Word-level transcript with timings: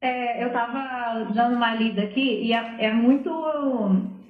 É, 0.00 0.42
eu 0.42 0.48
estava 0.48 1.24
dando 1.34 1.56
uma 1.56 1.74
lida 1.74 2.02
aqui 2.02 2.44
e 2.44 2.52
é, 2.52 2.76
é, 2.78 2.92
muito 2.92 3.30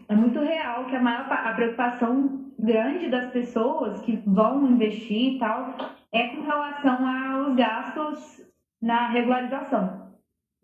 é 0.09 0.15
muito 0.15 0.41
real 0.41 0.87
que 0.87 0.97
a 0.97 1.01
maior 1.01 1.31
a 1.31 1.53
preocupação 1.53 2.49
grande 2.59 3.11
das 3.11 3.31
pessoas 3.31 4.01
que 4.01 4.17
vão 4.27 4.67
investir 4.67 5.35
e 5.35 5.39
tal 5.39 5.75
é 6.11 6.29
com 6.29 6.43
relação 6.43 7.07
aos 7.07 7.55
gastos 7.55 8.41
na 8.81 9.09
regularização. 9.09 10.09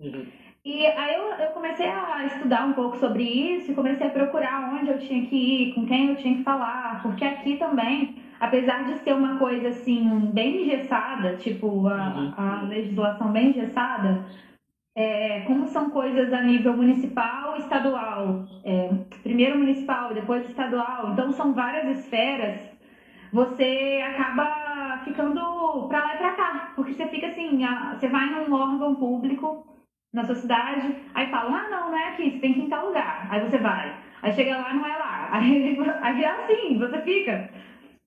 Uhum. 0.00 0.26
E 0.64 0.86
aí 0.86 1.14
eu, 1.14 1.24
eu, 1.44 1.50
comecei 1.50 1.86
a 1.86 2.24
estudar 2.24 2.64
um 2.64 2.72
pouco 2.72 2.96
sobre 2.96 3.22
isso 3.22 3.70
e 3.70 3.74
comecei 3.74 4.06
a 4.06 4.10
procurar 4.10 4.74
onde 4.74 4.90
eu 4.90 4.98
tinha 4.98 5.26
que 5.26 5.36
ir, 5.36 5.74
com 5.74 5.84
quem 5.84 6.08
eu 6.08 6.16
tinha 6.16 6.38
que 6.38 6.42
falar, 6.42 7.02
porque 7.02 7.22
aqui 7.22 7.58
também, 7.58 8.16
apesar 8.40 8.84
de 8.84 8.98
ser 9.00 9.12
uma 9.12 9.36
coisa 9.36 9.68
assim 9.68 10.30
bem 10.32 10.62
engessada, 10.62 11.36
tipo 11.36 11.86
a, 11.86 12.14
uhum. 12.16 12.34
a 12.38 12.62
legislação 12.62 13.30
bem 13.30 13.50
engessada, 13.50 14.24
é, 14.96 15.40
como 15.40 15.66
são 15.66 15.90
coisas 15.90 16.32
a 16.32 16.42
nível 16.42 16.74
municipal 16.76 17.56
e 17.56 17.60
estadual, 17.60 18.44
é, 18.64 18.90
primeiro 19.22 19.58
municipal 19.58 20.10
e 20.10 20.14
depois 20.14 20.48
estadual, 20.48 21.10
então 21.12 21.32
são 21.32 21.52
várias 21.52 21.98
esferas, 21.98 22.72
você 23.32 24.00
acaba 24.06 24.98
ficando 25.04 25.86
para 25.88 26.00
lá 26.04 26.14
e 26.14 26.18
para 26.18 26.32
cá, 26.32 26.72
porque 26.76 26.92
você 26.92 27.06
fica 27.06 27.26
assim, 27.26 27.60
você 27.92 28.08
vai 28.08 28.26
num 28.26 28.52
órgão 28.52 28.94
público 28.94 29.66
na 30.14 30.22
sua 30.22 30.36
cidade, 30.36 30.94
aí 31.12 31.26
fala, 31.26 31.58
ah, 31.58 31.68
não, 31.68 31.90
não 31.90 31.98
é 31.98 32.10
aqui, 32.10 32.30
você 32.30 32.38
tem 32.38 32.54
que 32.54 32.60
ir 32.60 32.64
em 32.66 32.68
tal 32.68 32.86
lugar. 32.86 33.26
Aí 33.28 33.40
você 33.40 33.58
vai. 33.58 33.92
Aí 34.22 34.32
chega 34.32 34.56
lá, 34.56 34.72
não 34.72 34.86
é 34.86 34.96
lá. 34.96 35.28
Aí, 35.34 35.76
aí 36.02 36.22
é 36.22 36.28
assim, 36.28 36.78
você 36.78 37.00
fica. 37.02 37.50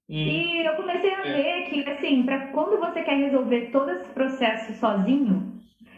Hum. 0.09 0.15
E 0.15 0.65
eu 0.65 0.75
comecei 0.75 1.13
a 1.13 1.27
é. 1.27 1.33
ver 1.33 1.69
que, 1.69 1.89
assim, 1.89 2.23
para 2.23 2.47
quando 2.47 2.79
você 2.79 3.01
quer 3.01 3.17
resolver 3.17 3.69
todo 3.71 3.91
esse 3.91 4.07
processo 4.13 4.71
sozinho, 4.73 5.56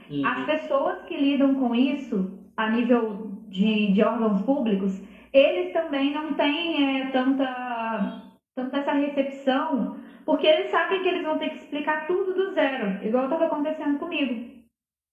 hum. 0.09 0.26
as 0.26 0.45
pessoas 0.45 1.02
que 1.04 1.16
lidam 1.16 1.55
com 1.55 1.73
isso, 1.76 2.40
a 2.58 2.70
nível 2.70 3.31
de, 3.48 3.94
de 3.94 4.04
órgãos 4.04 4.41
públicos, 4.41 5.02
eles 5.34 5.74
também 5.74 6.13
não 6.13 6.34
têm 6.34 7.02
é, 7.02 7.07
tanta, 7.12 8.24
tanta 8.55 8.77
essa 8.77 8.93
recepção, 8.93 9.98
porque 10.26 10.48
eles 10.48 10.70
sabem 10.70 11.02
que 11.02 11.10
eles 11.10 11.24
vão 11.24 11.37
ter 11.37 11.49
que 11.49 11.57
explicar 11.57 12.07
tudo 12.07 12.34
do 12.34 12.54
zero, 12.54 13.05
igual 13.05 13.26
estava 13.26 13.46
acontecendo 13.46 13.99
comigo. 13.99 14.60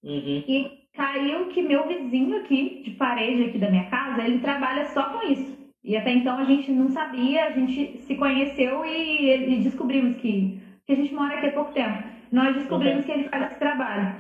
Uhum. 0.05 0.44
E 0.47 0.86
caiu 0.94 1.47
que 1.48 1.62
meu 1.62 1.86
vizinho 1.86 2.39
aqui, 2.39 2.83
de 2.84 2.92
parede 2.92 3.44
aqui 3.44 3.58
da 3.58 3.70
minha 3.70 3.89
casa, 3.91 4.22
ele 4.22 4.39
trabalha 4.39 4.86
só 4.86 5.05
com 5.11 5.27
isso. 5.27 5.56
E 5.84 5.97
até 5.97 6.12
então 6.12 6.36
a 6.39 6.44
gente 6.44 6.72
não 6.72 6.89
sabia, 6.89 7.44
a 7.44 7.50
gente 7.50 7.98
se 7.98 8.17
conheceu 8.17 8.84
e, 8.84 9.55
e 9.55 9.61
descobrimos 9.62 10.17
que, 10.17 10.61
que 10.84 10.92
a 10.92 10.97
gente 10.97 11.14
mora 11.14 11.36
aqui 11.36 11.47
há 11.47 11.52
pouco 11.52 11.72
tempo. 11.72 12.02
Nós 12.33 12.56
descobrimos 12.56 13.05
okay. 13.05 13.14
que 13.14 13.20
ele 13.20 13.28
faz 13.28 13.50
esse 13.50 13.58
trabalho. 13.61 14.17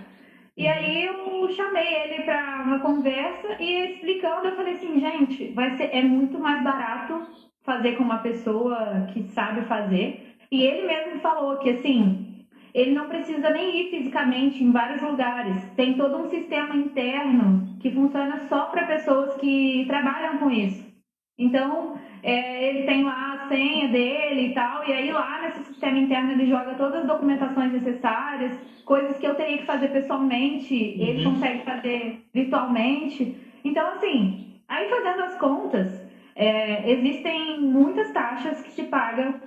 E 0.56 0.66
aí 0.66 1.04
eu 1.04 1.48
chamei 1.50 1.94
ele 1.94 2.22
para 2.24 2.62
uma 2.64 2.80
conversa 2.80 3.56
e 3.60 3.92
explicando, 3.92 4.48
eu 4.48 4.56
falei 4.56 4.72
assim, 4.72 4.98
gente, 4.98 5.52
vai 5.52 5.76
ser 5.76 5.90
é 5.92 6.02
muito 6.02 6.38
mais 6.38 6.64
barato 6.64 7.20
fazer 7.62 7.96
com 7.96 8.04
uma 8.04 8.18
pessoa 8.18 9.06
que 9.12 9.22
sabe 9.22 9.62
fazer. 9.62 10.34
E 10.50 10.62
ele 10.62 10.86
mesmo 10.86 11.20
falou 11.20 11.58
que 11.58 11.70
assim, 11.70 12.42
ele 12.72 12.92
não 12.92 13.08
precisa 13.08 13.50
nem 13.50 13.80
ir 13.80 13.90
fisicamente 13.90 14.64
em 14.64 14.72
vários 14.72 15.02
lugares. 15.02 15.62
Tem 15.76 15.94
todo 15.94 16.16
um 16.16 16.24
sistema 16.24 16.74
interno 16.74 17.76
que 17.78 17.90
funciona 17.90 18.38
só 18.48 18.66
para 18.66 18.86
pessoas 18.86 19.34
que 19.36 19.84
trabalham 19.86 20.38
com 20.38 20.50
isso. 20.50 20.95
Então, 21.38 21.98
é, 22.22 22.68
ele 22.68 22.86
tem 22.86 23.04
lá 23.04 23.34
a 23.34 23.48
senha 23.48 23.88
dele 23.88 24.48
e 24.48 24.54
tal, 24.54 24.88
e 24.88 24.92
aí 24.92 25.12
lá 25.12 25.42
nesse 25.42 25.64
sistema 25.64 25.98
interno 25.98 26.32
ele 26.32 26.46
joga 26.46 26.74
todas 26.74 27.02
as 27.02 27.06
documentações 27.06 27.72
necessárias, 27.72 28.58
coisas 28.84 29.18
que 29.18 29.26
eu 29.26 29.34
teria 29.34 29.58
que 29.58 29.66
fazer 29.66 29.88
pessoalmente, 29.88 30.74
uhum. 30.74 31.06
ele 31.06 31.24
consegue 31.24 31.64
fazer 31.64 32.20
virtualmente. 32.32 33.36
Então, 33.62 33.86
assim, 33.88 34.60
aí 34.66 34.88
fazendo 34.88 35.22
as 35.22 35.38
contas, 35.38 36.10
é, 36.34 36.90
existem 36.90 37.60
muitas 37.60 38.10
taxas 38.12 38.62
que 38.62 38.70
se 38.70 38.84
pagam 38.84 39.38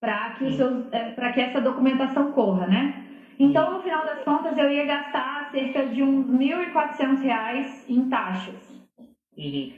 para 0.00 0.30
que, 0.30 0.56
é, 0.92 1.32
que 1.32 1.40
essa 1.40 1.60
documentação 1.60 2.32
corra, 2.32 2.66
né? 2.66 3.04
Então, 3.38 3.72
no 3.72 3.82
final 3.82 4.04
das 4.04 4.22
contas, 4.22 4.56
eu 4.56 4.70
ia 4.70 4.84
gastar 4.84 5.50
cerca 5.50 5.86
de 5.86 6.02
uns 6.02 6.28
R$ 6.28 6.72
1.400 6.72 7.88
em 7.88 8.08
taxas. 8.08 8.88
Uhum. 9.36 9.72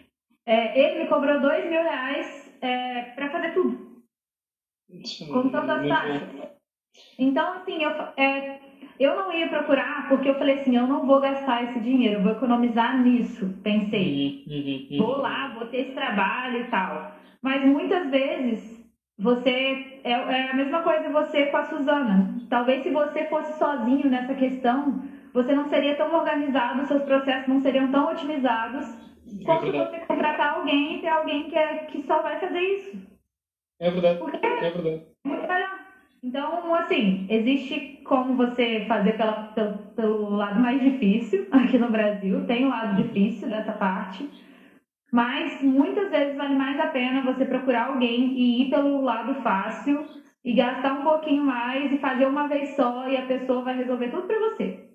É, 0.44 0.78
ele 0.78 1.04
me 1.04 1.08
cobrou 1.08 1.38
R$ 1.38 1.46
2.000 1.46 2.52
é, 2.60 3.02
para 3.14 3.30
fazer 3.30 3.52
tudo. 3.54 3.92
Contando 5.32 5.70
as 5.70 5.88
taxas. 5.88 6.22
Então, 7.18 7.54
assim, 7.54 7.82
eu, 7.82 7.90
é, 8.16 8.60
eu 8.98 9.16
não 9.16 9.32
ia 9.32 9.48
procurar, 9.48 10.08
porque 10.08 10.28
eu 10.28 10.34
falei 10.34 10.60
assim, 10.60 10.76
eu 10.76 10.86
não 10.86 11.06
vou 11.06 11.20
gastar 11.20 11.64
esse 11.64 11.80
dinheiro, 11.80 12.16
eu 12.16 12.22
vou 12.22 12.32
economizar 12.32 13.02
nisso, 13.02 13.58
pensei. 13.62 14.44
Uhum, 14.46 14.54
uhum, 14.54 14.88
uhum. 14.90 14.98
Vou 14.98 15.16
lá, 15.18 15.48
vou 15.54 15.66
ter 15.66 15.78
esse 15.78 15.92
trabalho 15.92 16.60
e 16.60 16.64
tal. 16.64 17.12
Mas 17.40 17.64
muitas 17.64 18.10
vezes 18.10 18.82
você 19.18 20.00
é, 20.04 20.10
é, 20.12 20.50
a 20.50 20.54
mesma 20.54 20.82
coisa 20.82 21.08
você 21.10 21.46
com 21.46 21.56
a 21.56 21.64
Suzana. 21.64 22.34
Talvez 22.48 22.82
se 22.82 22.90
você 22.90 23.24
fosse 23.26 23.58
sozinho 23.58 24.08
nessa 24.08 24.34
questão, 24.34 25.02
você 25.32 25.54
não 25.54 25.64
seria 25.66 25.96
tão 25.96 26.12
organizado, 26.14 26.86
seus 26.86 27.02
processos 27.02 27.48
não 27.48 27.60
seriam 27.60 27.90
tão 27.90 28.10
otimizados 28.10 29.11
é 29.40 29.44
quanto 29.44 29.72
você 29.72 29.98
contratar 30.06 30.56
alguém 30.56 30.96
e 30.96 31.00
ter 31.00 31.08
alguém 31.08 31.48
que, 31.48 31.56
é, 31.56 31.78
que 31.86 32.02
só 32.02 32.22
vai 32.22 32.38
fazer 32.40 32.60
isso. 32.60 32.96
É 33.80 33.90
verdade. 33.90 34.18
Porque 34.18 34.46
é 34.46 34.70
verdade. 34.70 35.02
É 35.24 35.28
muito 35.28 35.48
melhor. 35.48 35.78
Então, 36.22 36.74
assim, 36.74 37.26
existe 37.28 38.02
como 38.04 38.36
você 38.36 38.84
fazer 38.86 39.16
pela, 39.16 39.44
pelo, 39.54 39.78
pelo 39.96 40.30
lado 40.30 40.60
mais 40.60 40.80
difícil 40.80 41.46
aqui 41.50 41.78
no 41.78 41.90
Brasil. 41.90 42.46
Tem 42.46 42.64
o 42.64 42.68
lado 42.68 43.02
difícil 43.02 43.48
dessa 43.48 43.72
parte 43.72 44.28
mas 45.12 45.60
muitas 45.60 46.08
vezes 46.08 46.34
vale 46.38 46.54
mais 46.54 46.80
a 46.80 46.86
pena 46.86 47.20
você 47.20 47.44
procurar 47.44 47.88
alguém 47.88 48.32
e 48.32 48.62
ir 48.62 48.70
pelo 48.70 49.02
lado 49.02 49.34
fácil 49.42 50.02
e 50.42 50.54
gastar 50.54 50.94
um 50.94 51.02
pouquinho 51.02 51.44
mais 51.44 51.92
e 51.92 51.98
fazer 51.98 52.24
uma 52.24 52.48
vez 52.48 52.74
só 52.74 53.06
e 53.06 53.16
a 53.18 53.26
pessoa 53.26 53.62
vai 53.62 53.76
resolver 53.76 54.08
tudo 54.08 54.26
para 54.26 54.38
você. 54.38 54.88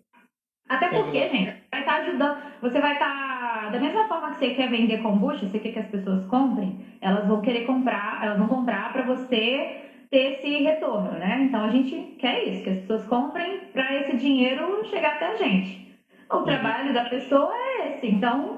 Até 0.67 0.89
porque, 0.89 1.19
é 1.19 1.29
gente, 1.29 1.61
vai 1.71 1.81
estar 1.81 1.93
tá 1.93 1.97
ajudando. 1.99 2.37
Você 2.61 2.81
vai 2.81 2.93
estar. 2.93 3.05
Tá, 3.05 3.36
da 3.69 3.79
mesma 3.79 4.07
forma 4.07 4.31
que 4.31 4.37
você 4.37 4.51
quer 4.51 4.69
vender 4.69 5.01
kombucha, 5.01 5.45
você 5.45 5.59
quer 5.59 5.71
que 5.71 5.79
as 5.79 5.87
pessoas 5.87 6.25
comprem, 6.25 6.77
elas 7.01 7.27
vão 7.27 7.41
querer 7.41 7.65
comprar, 7.65 8.23
elas 8.23 8.37
vão 8.37 8.47
comprar 8.47 8.91
para 8.93 9.03
você 9.03 9.81
ter 10.09 10.33
esse 10.33 10.59
retorno, 10.59 11.11
né? 11.11 11.45
Então 11.47 11.61
a 11.61 11.69
gente 11.69 11.95
quer 12.17 12.47
isso, 12.47 12.63
que 12.63 12.69
as 12.69 12.79
pessoas 12.79 13.05
comprem 13.05 13.59
para 13.73 13.99
esse 13.99 14.15
dinheiro 14.17 14.83
chegar 14.85 15.15
até 15.15 15.25
a 15.27 15.35
gente. 15.35 15.87
O 16.31 16.41
trabalho 16.41 16.93
da 16.93 17.09
pessoa 17.09 17.51
é 17.53 17.89
esse. 17.89 18.07
Então, 18.07 18.57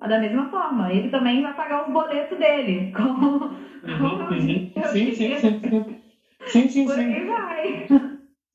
da 0.00 0.18
mesma 0.18 0.50
forma, 0.50 0.92
ele 0.92 1.08
também 1.08 1.40
vai 1.42 1.54
pagar 1.54 1.86
os 1.86 1.92
boletos 1.92 2.38
dele. 2.38 2.92
Com, 2.94 3.02
uhum, 3.02 4.16
com 4.16 4.34
uhum. 4.34 4.38
Sim, 4.38 5.12
sim, 5.12 5.12
sim, 5.12 5.36
sim. 5.36 5.96
Sim, 6.46 6.68
sim, 6.68 6.84
Por 6.84 6.98
aí 6.98 7.24
vai. 7.24 7.86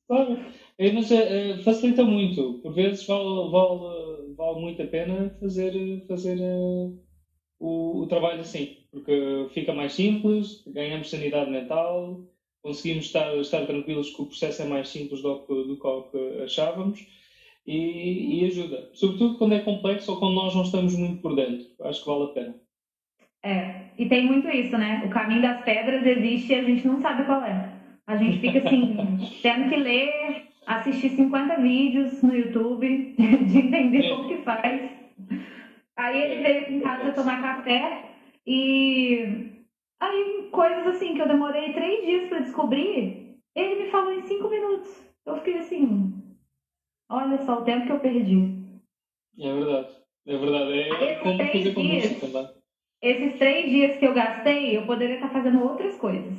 Claro. 0.07 0.37
Mas 0.93 1.11
é, 1.11 1.57
facilita 1.57 2.05
muito. 2.05 2.53
Por 2.61 2.73
vezes 2.73 3.05
vale, 3.05 3.49
vale, 3.51 4.26
vale 4.37 4.61
muito 4.61 4.81
a 4.81 4.87
pena 4.87 5.35
fazer, 5.39 6.05
fazer 6.07 6.37
uh, 6.39 6.97
o, 7.59 8.03
o 8.03 8.07
trabalho 8.07 8.41
assim. 8.41 8.77
Porque 8.91 9.47
fica 9.53 9.73
mais 9.73 9.93
simples, 9.93 10.63
ganhamos 10.67 11.09
sanidade 11.09 11.51
mental, 11.51 12.21
conseguimos 12.61 13.05
estar, 13.05 13.35
estar 13.35 13.65
tranquilos 13.65 14.15
que 14.15 14.21
o 14.21 14.27
processo 14.27 14.61
é 14.61 14.65
mais 14.65 14.89
simples 14.89 15.21
do 15.21 15.45
que, 15.45 15.53
do 15.53 15.77
que 15.77 16.43
achávamos 16.43 17.05
e, 17.65 18.41
e, 18.41 18.45
ajuda. 18.45 18.89
Sobretudo 18.93 19.37
quando 19.37 19.53
é 19.53 19.59
complexo 19.59 20.11
ou 20.11 20.19
quando 20.19 20.35
nós 20.35 20.55
não 20.55 20.63
estamos 20.63 20.95
muito 20.95 21.21
por 21.21 21.35
dentro. 21.35 21.67
Acho 21.81 22.03
que 22.03 22.09
vale 22.09 22.23
a 22.23 22.27
pena. 22.27 22.55
É, 23.43 23.81
e 23.97 24.07
tem 24.07 24.25
muito 24.25 24.47
isso, 24.49 24.77
né? 24.77 25.03
O 25.05 25.09
caminho 25.09 25.41
das 25.41 25.63
pedras 25.63 26.05
existe 26.05 26.53
e 26.53 26.55
a 26.55 26.63
gente 26.63 26.87
não 26.87 27.01
sabe 27.01 27.25
qual 27.25 27.43
é. 27.43 27.73
A 28.05 28.15
gente 28.15 28.39
fica 28.39 28.59
assim, 28.59 28.95
tendo 29.41 29.69
que 29.69 29.75
ler, 29.75 30.46
assistir 30.67 31.09
50 31.09 31.57
vídeos 31.57 32.21
no 32.21 32.35
YouTube, 32.35 33.15
de 33.17 33.57
entender 33.57 34.05
é. 34.05 34.09
como 34.09 34.27
que 34.27 34.37
faz. 34.43 34.91
Aí 35.95 36.21
ele 36.21 36.43
veio 36.43 36.61
aqui 36.61 36.73
em 36.75 36.81
casa 36.81 37.11
tomar 37.13 37.41
café 37.41 38.11
e 38.45 39.63
aí 39.99 40.49
coisas 40.51 40.87
assim 40.87 41.15
que 41.15 41.21
eu 41.21 41.27
demorei 41.27 41.73
três 41.73 42.05
dias 42.05 42.29
para 42.29 42.39
descobrir, 42.39 43.35
ele 43.55 43.83
me 43.83 43.89
falou 43.89 44.11
em 44.11 44.21
cinco 44.21 44.47
minutos. 44.47 45.03
Eu 45.25 45.37
fiquei 45.37 45.57
assim, 45.57 46.13
Olha 47.09 47.37
só 47.45 47.59
o 47.59 47.63
tempo 47.63 47.85
que 47.85 47.91
eu 47.91 47.99
perdi. 47.99 48.53
É 49.39 49.53
verdade. 49.53 49.95
É 50.25 50.37
verdade. 50.37 50.73
É 50.73 51.15
como 51.15 51.37
fazer 51.37 51.73
com 51.73 51.81
dias, 51.81 52.19
também. 52.19 52.49
Esses 53.01 53.37
três 53.37 53.69
dias 53.69 53.97
que 53.97 54.05
eu 54.05 54.13
gastei, 54.13 54.75
eu 54.75 54.85
poderia 54.85 55.15
estar 55.15 55.29
fazendo 55.29 55.63
outras 55.63 55.95
coisas. 55.95 56.33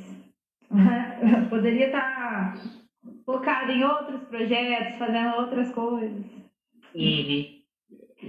Eu 0.71 1.49
poderia 1.49 1.87
estar 1.87 2.53
focado 3.25 3.71
em 3.71 3.83
outros 3.83 4.21
projetos, 4.23 4.97
fazendo 4.97 5.35
outras 5.35 5.71
coisas. 5.71 6.25
Uhum. 6.95 7.59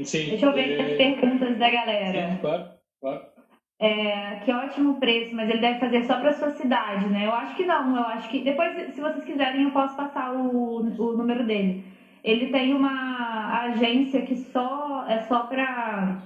Sim, 0.04 0.28
Deixa 0.28 0.46
eu 0.46 0.52
ver 0.52 0.78
é... 0.78 0.82
as 0.82 0.96
perguntas 0.96 1.58
da 1.58 1.70
galera. 1.70 2.32
Sim, 2.32 2.38
claro, 2.40 2.68
claro. 3.00 3.30
É, 3.78 4.36
que 4.44 4.52
ótimo 4.52 5.00
preço, 5.00 5.34
mas 5.34 5.48
ele 5.48 5.60
deve 5.60 5.80
fazer 5.80 6.02
só 6.02 6.18
para 6.18 6.32
sua 6.32 6.50
cidade, 6.50 7.06
né? 7.06 7.26
Eu 7.26 7.32
acho 7.32 7.56
que 7.56 7.64
não, 7.64 7.96
eu 7.96 8.04
acho 8.04 8.28
que. 8.28 8.40
Depois, 8.40 8.94
se 8.94 9.00
vocês 9.00 9.24
quiserem, 9.24 9.62
eu 9.62 9.70
posso 9.70 9.96
passar 9.96 10.34
o, 10.34 10.76
o 10.76 11.16
número 11.16 11.44
dele. 11.44 11.82
ele 12.22 12.50
tem 12.50 12.74
uma 12.74 13.62
agência 13.62 14.22
que 14.22 14.36
só 14.36 15.06
é 15.08 15.18
só 15.20 15.44
para 15.44 16.18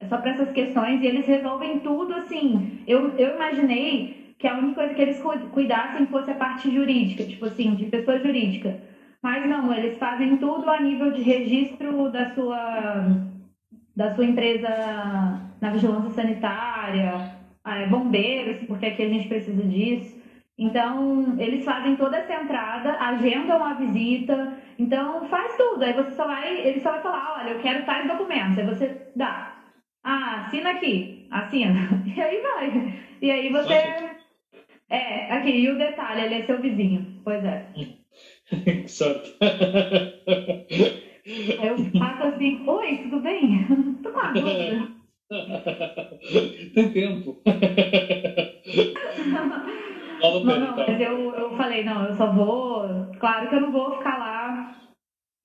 é 0.00 0.06
só 0.06 0.18
para 0.18 0.30
essas 0.30 0.52
questões 0.52 1.02
e 1.02 1.06
eles 1.06 1.26
resolvem 1.26 1.80
tudo 1.80 2.14
assim. 2.14 2.82
Eu, 2.86 3.08
eu 3.18 3.34
imaginei 3.34 4.25
que 4.38 4.46
a 4.46 4.54
única 4.54 4.74
coisa 4.74 4.94
que 4.94 5.02
eles 5.02 5.22
cuidassem 5.52 6.06
fosse 6.06 6.30
a 6.30 6.34
parte 6.34 6.72
jurídica, 6.72 7.24
tipo 7.24 7.46
assim, 7.46 7.74
de 7.74 7.86
pessoa 7.86 8.18
jurídica. 8.18 8.80
Mas 9.22 9.48
não, 9.48 9.72
eles 9.72 9.98
fazem 9.98 10.36
tudo 10.36 10.68
a 10.70 10.80
nível 10.80 11.10
de 11.10 11.22
registro 11.22 12.10
da 12.10 12.26
sua 12.34 13.26
da 13.94 14.14
sua 14.14 14.26
empresa 14.26 14.68
na 15.60 15.70
vigilância 15.70 16.10
sanitária, 16.10 17.32
é, 17.66 17.86
bombeiros, 17.86 18.62
porque 18.66 18.86
aqui 18.86 19.02
a 19.02 19.08
gente 19.08 19.26
precisa 19.26 19.62
disso. 19.62 20.20
Então, 20.58 21.34
eles 21.38 21.64
fazem 21.64 21.96
toda 21.96 22.16
essa 22.18 22.34
entrada, 22.34 22.92
agendam 22.98 23.64
a 23.64 23.74
visita, 23.74 24.54
então 24.78 25.26
faz 25.28 25.56
tudo. 25.56 25.82
Aí 25.82 25.94
você 25.94 26.10
só 26.12 26.26
vai, 26.26 26.60
ele 26.60 26.80
só 26.80 26.92
vai 26.92 27.02
falar, 27.02 27.38
olha, 27.40 27.50
eu 27.50 27.60
quero 27.60 27.84
tais 27.84 28.06
documentos. 28.06 28.58
Aí 28.58 28.66
você 28.66 29.10
dá, 29.16 29.56
ah, 30.04 30.44
assina 30.46 30.70
aqui, 30.70 31.26
assina. 31.30 31.88
E 32.16 32.20
aí 32.20 32.40
vai. 32.40 32.94
E 33.20 33.30
aí 33.30 33.52
você. 33.52 34.15
É, 34.88 35.32
aqui, 35.32 35.50
e 35.50 35.68
o 35.68 35.78
detalhe, 35.78 36.22
ele 36.22 36.34
é 36.34 36.46
seu 36.46 36.60
vizinho. 36.60 37.20
Pois 37.24 37.44
é. 37.44 37.66
que 38.64 38.88
sorte. 38.88 39.36
Aí 41.58 41.66
eu 41.66 41.76
faço 41.98 42.22
assim, 42.22 42.62
oi, 42.66 42.98
tudo 43.02 43.20
bem? 43.20 43.66
Tô 44.02 44.10
com 44.12 44.18
uma 44.18 44.32
dúvida. 44.32 44.88
Tem 46.74 46.92
tempo. 46.92 47.36
não, 50.44 50.60
não, 50.60 50.76
mas 50.76 51.00
eu, 51.00 51.34
eu 51.34 51.56
falei, 51.56 51.82
não, 51.82 52.04
eu 52.06 52.14
só 52.14 52.30
vou. 52.32 52.86
Claro 53.18 53.48
que 53.48 53.56
eu 53.56 53.60
não 53.60 53.72
vou 53.72 53.98
ficar 53.98 54.18
lá 54.18 54.72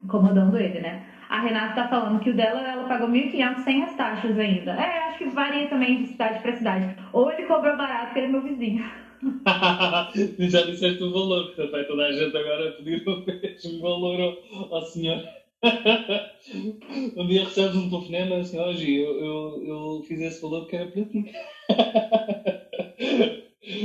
incomodando 0.03 0.57
ele, 0.57 0.79
né? 0.79 1.03
A 1.29 1.39
Renata 1.39 1.75
tá 1.75 1.87
falando 1.87 2.19
que 2.19 2.29
o 2.29 2.35
dela, 2.35 2.61
ela 2.61 2.87
pagou 2.87 3.07
1.500 3.07 3.57
sem 3.59 3.83
as 3.83 3.95
taxas 3.95 4.37
ainda. 4.37 4.73
É, 4.73 5.07
acho 5.07 5.17
que 5.19 5.25
varia 5.25 5.67
também 5.67 6.03
de 6.03 6.09
cidade 6.09 6.39
para 6.41 6.55
cidade. 6.55 6.95
Ou 7.13 7.31
ele 7.31 7.45
cobrou 7.45 7.77
barato, 7.77 8.05
porque 8.07 8.19
ele 8.19 8.27
é 8.27 8.31
meu 8.31 8.41
vizinho. 8.41 8.83
Já 10.49 10.61
disseste 10.63 11.03
o 11.03 11.11
valor, 11.11 11.47
portanto 11.47 11.71
vai 11.71 11.85
toda 11.85 12.03
a 12.03 12.11
gente 12.11 12.35
agora 12.35 12.71
pedir 12.71 13.07
o 13.07 13.25
mesmo 13.25 13.81
valor 13.81 14.19
ao, 14.19 14.75
ao 14.75 14.81
senhor. 14.85 15.23
um 17.17 17.27
dia 17.27 17.43
recebes 17.43 17.75
um 17.75 17.89
telefonema 17.89 18.37
assim, 18.37 18.59
hoje 18.59 18.95
eu, 18.95 19.19
eu, 19.19 19.63
eu 19.63 20.03
fiz 20.07 20.19
esse 20.19 20.41
valor 20.41 20.61
porque 20.61 20.75
era 20.75 20.87
para 20.87 21.05
ti. 21.05 21.31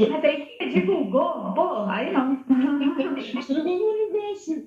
Mas 0.09 0.25
aí 0.25 0.49
divulgou, 0.73 1.53
pô, 1.55 1.85
aí 1.85 2.11
não. 2.13 2.43
Estragou 3.39 3.79
o 3.79 3.93
negócio. 3.93 4.67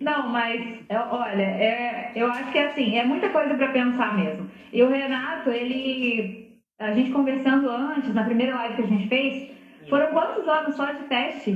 Não, 0.00 0.28
mas 0.30 0.60
olha, 0.90 1.42
é, 1.42 2.12
eu 2.16 2.26
acho 2.26 2.50
que 2.52 2.58
é 2.58 2.66
assim, 2.66 2.96
é 2.96 3.04
muita 3.04 3.28
coisa 3.28 3.54
para 3.54 3.72
pensar 3.72 4.16
mesmo. 4.16 4.50
E 4.72 4.82
o 4.82 4.88
Renato, 4.88 5.50
ele. 5.50 6.49
A 6.80 6.92
gente 6.94 7.10
conversando 7.10 7.68
antes, 7.68 8.14
na 8.14 8.24
primeira 8.24 8.54
live 8.54 8.76
que 8.76 8.82
a 8.82 8.86
gente 8.86 9.06
fez, 9.06 9.50
foram 9.86 10.14
quantos 10.14 10.48
anos 10.48 10.76
só 10.76 10.90
de 10.90 11.08
teste? 11.08 11.54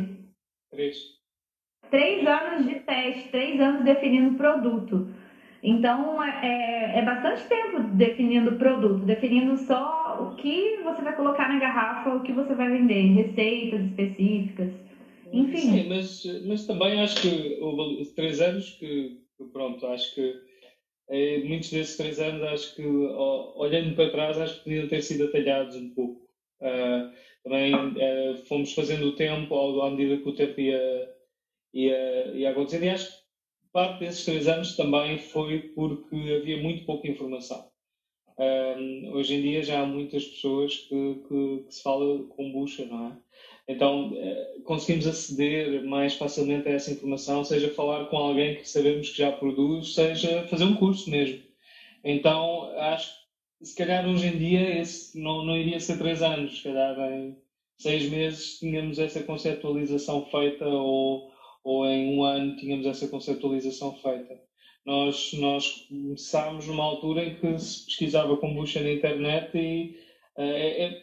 Três. 0.71 0.97
Três 1.91 2.27
anos 2.27 2.67
de 2.67 2.75
teste, 2.81 3.31
três 3.31 3.59
anos 3.59 3.85
definindo 3.85 4.37
produto. 4.37 5.09
Então, 5.63 6.23
é, 6.23 6.99
é 6.99 7.03
bastante 7.03 7.49
tempo 7.49 7.81
definindo 7.95 8.57
produto, 8.57 9.07
definindo 9.07 9.57
só 9.57 10.19
o 10.21 10.37
que 10.37 10.81
você 10.85 11.01
vai 11.01 11.17
colocar 11.17 11.49
na 11.49 11.59
garrafa, 11.59 12.17
o 12.17 12.23
que 12.23 12.33
você 12.33 12.55
vai 12.55 12.71
vender, 12.71 13.15
receitas 13.15 13.81
específicas. 13.87 14.69
Enfim. 15.33 15.57
Sim, 15.57 15.89
mas, 15.89 16.23
mas 16.47 16.67
também 16.67 17.01
acho 17.01 17.23
que 17.23 17.59
houve 17.63 18.05
três 18.15 18.43
anos 18.43 18.73
que 18.79 19.25
pronto, 19.55 19.87
acho 19.87 20.15
que 20.15 20.35
é, 21.09 21.39
muitos 21.45 21.71
desses 21.71 21.97
três 21.97 22.19
anos, 22.19 22.43
acho 22.43 22.75
que 22.75 22.85
olhando 22.85 23.95
para 23.95 24.11
trás, 24.11 24.39
acho 24.39 24.59
que 24.59 24.65
podiam 24.65 24.89
ter 24.89 25.03
sido 25.03 25.25
atalhados 25.25 25.77
um 25.77 25.95
pouco. 25.95 26.25
Uh, 26.61 27.13
também 27.43 27.75
uh, 27.75 28.37
fomos 28.49 28.73
fazendo 28.73 29.09
o 29.09 29.17
tempo 29.17 29.55
à 29.83 29.91
medida 29.91 30.23
que 30.23 30.29
o 30.29 30.35
tempo 30.35 30.59
ia, 30.59 31.15
ia, 31.75 32.27
ia 32.35 32.51
acontecendo 32.51 32.85
e 32.85 32.89
acho 32.89 33.11
que 33.11 33.25
parte 33.71 34.01
desses 34.01 34.25
três 34.25 34.49
anos 34.49 34.77
também 34.77 35.19
foi 35.19 35.59
porque 35.75 36.17
havia 36.41 36.63
muito 36.63 36.87
pouca 36.87 37.09
informação. 37.09 37.69
Um, 38.39 39.13
hoje 39.13 39.35
em 39.35 39.43
dia 39.43 39.63
já 39.63 39.83
há 39.83 39.87
muitas 39.87 40.25
pessoas 40.25 40.77
que, 40.77 41.23
que, 41.29 41.65
que 41.67 41.75
se 41.75 41.83
fala 41.83 42.25
com 42.29 42.51
bucha, 42.51 42.85
não 42.87 43.09
é? 43.09 43.17
Então, 43.67 44.13
eh, 44.15 44.57
conseguimos 44.65 45.07
aceder 45.07 45.85
mais 45.85 46.15
facilmente 46.15 46.69
a 46.69 46.73
essa 46.73 46.93
informação, 46.93 47.45
seja 47.45 47.71
falar 47.71 48.07
com 48.07 48.17
alguém 48.17 48.57
que 48.57 48.69
sabemos 48.69 49.11
que 49.11 49.19
já 49.19 49.33
produz, 49.33 49.95
seja 49.95 50.47
fazer 50.49 50.65
um 50.65 50.77
curso 50.77 51.11
mesmo. 51.11 51.43
Então, 52.05 52.71
acho 52.79 53.09
que 53.59 53.67
se 53.67 53.77
calhar 53.77 54.07
hoje 54.07 54.27
em 54.27 54.39
dia 54.39 54.81
esse 54.81 55.19
não, 55.19 55.45
não 55.45 55.57
iria 55.57 55.81
ser 55.81 55.99
três 55.99 56.23
anos, 56.23 56.59
se 56.59 56.65
calhar 56.65 56.99
em 57.13 57.39
seis 57.79 58.09
meses 58.11 58.59
tínhamos 58.59 58.99
essa 58.99 59.23
conceptualização 59.23 60.27
feita 60.27 60.67
ou, 60.67 61.33
ou 61.65 61.87
em 61.87 62.17
um 62.17 62.23
ano 62.23 62.57
tínhamos 62.57 62.87
essa 62.87 63.09
conceptualização 63.09 63.95
feita. 63.97 64.39
Nós, 64.85 65.33
nós 65.35 65.87
começámos 65.89 66.67
numa 66.67 66.85
altura 66.85 67.25
em 67.25 67.37
que 67.37 67.59
se 67.59 67.87
pesquisava 67.87 68.37
kombucha 68.37 68.83
na 68.83 68.93
internet 68.93 69.57
e 69.57 69.97
é, 70.37 70.85
é, 70.85 71.03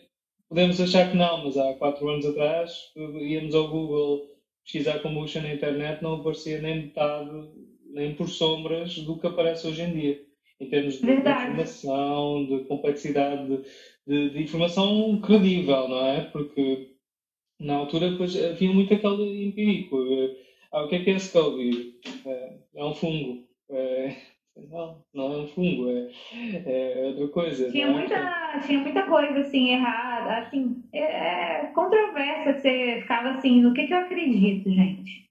Podemos 0.51 0.81
achar 0.81 1.09
que 1.09 1.15
não, 1.15 1.45
mas 1.45 1.55
há 1.55 1.73
quatro 1.75 2.09
anos 2.09 2.25
atrás 2.25 2.91
íamos 2.97 3.55
ao 3.55 3.69
Google 3.69 4.27
pesquisar 4.65 4.99
kombucha 4.99 5.39
na 5.39 5.53
internet, 5.53 6.03
não 6.03 6.15
aparecia 6.15 6.59
nem 6.59 6.87
metade, 6.87 7.49
nem 7.85 8.13
por 8.13 8.27
sombras 8.27 8.97
do 8.97 9.17
que 9.17 9.27
aparece 9.27 9.65
hoje 9.65 9.83
em 9.83 9.93
dia. 9.93 10.21
Em 10.59 10.67
termos 10.67 10.99
de, 10.99 11.07
de 11.07 11.29
informação, 11.29 12.45
de 12.47 12.65
complexidade, 12.65 13.47
de, 13.47 13.63
de, 14.05 14.29
de, 14.31 14.43
informação 14.43 15.21
credível, 15.21 15.87
não 15.87 16.05
é? 16.05 16.19
Porque 16.19 16.95
na 17.57 17.75
altura 17.75 18.11
depois, 18.11 18.35
havia 18.35 18.73
muito 18.73 18.93
aquele 18.93 19.45
empírico. 19.45 19.97
Ah, 20.69 20.83
o 20.83 20.89
que 20.89 20.95
é 20.95 21.03
que 21.05 21.11
é 21.11 21.15
SCOBY? 21.15 21.95
É, 22.25 22.57
é 22.75 22.83
um 22.83 22.93
fungo. 22.93 23.47
É, 23.69 24.17
não, 24.57 25.01
não 25.13 25.33
é 25.33 25.37
um 25.37 25.47
fungo, 25.47 25.89
é, 25.89 26.09
é 26.65 27.07
outra 27.07 27.27
coisa. 27.27 27.71
Tinha, 27.71 27.87
muita, 27.87 28.59
tinha 28.65 28.79
muita 28.79 29.03
coisa 29.03 29.39
assim 29.39 29.71
errada, 29.71 30.37
assim, 30.37 30.75
é, 30.93 30.99
é 30.99 31.71
controversa 31.73 32.53
que 32.53 32.61
você 32.61 32.99
ficava 33.01 33.29
assim, 33.29 33.61
no 33.61 33.73
que, 33.73 33.85
que 33.85 33.93
eu 33.93 33.97
acredito, 33.97 34.69
gente? 34.69 35.21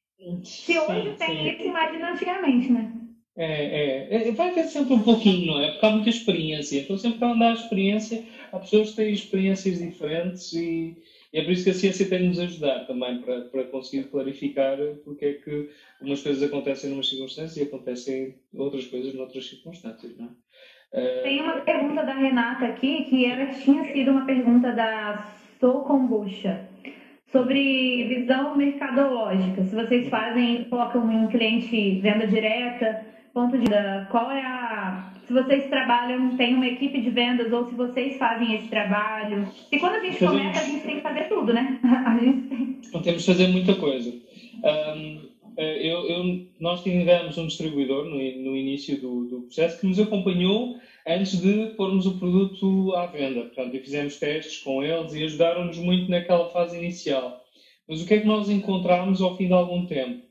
Se 0.44 0.78
hoje 0.78 1.10
sim, 1.10 1.16
tem 1.16 1.28
sim. 1.28 1.48
isso, 1.48 1.68
imagina 1.68 2.10
antigamente, 2.10 2.70
né? 2.70 2.92
É, 3.36 3.46
é, 3.46 4.28
é, 4.28 4.32
vai 4.32 4.52
ter 4.52 4.64
sempre 4.64 4.92
um 4.92 5.02
pouquinho, 5.02 5.46
não 5.46 5.60
é? 5.60 5.70
Porque 5.70 5.86
há 5.86 5.90
muita 5.90 6.10
experiência. 6.10 6.80
Então, 6.80 6.96
sempre 6.98 7.18
para 7.18 7.32
andar 7.32 7.50
a 7.50 7.54
experiência, 7.54 8.22
há 8.52 8.58
pessoas 8.58 8.92
têm 8.92 9.12
experiências 9.12 9.78
diferentes 9.78 10.52
e, 10.52 10.96
e 11.32 11.38
é 11.38 11.42
por 11.42 11.52
isso 11.52 11.64
que 11.64 11.70
a 11.70 11.74
ciência 11.74 12.08
tem 12.08 12.18
de 12.20 12.28
nos 12.28 12.40
ajudar 12.40 12.86
também 12.86 13.20
para, 13.20 13.42
para 13.42 13.64
conseguir 13.64 14.08
clarificar 14.08 14.76
porque 15.04 15.24
é 15.24 15.32
que 15.34 15.68
umas 16.00 16.22
coisas 16.22 16.42
acontecem 16.42 16.90
numa 16.90 17.02
circunstância 17.02 17.60
e 17.60 17.66
acontecem 17.66 18.36
outras 18.54 18.86
coisas 18.86 19.14
noutras 19.14 19.48
circunstâncias, 19.48 20.16
não 20.16 20.26
é? 20.26 20.30
Tem 21.22 21.40
uma 21.40 21.60
pergunta 21.60 22.02
da 22.02 22.14
Renata 22.14 22.66
aqui, 22.66 23.04
que 23.04 23.24
era, 23.24 23.46
tinha 23.54 23.84
sido 23.92 24.10
uma 24.10 24.26
pergunta 24.26 24.72
da 24.72 25.24
Sou 25.60 25.82
Kombucha, 25.82 26.68
sobre 27.30 28.08
visão 28.08 28.56
mercadológica. 28.56 29.62
Se 29.62 29.74
vocês 29.74 30.08
fazem, 30.08 30.64
colocam 30.64 31.02
um 31.04 31.28
cliente 31.28 32.00
venda 32.00 32.26
direta, 32.26 33.06
ponto 33.32 33.58
de 33.58 33.64
venda, 33.64 34.06
qual 34.10 34.30
é 34.30 34.42
a 34.42 35.10
se 35.30 35.34
vocês 35.34 35.70
trabalham, 35.70 36.36
tem 36.36 36.54
uma 36.54 36.66
equipe 36.66 37.00
de 37.00 37.08
vendas 37.08 37.52
ou 37.52 37.68
se 37.68 37.76
vocês 37.76 38.18
fazem 38.18 38.56
esse 38.56 38.66
trabalho. 38.66 39.48
E 39.70 39.78
quando 39.78 39.94
a 39.94 40.00
gente 40.00 40.18
começa, 40.18 40.60
a 40.60 40.64
gente 40.64 40.84
tem 40.84 40.96
que 40.96 41.02
fazer 41.02 41.28
tudo, 41.28 41.54
né? 41.54 41.78
A 42.04 42.18
gente 42.18 42.48
tem. 42.48 42.80
Não 42.92 43.00
temos 43.00 43.24
que 43.24 43.30
fazer 43.30 43.46
muita 43.46 43.76
coisa. 43.76 44.10
Um, 44.10 45.28
eh, 45.56 45.86
eu, 45.86 46.08
eu, 46.08 46.46
nós 46.58 46.82
tivemos 46.82 47.38
um 47.38 47.46
distribuidor 47.46 48.06
no, 48.06 48.16
no 48.16 48.56
início 48.56 49.00
do, 49.00 49.24
do, 49.26 49.42
processo 49.42 49.78
que 49.78 49.86
nos 49.86 50.00
acompanhou 50.00 50.76
antes 51.06 51.40
de 51.40 51.66
pormos 51.76 52.06
o 52.06 52.18
produto 52.18 52.92
à 52.96 53.06
venda. 53.06 53.42
Portanto, 53.42 53.78
fizemos 53.78 54.16
testes 54.16 54.58
com 54.58 54.82
eles 54.82 55.14
e 55.14 55.22
ajudaram-nos 55.22 55.78
muito 55.78 56.10
naquela 56.10 56.50
fase 56.50 56.76
inicial. 56.76 57.40
Mas 57.88 58.02
o 58.02 58.06
que 58.06 58.14
é 58.14 58.20
que 58.20 58.26
nós 58.26 58.50
encontramos 58.50 59.22
ao 59.22 59.36
fim 59.36 59.46
de 59.46 59.52
algum 59.52 59.86
tempo? 59.86 60.29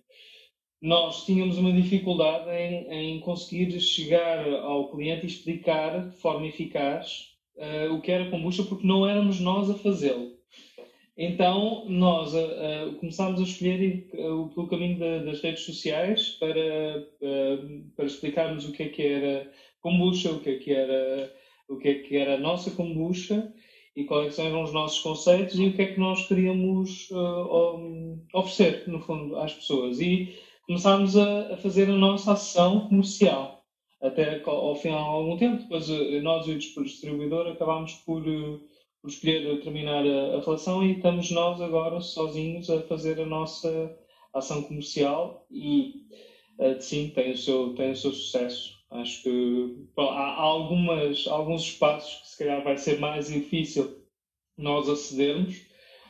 Nós 0.81 1.25
tínhamos 1.25 1.57
uma 1.57 1.73
dificuldade 1.73 2.49
em, 2.51 2.87
em, 2.89 3.19
conseguir 3.19 3.79
chegar 3.81 4.47
ao 4.47 4.89
cliente 4.89 5.25
e 5.25 5.29
explicar 5.29 6.09
de 6.09 6.15
forma 6.17 6.47
eficaz 6.47 7.33
uh, 7.57 7.93
o 7.93 8.01
que 8.01 8.11
era 8.11 8.29
kombucha, 8.29 8.63
porque 8.63 8.87
não 8.87 9.05
éramos 9.05 9.39
nós 9.39 9.69
a 9.69 9.73
fazê-lo. 9.75 10.37
Então, 11.17 11.83
nós 11.89 12.33
uh, 12.33 12.95
começámos 12.97 13.41
a 13.41 13.43
escolher 13.43 14.07
uh, 14.13 14.47
pelo 14.55 14.67
caminho 14.67 14.97
de, 14.97 15.25
das 15.25 15.41
redes 15.41 15.63
sociais 15.63 16.29
para, 16.39 17.05
para 17.95 18.05
explicarmos 18.05 18.65
o 18.65 18.71
que 18.71 18.83
é 18.83 18.87
que 18.87 19.03
era 19.03 19.51
kombucha, 19.81 20.31
o 20.31 20.39
que 20.39 20.49
é 20.49 20.55
que 20.55 20.71
era, 20.71 21.33
o 21.67 21.77
que 21.77 21.89
é 21.89 21.93
que 21.95 22.15
era 22.15 22.35
a 22.35 22.39
nossa 22.39 22.71
kombucha 22.71 23.53
e 23.97 24.05
quais 24.05 24.39
eram 24.39 24.63
os 24.63 24.71
nossos 24.71 24.99
conceitos 24.99 25.59
e 25.59 25.65
o 25.65 25.73
que 25.73 25.81
é 25.81 25.93
que 25.93 25.99
nós 25.99 26.25
queríamos 26.25 27.09
oferecer, 28.33 28.87
no 28.87 29.01
fundo, 29.01 29.35
às 29.35 29.53
pessoas. 29.53 29.99
E 29.99 30.33
começámos 30.69 31.17
a, 31.17 31.53
a 31.53 31.57
fazer 31.57 31.89
a 31.89 31.97
nossa 31.97 32.33
ação 32.33 32.87
comercial. 32.87 33.65
Até 33.99 34.39
ao 34.45 34.75
final 34.75 35.03
de 35.03 35.17
algum 35.17 35.35
tempo, 35.35 35.63
depois 35.63 35.89
eh, 35.89 36.21
nós 36.21 36.45
e 36.45 36.51
o 36.51 36.83
distribuidor 36.83 37.47
acabámos 37.47 37.93
por, 38.05 38.21
eh, 38.21 38.59
por 39.01 39.09
escolher 39.09 39.59
terminar 39.61 40.05
a, 40.05 40.37
a 40.37 40.39
relação 40.39 40.83
e 40.83 40.91
estamos 40.91 41.31
nós 41.31 41.59
agora 41.59 41.99
sozinhos 41.99 42.69
a 42.69 42.83
fazer 42.83 43.19
a 43.19 43.25
nossa 43.25 43.97
ação 44.31 44.61
comercial 44.61 45.43
e 45.49 46.05
sim, 46.79 47.09
tem 47.15 47.31
o 47.31 47.37
seu, 47.37 47.73
tem 47.73 47.89
o 47.89 47.95
seu 47.95 48.13
sucesso. 48.13 48.77
Acho 48.91 49.23
que 49.23 49.75
bom, 49.95 50.07
há 50.11 50.39
algumas, 50.39 51.27
alguns 51.27 51.63
espaços 51.63 52.21
que 52.21 52.27
se 52.27 52.37
calhar 52.37 52.63
vai 52.63 52.77
ser 52.77 52.99
mais 52.99 53.27
difícil 53.27 54.05
nós 54.55 54.87
acedermos, 54.87 55.63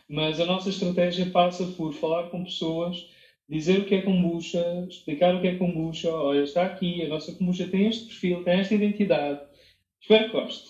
mas 0.09 0.37
a 0.37 0.45
nossa 0.45 0.67
estratégia 0.67 1.31
passa 1.31 1.65
por 1.65 1.93
falar 1.93 2.29
com 2.29 2.43
pessoas 2.43 3.07
dizer 3.49 3.79
o 3.79 3.85
que 3.85 3.95
é 3.95 4.01
kombucha, 4.01 4.85
explicar 4.87 5.35
o 5.35 5.41
que 5.41 5.47
é 5.47 5.55
kombucha, 5.55 6.11
olha, 6.11 6.43
está 6.43 6.65
aqui, 6.65 7.01
a 7.03 7.07
nossa 7.07 7.33
kombucha 7.33 7.67
tem 7.67 7.87
este 7.87 8.05
perfil, 8.05 8.43
tem 8.43 8.59
esta 8.59 8.75
identidade. 8.75 9.41
Espero 9.99 10.25
que 10.25 10.31
goste. 10.31 10.69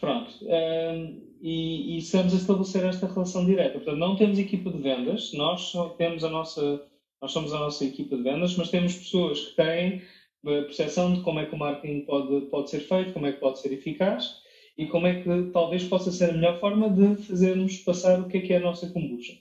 Pronto. 0.00 0.32
Um, 0.42 1.32
e, 1.42 1.94
e 1.94 1.98
estamos 1.98 2.32
a 2.32 2.36
estabelecer 2.36 2.84
esta 2.84 3.06
relação 3.08 3.44
direta. 3.44 3.74
Portanto, 3.74 3.98
não 3.98 4.16
temos 4.16 4.38
equipa 4.38 4.70
de 4.70 4.78
vendas, 4.78 5.32
nós 5.32 5.62
só 5.62 5.88
temos 5.90 6.22
a 6.22 6.30
nossa, 6.30 6.86
nós 7.20 7.32
somos 7.32 7.52
a 7.52 7.58
nossa 7.58 7.84
equipa 7.84 8.16
de 8.16 8.22
vendas, 8.22 8.56
mas 8.56 8.70
temos 8.70 8.94
pessoas 8.94 9.40
que 9.40 9.56
têm 9.56 10.02
a 10.44 10.62
percepção 10.62 11.12
de 11.14 11.20
como 11.22 11.40
é 11.40 11.46
que 11.46 11.54
o 11.54 11.58
marketing 11.58 12.00
pode, 12.02 12.46
pode 12.46 12.70
ser 12.70 12.80
feito, 12.80 13.12
como 13.12 13.26
é 13.26 13.32
que 13.32 13.40
pode 13.40 13.58
ser 13.58 13.72
eficaz 13.72 14.40
e 14.78 14.86
como 14.86 15.06
é 15.06 15.22
que 15.22 15.50
talvez 15.52 15.84
possa 15.84 16.10
ser 16.10 16.30
a 16.30 16.32
melhor 16.32 16.58
forma 16.58 16.88
de 16.88 17.16
fazermos 17.22 17.76
passar 17.78 18.20
o 18.20 18.28
que 18.28 18.38
é 18.38 18.40
que 18.40 18.52
é 18.52 18.56
a 18.56 18.60
nossa 18.60 18.88
kombucha. 18.90 19.34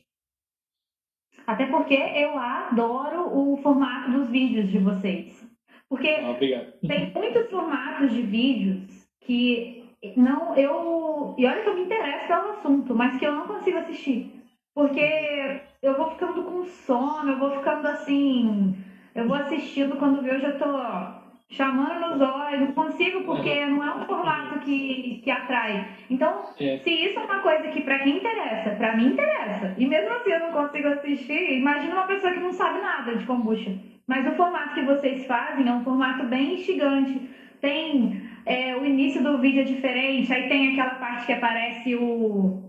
Até 1.46 1.66
porque 1.66 1.96
eu 1.96 2.38
adoro 2.38 3.38
o 3.38 3.58
formato 3.58 4.12
dos 4.12 4.30
vídeos 4.30 4.70
de 4.70 4.78
vocês. 4.78 5.50
Porque 5.90 6.08
ah, 6.08 6.88
tem 6.88 7.12
muitos 7.14 7.50
formatos 7.50 8.12
de 8.12 8.22
vídeos 8.22 9.08
que 9.20 9.84
não 10.16 10.56
eu 10.56 11.36
e 11.38 11.46
olha 11.46 11.62
que 11.62 11.70
eu 11.70 11.76
me 11.76 11.84
interesso 11.84 12.28
pelo 12.28 12.50
assunto, 12.52 12.96
mas 12.96 13.18
que 13.18 13.26
eu 13.26 13.34
não 13.34 13.48
consigo 13.48 13.78
assistir. 13.78 14.42
Porque 14.74 15.62
eu 15.82 15.98
vou 15.98 16.12
ficando 16.12 16.44
com 16.44 16.64
sono, 16.64 17.32
eu 17.32 17.40
vou 17.40 17.52
ficando 17.52 17.88
assim, 17.88 18.74
eu 19.14 19.28
vou 19.28 19.36
assistindo 19.36 19.98
quando 19.98 20.26
eu 20.26 20.40
já 20.40 20.54
tô 20.54 21.21
chamando 21.52 22.10
nos 22.10 22.22
olhos, 22.22 22.74
consigo 22.74 23.24
porque 23.26 23.66
não 23.66 23.84
é 23.84 23.94
um 23.94 24.06
formato 24.06 24.60
que, 24.60 25.20
que 25.22 25.30
atrai. 25.30 25.86
Então, 26.10 26.46
é. 26.60 26.78
se 26.78 26.90
isso 26.90 27.20
é 27.20 27.24
uma 27.24 27.40
coisa 27.40 27.68
que 27.70 27.82
para 27.82 28.00
quem 28.00 28.18
interessa, 28.18 28.72
para 28.72 28.96
mim 28.96 29.08
interessa, 29.08 29.76
e 29.78 29.86
mesmo 29.86 30.14
assim 30.14 30.32
eu 30.32 30.40
não 30.40 30.52
consigo 30.52 30.88
assistir, 30.88 31.58
imagina 31.58 31.94
uma 31.94 32.08
pessoa 32.08 32.32
que 32.32 32.40
não 32.40 32.54
sabe 32.54 32.82
nada 32.82 33.16
de 33.16 33.26
kombucha. 33.26 33.72
Mas 34.08 34.26
o 34.26 34.36
formato 34.36 34.74
que 34.74 34.82
vocês 34.82 35.26
fazem 35.26 35.68
é 35.68 35.72
um 35.72 35.84
formato 35.84 36.24
bem 36.26 36.56
instigante. 36.56 37.22
Tem 37.60 38.22
é, 38.46 38.76
o 38.76 38.86
início 38.86 39.22
do 39.22 39.38
vídeo 39.40 39.62
é 39.62 39.66
diferente, 39.66 40.34
aí 40.34 40.48
tem 40.48 40.72
aquela 40.72 40.96
parte 40.96 41.26
que 41.26 41.34
aparece 41.34 41.96
o 41.96 42.60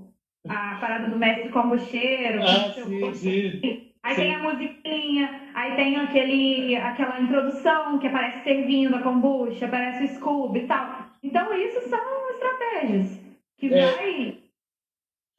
a 0.49 0.77
parada 0.81 1.09
do 1.09 1.17
mestre 1.17 1.49
kombucheiro. 1.51 2.43
Ah, 2.43 2.73
sim, 2.73 3.13
sim. 3.15 3.92
Aí 4.03 4.17
Sim. 4.17 4.23
tem 4.23 4.35
a 4.35 4.39
musiquinha, 4.39 5.51
aí 5.55 5.77
tem 5.77 5.97
aquele, 5.97 6.75
aquela 6.77 7.21
introdução 7.21 7.99
que 8.01 8.09
aparece 8.09 8.43
servindo 8.43 8.97
a 8.97 9.03
kombucha, 9.03 9.67
aparece 9.67 10.05
o 10.05 10.09
Scooby 10.17 10.61
e 10.61 10.67
tal. 10.67 11.07
Então, 11.23 11.55
isso 11.55 11.89
são 11.89 12.31
estratégias 12.31 13.21
que 13.59 13.73
é, 13.73 13.87
vai. 13.87 14.39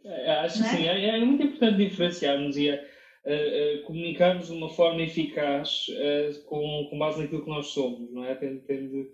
É, 0.06 0.32
acho 0.40 0.62
né? 0.62 0.70
que 0.70 0.76
sim. 0.76 0.88
É, 0.88 1.10
é, 1.10 1.26
muito 1.26 1.44
importante 1.44 1.78
diferenciarmos 1.78 2.56
e 2.56 2.70
uh, 2.70 2.76
uh, 2.76 3.84
comunicarmos 3.84 4.48
de 4.48 4.54
uma 4.54 4.70
forma 4.70 5.02
eficaz 5.02 5.88
uh, 5.90 6.44
com, 6.46 6.88
com 6.90 6.98
base 6.98 7.22
naquilo 7.22 7.44
que 7.44 7.50
nós 7.50 7.68
somos, 7.68 8.14
não 8.14 8.24
é? 8.24 8.34
Tem, 8.36 8.60
tem 8.60 8.88
de, 8.88 9.12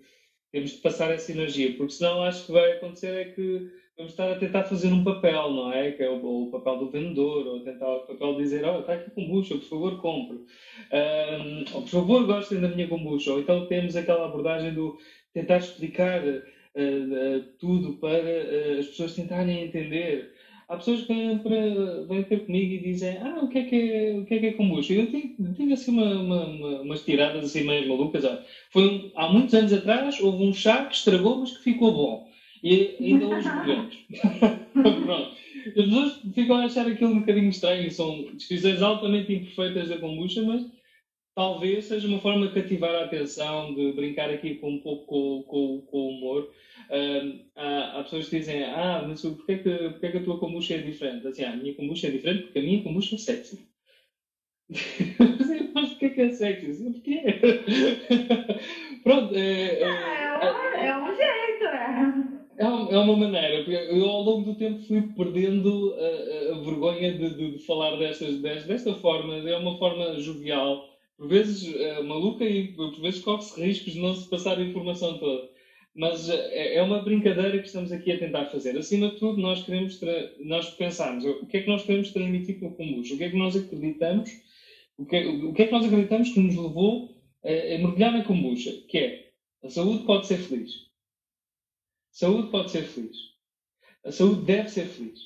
temos 0.52 0.70
de 0.70 0.78
passar 0.78 1.10
essa 1.10 1.32
energia, 1.32 1.76
porque 1.76 1.92
senão 1.92 2.22
acho 2.22 2.46
que 2.46 2.52
vai 2.52 2.72
acontecer 2.72 3.14
é 3.14 3.24
que 3.32 3.79
vamos 4.00 4.12
estar 4.12 4.32
a 4.32 4.36
tentar 4.36 4.64
fazer 4.64 4.92
um 4.92 5.04
papel, 5.04 5.50
não 5.52 5.72
é? 5.72 5.92
Que 5.92 6.02
é 6.02 6.10
o, 6.10 6.44
o 6.44 6.50
papel 6.50 6.78
do 6.78 6.90
vendedor, 6.90 7.46
ou 7.46 7.60
tentar 7.60 7.86
o 7.86 8.06
papel 8.06 8.34
de 8.34 8.42
dizer, 8.42 8.64
oh, 8.64 8.80
está 8.80 8.94
aqui 8.94 9.10
kombucha, 9.10 9.54
por 9.56 9.64
favor, 9.64 10.00
compre. 10.00 10.38
Um, 10.38 11.74
ou, 11.74 11.82
por 11.82 11.88
favor, 11.88 12.26
gostem 12.26 12.60
da 12.60 12.68
minha 12.68 12.88
kombucha. 12.88 13.32
Ou 13.32 13.40
então 13.40 13.66
temos 13.66 13.96
aquela 13.96 14.26
abordagem 14.26 14.72
do 14.72 14.96
tentar 15.34 15.58
explicar 15.58 16.22
uh, 16.22 16.38
uh, 16.38 17.42
tudo 17.58 17.92
para 17.98 18.08
uh, 18.08 18.78
as 18.78 18.86
pessoas 18.86 19.14
tentarem 19.14 19.64
entender. 19.64 20.32
Há 20.66 20.76
pessoas 20.76 21.02
que 21.02 21.08
vêm, 21.08 21.38
para, 21.38 22.04
vêm 22.06 22.22
ter 22.22 22.46
comigo 22.46 22.72
e 22.72 22.78
dizem, 22.78 23.18
ah, 23.18 23.40
o 23.42 23.48
que 23.48 23.58
é 23.58 23.64
que 23.64 23.74
é, 23.74 24.16
o 24.16 24.24
que 24.24 24.34
é, 24.34 24.38
que 24.38 24.46
é 24.46 24.52
kombucha? 24.52 24.94
Eu 24.94 25.10
tenho 25.10 25.72
assim 25.72 25.90
uma, 25.90 26.14
uma, 26.14 26.46
uma, 26.46 26.80
umas 26.82 27.04
tiradas 27.04 27.44
assim 27.44 27.64
meio 27.64 27.88
malucas. 27.88 28.24
Foi 28.70 29.10
há 29.16 29.28
muitos 29.28 29.52
anos 29.52 29.72
atrás, 29.72 30.20
houve 30.20 30.44
um 30.44 30.54
chá 30.54 30.86
que 30.86 30.94
estragou, 30.94 31.38
mas 31.40 31.56
que 31.56 31.64
ficou 31.64 31.92
bom. 31.92 32.29
E 32.62 32.96
ainda 33.00 33.26
hoje 33.26 33.48
vivemos. 33.48 33.96
Pronto. 35.04 35.40
As 35.66 35.74
pessoas 35.74 36.20
ficam 36.34 36.56
a 36.56 36.64
achar 36.64 36.86
aquilo 36.86 37.10
um 37.10 37.20
bocadinho 37.20 37.48
estranho. 37.48 37.90
São 37.90 38.24
descrições 38.34 38.82
altamente 38.82 39.32
imperfeitas 39.32 39.88
da 39.88 39.98
kombucha, 39.98 40.42
mas 40.42 40.66
talvez 41.34 41.86
seja 41.86 42.08
uma 42.08 42.20
forma 42.20 42.48
de 42.48 42.54
cativar 42.54 42.94
a 42.94 43.04
atenção, 43.04 43.74
de 43.74 43.92
brincar 43.92 44.30
aqui 44.30 44.56
com 44.56 44.72
um 44.72 44.80
pouco 44.80 45.06
com, 45.06 45.42
com, 45.44 45.80
com 45.86 45.98
o 45.98 46.08
humor. 46.10 46.50
Uh, 46.90 47.40
há, 47.56 48.00
há, 48.00 48.04
pessoas 48.04 48.28
que 48.28 48.38
dizem, 48.38 48.64
ah, 48.64 49.04
mas 49.06 49.22
porquê 49.22 49.58
que, 49.58 49.90
porquê 49.90 50.10
que 50.10 50.18
a 50.18 50.24
tua 50.24 50.38
kombucha 50.38 50.74
é 50.74 50.78
diferente? 50.78 51.26
Assim, 51.26 51.44
ah, 51.44 51.52
a 51.52 51.56
minha 51.56 51.74
kombucha 51.74 52.08
é 52.08 52.10
diferente 52.10 52.42
porque 52.44 52.58
a 52.58 52.62
minha 52.62 52.82
kombucha 52.82 53.14
é 53.14 53.18
sexy. 53.18 53.66
mas 55.74 55.90
porquê 55.90 56.10
que 56.10 56.20
é 56.20 56.30
sexy? 56.30 56.90
Porquê? 56.90 57.22
Pronto. 59.04 59.34
É, 59.34 59.40
é, 59.40 59.82
é, 59.82 60.86
é 60.86 60.98
um 60.98 61.14
jeito, 61.14 61.64
é. 61.64 62.39
É, 62.60 62.64
é 62.64 62.98
uma 62.98 63.16
maneira, 63.16 63.64
porque 63.64 63.74
eu 63.74 64.04
ao 64.06 64.20
longo 64.20 64.52
do 64.52 64.58
tempo 64.58 64.82
fui 64.82 65.00
perdendo 65.16 65.94
a, 65.94 66.52
a 66.52 66.60
vergonha 66.60 67.10
de, 67.10 67.34
de, 67.34 67.52
de, 67.52 67.58
falar 67.64 67.96
destas, 67.96 68.36
desta 68.36 68.94
forma. 68.96 69.34
É 69.48 69.56
uma 69.56 69.78
forma 69.78 70.20
jovial, 70.20 70.86
por 71.16 71.26
vezes 71.26 71.74
é, 71.74 72.02
maluca 72.02 72.44
e 72.44 72.74
por 72.74 72.94
vezes 73.00 73.22
corre-se 73.22 73.58
riscos 73.58 73.94
de 73.94 74.00
não 74.00 74.14
se 74.14 74.28
passar 74.28 74.58
a 74.58 74.62
informação 74.62 75.16
toda. 75.18 75.48
Mas 75.94 76.28
é, 76.28 76.74
é 76.74 76.82
uma 76.82 77.00
brincadeira 77.00 77.58
que 77.58 77.66
estamos 77.66 77.90
aqui 77.92 78.12
a 78.12 78.18
tentar 78.18 78.44
fazer. 78.46 78.76
Acima 78.76 79.08
de 79.08 79.16
tudo, 79.16 79.40
nós 79.40 79.64
queremos 79.64 79.98
nós 80.40 80.68
pensamos 80.68 81.24
o 81.24 81.46
que 81.46 81.56
é 81.56 81.62
que 81.62 81.68
nós 81.68 81.82
queremos 81.82 82.12
transmitir 82.12 82.60
com 82.60 82.66
o 82.66 82.74
kombucha, 82.74 83.14
o 83.14 83.16
que 83.16 83.24
é 83.24 83.30
que 83.30 83.38
nós 83.38 83.56
acreditamos, 83.56 84.30
o 84.98 85.06
que, 85.06 85.16
é, 85.16 85.26
o 85.26 85.54
que 85.54 85.62
é 85.62 85.66
que 85.66 85.72
nós 85.72 85.86
acreditamos 85.86 86.28
que 86.28 86.40
nos 86.40 86.56
levou 86.56 87.08
a, 87.42 87.48
a 87.48 87.78
mergulhar 87.78 88.12
na 88.12 88.22
kombucha, 88.22 88.70
que 88.86 88.98
é 88.98 89.30
a 89.64 89.70
saúde 89.70 90.04
pode 90.04 90.26
ser 90.26 90.36
feliz. 90.36 90.89
Saúde 92.10 92.50
pode 92.50 92.70
ser 92.70 92.82
feliz. 92.82 93.16
A 94.04 94.12
saúde 94.12 94.42
deve 94.42 94.68
ser 94.68 94.86
feliz. 94.86 95.20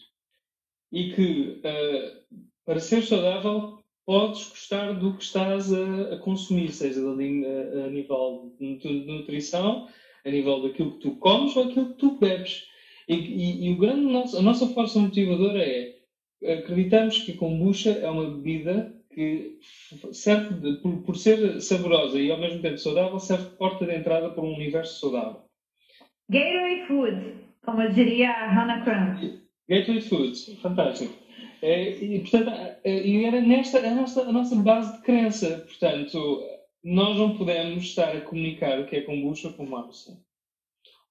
E 0.92 1.12
que, 1.12 1.60
uh, 1.60 2.42
para 2.64 2.80
ser 2.80 3.02
saudável, 3.02 3.82
podes 4.06 4.48
gostar 4.48 4.92
do 4.92 5.16
que 5.16 5.24
estás 5.24 5.72
a, 5.72 6.14
a 6.14 6.18
consumir, 6.18 6.70
seja 6.70 7.00
a, 7.00 7.10
a, 7.10 7.90
nível 7.90 8.54
de 8.60 9.06
nutrição, 9.06 9.88
a 10.24 10.30
nível 10.30 10.62
daquilo 10.62 10.92
que 10.92 11.00
tu 11.00 11.16
comes 11.16 11.56
ou 11.56 11.64
aquilo 11.64 11.94
que 11.94 11.98
tu 11.98 12.18
bebes. 12.18 12.66
E, 13.08 13.14
e, 13.14 13.66
e 13.66 13.72
o 13.72 13.78
grande 13.78 14.02
nosso, 14.02 14.38
a 14.38 14.42
nossa 14.42 14.66
força 14.68 14.98
motivadora 14.98 15.62
é 15.62 15.94
acreditamos 16.46 17.18
que 17.20 17.32
a 17.32 17.36
kombucha 17.36 17.90
é 17.90 18.08
uma 18.08 18.30
bebida 18.30 18.94
que 19.12 19.58
serve 20.12 20.54
de, 20.54 20.80
por, 20.80 21.02
por, 21.02 21.16
ser 21.16 21.60
saborosa 21.60 22.18
e 22.18 22.30
ao 22.30 22.38
mesmo 22.38 22.60
tempo 22.60 22.78
saudável, 22.78 23.18
serve 23.20 23.50
de 23.50 23.56
porta 23.56 23.86
de 23.86 23.94
entrada 23.94 24.30
para 24.30 24.42
um 24.42 24.54
universo 24.54 25.00
saudável. 25.00 25.42
Gateway 26.30 26.86
Food, 26.86 27.34
como 27.64 27.88
diria 27.90 28.30
a 28.30 28.48
Hannah 28.48 28.82
Crumb. 28.84 29.40
Gateway 29.68 30.00
Foods, 30.00 30.58
fantástico. 30.60 31.14
É, 31.62 31.90
e, 31.90 32.20
portanto, 32.20 32.50
é, 32.84 33.06
e 33.06 33.24
era 33.24 33.40
nesta 33.40 33.78
a 33.78 33.94
nossa, 33.94 34.22
a 34.22 34.32
nossa 34.32 34.56
base 34.56 34.96
de 34.96 35.02
crença. 35.02 35.64
Portanto, 35.66 36.42
nós 36.82 37.18
não 37.18 37.36
podemos 37.36 37.84
estar 37.84 38.14
a 38.14 38.20
comunicar 38.20 38.78
o 38.78 38.86
que 38.86 38.96
é 38.96 39.00
kombucha 39.00 39.50
com 39.52 39.64
um 39.64 39.76
ar 39.76 39.90
sério. 39.92 40.20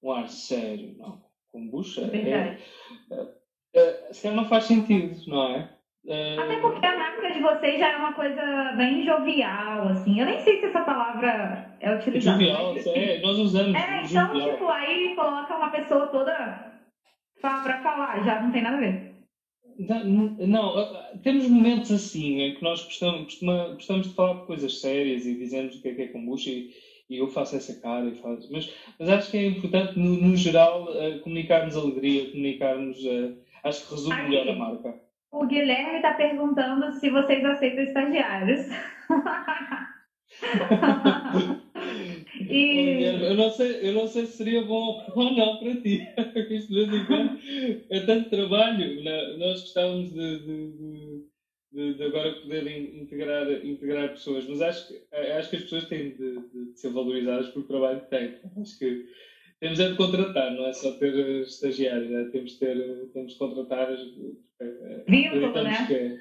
Um 0.02 0.12
ar 0.12 0.30
sério, 0.30 0.96
não. 0.98 1.24
Kombucha 1.52 2.02
é, 2.14 2.58
é, 3.12 3.34
é, 3.76 4.14
se 4.14 4.24
calhar 4.24 4.36
não 4.36 4.50
faz 4.50 4.66
sentido, 4.66 5.16
não 5.28 5.56
é? 5.56 5.73
É... 6.06 6.38
Até 6.38 6.60
porque 6.60 6.86
a 6.86 6.98
marca 6.98 7.32
de 7.32 7.40
vocês 7.40 7.80
já 7.80 7.94
é 7.94 7.96
uma 7.98 8.14
coisa 8.14 8.74
bem 8.76 9.06
jovial, 9.06 9.88
assim. 9.88 10.20
Eu 10.20 10.26
nem 10.26 10.40
sei 10.40 10.60
se 10.60 10.66
essa 10.66 10.82
palavra 10.82 11.76
é 11.80 11.96
utilizada. 11.96 12.40
Jovial, 12.40 12.76
é, 12.88 13.22
nós 13.22 13.38
usamos. 13.38 13.76
É, 13.76 14.02
então, 14.04 14.28
jovial. 14.28 14.52
tipo, 14.52 14.68
aí 14.68 15.16
coloca 15.16 15.56
uma 15.56 15.70
pessoa 15.70 16.08
toda 16.08 16.74
pra 17.40 17.82
falar, 17.82 18.24
já 18.24 18.42
não 18.42 18.52
tem 18.52 18.62
nada 18.62 18.78
a 18.78 18.80
ver. 18.80 19.14
Não, 19.80 20.04
não, 20.06 20.74
temos 21.24 21.50
momentos 21.50 21.92
assim 21.92 22.42
em 22.42 22.56
que 22.56 22.64
nós 22.64 22.84
gostamos, 22.84 23.40
gostamos 23.74 24.08
de 24.08 24.14
falar 24.14 24.42
de 24.42 24.46
coisas 24.46 24.80
sérias 24.80 25.26
e 25.26 25.36
dizemos 25.36 25.76
o 25.76 25.82
que 25.82 25.90
é 25.90 25.96
que 25.96 26.02
é 26.04 26.08
kombucha 26.08 26.50
e, 26.50 26.72
e 27.10 27.18
eu 27.18 27.28
faço 27.28 27.56
essa 27.56 27.82
cara 27.82 28.06
e 28.06 28.16
faço. 28.16 28.52
Mas, 28.52 28.72
mas 29.00 29.10
acho 29.10 29.32
que 29.32 29.38
é 29.38 29.46
importante, 29.48 29.98
no, 29.98 30.16
no 30.16 30.38
geral, 30.38 30.84
uh, 30.84 31.20
comunicarmos 31.22 31.76
alegria, 31.76 32.30
comunicarmos. 32.30 33.04
Uh, 33.04 33.36
acho 33.64 33.88
que 33.88 33.92
resume 33.96 34.22
melhor 34.24 34.50
a 34.50 34.56
marca. 34.56 35.03
O 35.34 35.46
Guilherme 35.48 35.96
está 35.96 36.14
perguntando 36.14 36.94
se 36.94 37.10
vocês 37.10 37.44
aceitam 37.44 37.84
estagiários. 37.84 38.68
e... 42.50 43.04
eu, 43.04 43.36
não 43.36 43.50
sei, 43.50 43.90
eu 43.90 43.94
não 43.94 44.08
sei 44.08 44.28
se 44.28 44.38
seria 44.38 44.62
bom 44.62 45.04
ou 45.16 45.32
não 45.32 45.58
para 45.58 45.82
ti, 45.82 46.08
porque 46.34 46.54
isto 46.54 46.72
de 46.72 46.86
vez 46.86 46.94
em 46.94 47.06
quando 47.08 47.40
é 47.90 48.00
tanto 48.02 48.30
trabalho. 48.30 49.04
Né? 49.04 49.38
Nós 49.38 49.62
gostávamos 49.62 50.14
de, 50.14 50.46
de, 50.46 51.26
de, 51.72 51.96
de, 51.96 52.04
agora 52.04 52.40
poder 52.42 52.96
integrar, 52.96 53.50
integrar 53.66 54.10
pessoas, 54.10 54.48
mas 54.48 54.62
acho 54.62 54.88
que, 54.88 55.04
acho 55.16 55.50
que 55.50 55.56
as 55.56 55.64
pessoas 55.64 55.86
têm 55.86 56.12
de, 56.12 56.42
de 56.54 56.80
ser 56.80 56.92
valorizadas 56.92 57.50
pelo 57.50 57.66
trabalho 57.66 58.02
que 58.02 58.10
têm. 58.12 58.36
Acho 58.62 58.78
que 58.78 59.08
temos 59.60 59.80
é 59.80 59.90
de 59.90 59.96
contratar, 59.96 60.54
não 60.54 60.66
é 60.66 60.74
só 60.74 60.92
ter 60.98 61.16
estagiários, 61.42 62.12
é? 62.12 62.26
temos, 62.32 62.52
de 62.52 62.60
ter, 62.60 63.10
temos 63.14 63.32
de 63.32 63.40
contratar. 63.40 63.88
Vínculo, 65.08 65.64
né? 65.64 65.86
Que, 65.88 66.20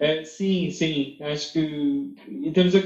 é, 0.00 0.22
sim, 0.24 0.70
sim, 0.70 1.16
acho 1.20 1.52
que 1.52 2.14
e 2.28 2.52
temos 2.52 2.74
a, 2.74 2.78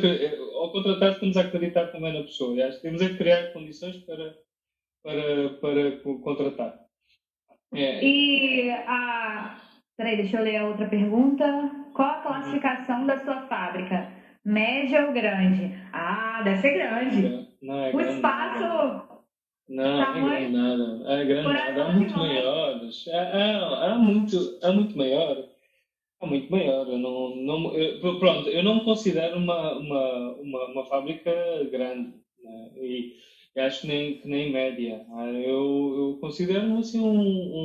ao 0.57 0.73
contratar 0.73 1.19
temos 1.19 1.37
a 1.37 1.43
acreditar 1.43 1.87
também 1.89 2.13
na 2.13 2.23
pessoa, 2.23 2.65
acho 2.65 2.77
que 2.77 2.83
temos 2.83 3.03
a 3.03 3.15
criar 3.15 3.53
condições 3.53 3.99
para, 3.99 4.35
para, 5.03 5.51
para 5.61 6.01
contratar. 6.23 6.79
É. 7.75 8.05
E 8.05 8.71
a. 8.71 9.57
Peraí, 9.97 10.17
deixa 10.17 10.39
eu 10.39 10.43
ler 10.43 10.57
a 10.57 10.67
outra 10.67 10.87
pergunta. 10.89 11.45
Qual 11.95 12.09
a 12.09 12.23
classificação 12.23 13.07
da 13.07 13.19
sua 13.19 13.43
fábrica? 13.43 14.09
Média 14.45 15.07
ou 15.07 15.13
grande? 15.13 15.71
Ah, 15.93 16.41
deve 16.43 16.61
ser 16.61 16.73
grande. 16.73 17.49
Não, 17.63 17.85
é 17.85 17.91
o 17.91 17.97
grande, 17.97 18.15
espaço 18.15 19.12
não, 19.73 20.21
não 20.21 20.33
é 20.33 20.41
grande 20.41 20.53
nada. 20.57 21.13
É 21.13 21.25
grande 21.25 21.49
nada. 21.49 21.85
Há 21.85 21.93
muito 21.93 22.19
maiores. 22.19 23.09
Há, 23.09 23.21
há, 23.21 23.93
há, 23.93 23.95
muito, 23.99 24.59
há 24.63 24.73
muito 24.73 24.97
maior. 24.97 25.49
Há 26.21 26.27
muito 26.27 26.51
maior. 26.53 26.87
Eu 26.89 26.99
não, 26.99 27.37
não, 27.37 27.75
eu, 27.75 28.19
pronto, 28.19 28.49
eu 28.49 28.63
não 28.63 28.77
me 28.77 28.85
considero 28.85 29.39
uma, 29.39 29.79
uma, 29.79 30.33
uma, 30.33 30.65
uma 30.67 30.85
fábrica 30.87 31.33
grande. 31.71 32.13
Né? 32.45 32.71
E, 32.77 33.17
acho 33.57 33.83
que 33.83 33.87
nem, 33.87 34.19
que 34.19 34.29
nem 34.29 34.53
média. 34.53 35.07
Eu, 35.45 35.95
eu 35.97 36.19
considero-me 36.21 36.81
assim 36.81 37.01
um. 37.01 37.61
um 37.61 37.63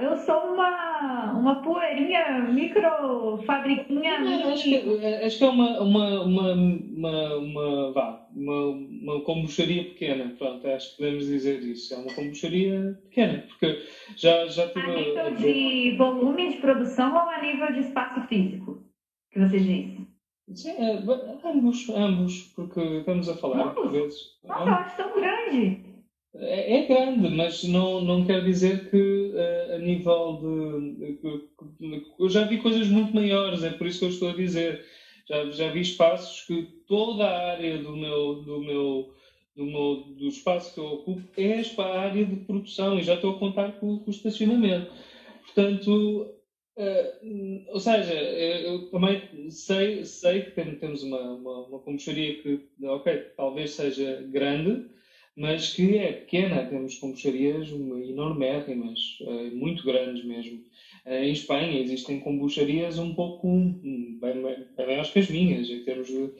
eu 0.00 0.16
sou 0.16 0.54
uma, 0.54 1.32
uma 1.32 1.62
poeirinha, 1.62 2.40
micro 2.52 3.38
fabriquinha. 3.44 4.18
Não, 4.20 4.52
acho, 4.52 4.64
que, 4.64 4.74
é, 4.74 5.26
acho 5.26 5.38
que 5.38 5.44
é 5.44 5.48
uma, 5.48 5.80
uma, 5.80 6.22
uma, 6.22 6.52
uma, 6.52 7.34
uma, 7.36 7.92
vá, 7.92 8.26
uma, 8.34 8.64
uma 8.66 9.20
kombucharia 9.22 9.84
pequena. 9.84 10.34
Pronto, 10.38 10.66
acho 10.68 10.90
que 10.90 10.96
podemos 10.98 11.26
dizer 11.26 11.62
isso. 11.62 11.94
É 11.94 11.98
uma 11.98 12.14
kombucharia 12.14 12.98
pequena, 13.04 13.44
porque 13.48 13.82
já, 14.16 14.46
já 14.46 14.68
tive. 14.68 14.90
A 14.90 14.94
nível 14.94 15.26
a... 15.26 15.30
de 15.30 15.96
volume 15.96 16.50
de 16.50 16.56
produção 16.58 17.12
ou 17.12 17.28
a 17.28 17.40
nível 17.40 17.72
de 17.72 17.80
espaço 17.80 18.20
físico? 18.28 18.82
Que 19.30 19.40
você 19.40 19.58
disse? 19.58 20.06
Sim, 20.54 20.70
é, 20.78 21.02
ambos, 21.44 21.88
ambos, 21.90 22.52
porque 22.54 22.80
estamos 22.80 23.28
a 23.28 23.34
falar 23.34 23.62
ambos? 23.62 23.74
por 23.74 23.90
vezes. 23.90 24.38
Nossa, 24.44 24.68
eu 24.68 24.74
acho 24.74 24.96
tão 24.96 25.14
grande. 25.14 25.85
É, 26.40 26.78
é 26.78 26.86
grande, 26.86 27.28
mas 27.28 27.64
não, 27.64 28.00
não 28.00 28.24
quer 28.26 28.44
dizer 28.44 28.90
que 28.90 28.96
uh, 28.96 29.74
a 29.74 29.78
nível 29.78 30.38
de, 30.40 31.18
Eu 32.18 32.28
já 32.28 32.44
vi 32.44 32.58
coisas 32.58 32.88
muito 32.88 33.14
maiores, 33.14 33.62
é 33.64 33.70
por 33.70 33.86
isso 33.86 34.00
que 34.00 34.04
eu 34.04 34.10
estou 34.10 34.30
a 34.30 34.36
dizer. 34.36 34.84
Já, 35.28 35.50
já 35.50 35.68
vi 35.70 35.80
espaços 35.80 36.46
que 36.46 36.62
toda 36.86 37.24
a 37.24 37.52
área 37.52 37.78
do 37.78 37.96
meu, 37.96 38.42
do 38.42 38.60
meu, 38.60 39.14
do 39.56 39.64
meu 39.64 39.96
do 40.16 40.28
espaço 40.28 40.72
que 40.74 40.80
eu 40.80 40.86
ocupo 40.86 41.22
é 41.36 41.62
a 41.78 42.00
área 42.00 42.24
de 42.24 42.36
produção 42.36 42.98
e 42.98 43.02
já 43.02 43.14
estou 43.14 43.34
a 43.34 43.38
contar 43.38 43.72
com, 43.80 43.98
com 43.98 44.06
o 44.06 44.14
estacionamento. 44.14 44.92
Portanto, 45.44 46.32
Uh, 46.78 47.64
ou 47.68 47.80
seja, 47.80 48.12
eu 48.12 48.90
também 48.90 49.50
sei, 49.50 50.04
sei 50.04 50.42
que 50.42 50.50
temos 50.50 51.02
uma, 51.02 51.22
uma, 51.32 51.66
uma 51.68 51.82
que, 51.82 52.68
ok, 52.82 53.32
talvez 53.34 53.70
seja 53.70 54.22
grande, 54.30 54.86
mas 55.36 55.74
que 55.74 55.98
é 55.98 56.12
pequena. 56.12 56.66
Temos 56.66 56.96
kombucharias 56.96 57.68
enormérrimas, 57.68 59.18
eh, 59.20 59.50
muito 59.50 59.84
grandes 59.84 60.24
mesmo. 60.24 60.64
Eh, 61.04 61.26
em 61.26 61.32
Espanha 61.32 61.78
existem 61.78 62.20
kombucharias 62.20 62.98
um 62.98 63.14
pouco 63.14 63.46
bem, 63.50 64.42
bem 64.42 64.86
maiores 64.86 65.10
que 65.10 65.18
as 65.18 65.28
minhas, 65.28 65.68
em 65.68 65.84
termos 65.84 66.08
de, 66.08 66.30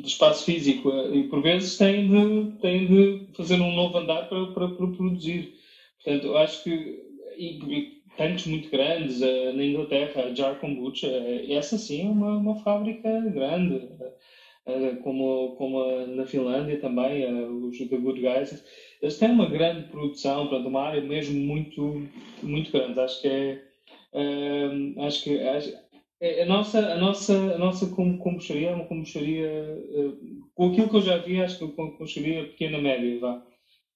de, 0.00 0.06
espaço 0.06 0.44
físico. 0.44 0.90
Eh, 0.90 1.16
e 1.16 1.22
por 1.24 1.42
vezes 1.42 1.76
têm 1.76 2.08
de, 2.08 2.58
têm 2.60 2.86
de 2.86 3.26
fazer 3.36 3.60
um 3.60 3.74
novo 3.74 3.98
andar 3.98 4.28
para, 4.28 4.46
para, 4.52 4.68
para 4.68 4.86
produzir. 4.88 5.54
Portanto, 6.02 6.26
eu 6.28 6.36
acho 6.38 6.62
que. 6.62 7.02
E 7.36 8.04
tanques 8.16 8.46
muito 8.46 8.70
grandes, 8.70 9.18
na 9.18 9.64
Inglaterra, 9.64 10.26
a 10.26 10.34
Jar 10.34 10.60
Kombucha, 10.60 11.08
essa 11.48 11.76
sim 11.76 12.06
é 12.06 12.08
uma, 12.08 12.36
uma 12.36 12.54
fábrica 12.62 13.10
grande. 13.22 13.88
Eh, 14.66 14.96
como, 15.02 15.54
como 15.56 16.06
na 16.06 16.24
Finlândia 16.24 16.80
também, 16.80 17.22
eh, 17.22 17.46
os 17.46 17.76
The 17.76 17.96
Good 17.98 18.20
Guys, 18.20 18.64
eles 19.02 19.18
têm 19.18 19.30
uma 19.30 19.46
grande 19.46 19.88
produção, 19.88 20.46
portanto, 20.48 20.68
uma 20.68 20.80
área 20.82 21.02
mesmo 21.02 21.38
muito, 21.38 22.02
muito 22.42 22.72
grande. 22.72 22.98
Acho 22.98 23.20
que 23.20 23.28
é. 23.28 23.62
Uh, 24.14 25.00
acho 25.02 25.24
que 25.24 25.40
acho, 25.40 25.72
é, 26.20 26.42
a 26.42 26.46
nossa, 26.46 26.78
a 26.92 26.96
nossa, 26.96 27.34
a 27.54 27.58
nossa 27.58 27.86
kombucharia 27.88 28.70
é 28.70 28.74
uma 28.74 28.86
kombucharia, 28.86 29.48
uh, 29.90 30.46
com 30.54 30.68
aquilo 30.68 30.88
que 30.88 30.96
eu 30.96 31.02
já 31.02 31.18
vi, 31.18 31.40
acho 31.40 31.58
que 31.58 31.64
uma 31.64 31.74
kombucharia 31.74 32.44
pequena 32.44 32.78
média, 32.78 33.18
vá. 33.18 33.42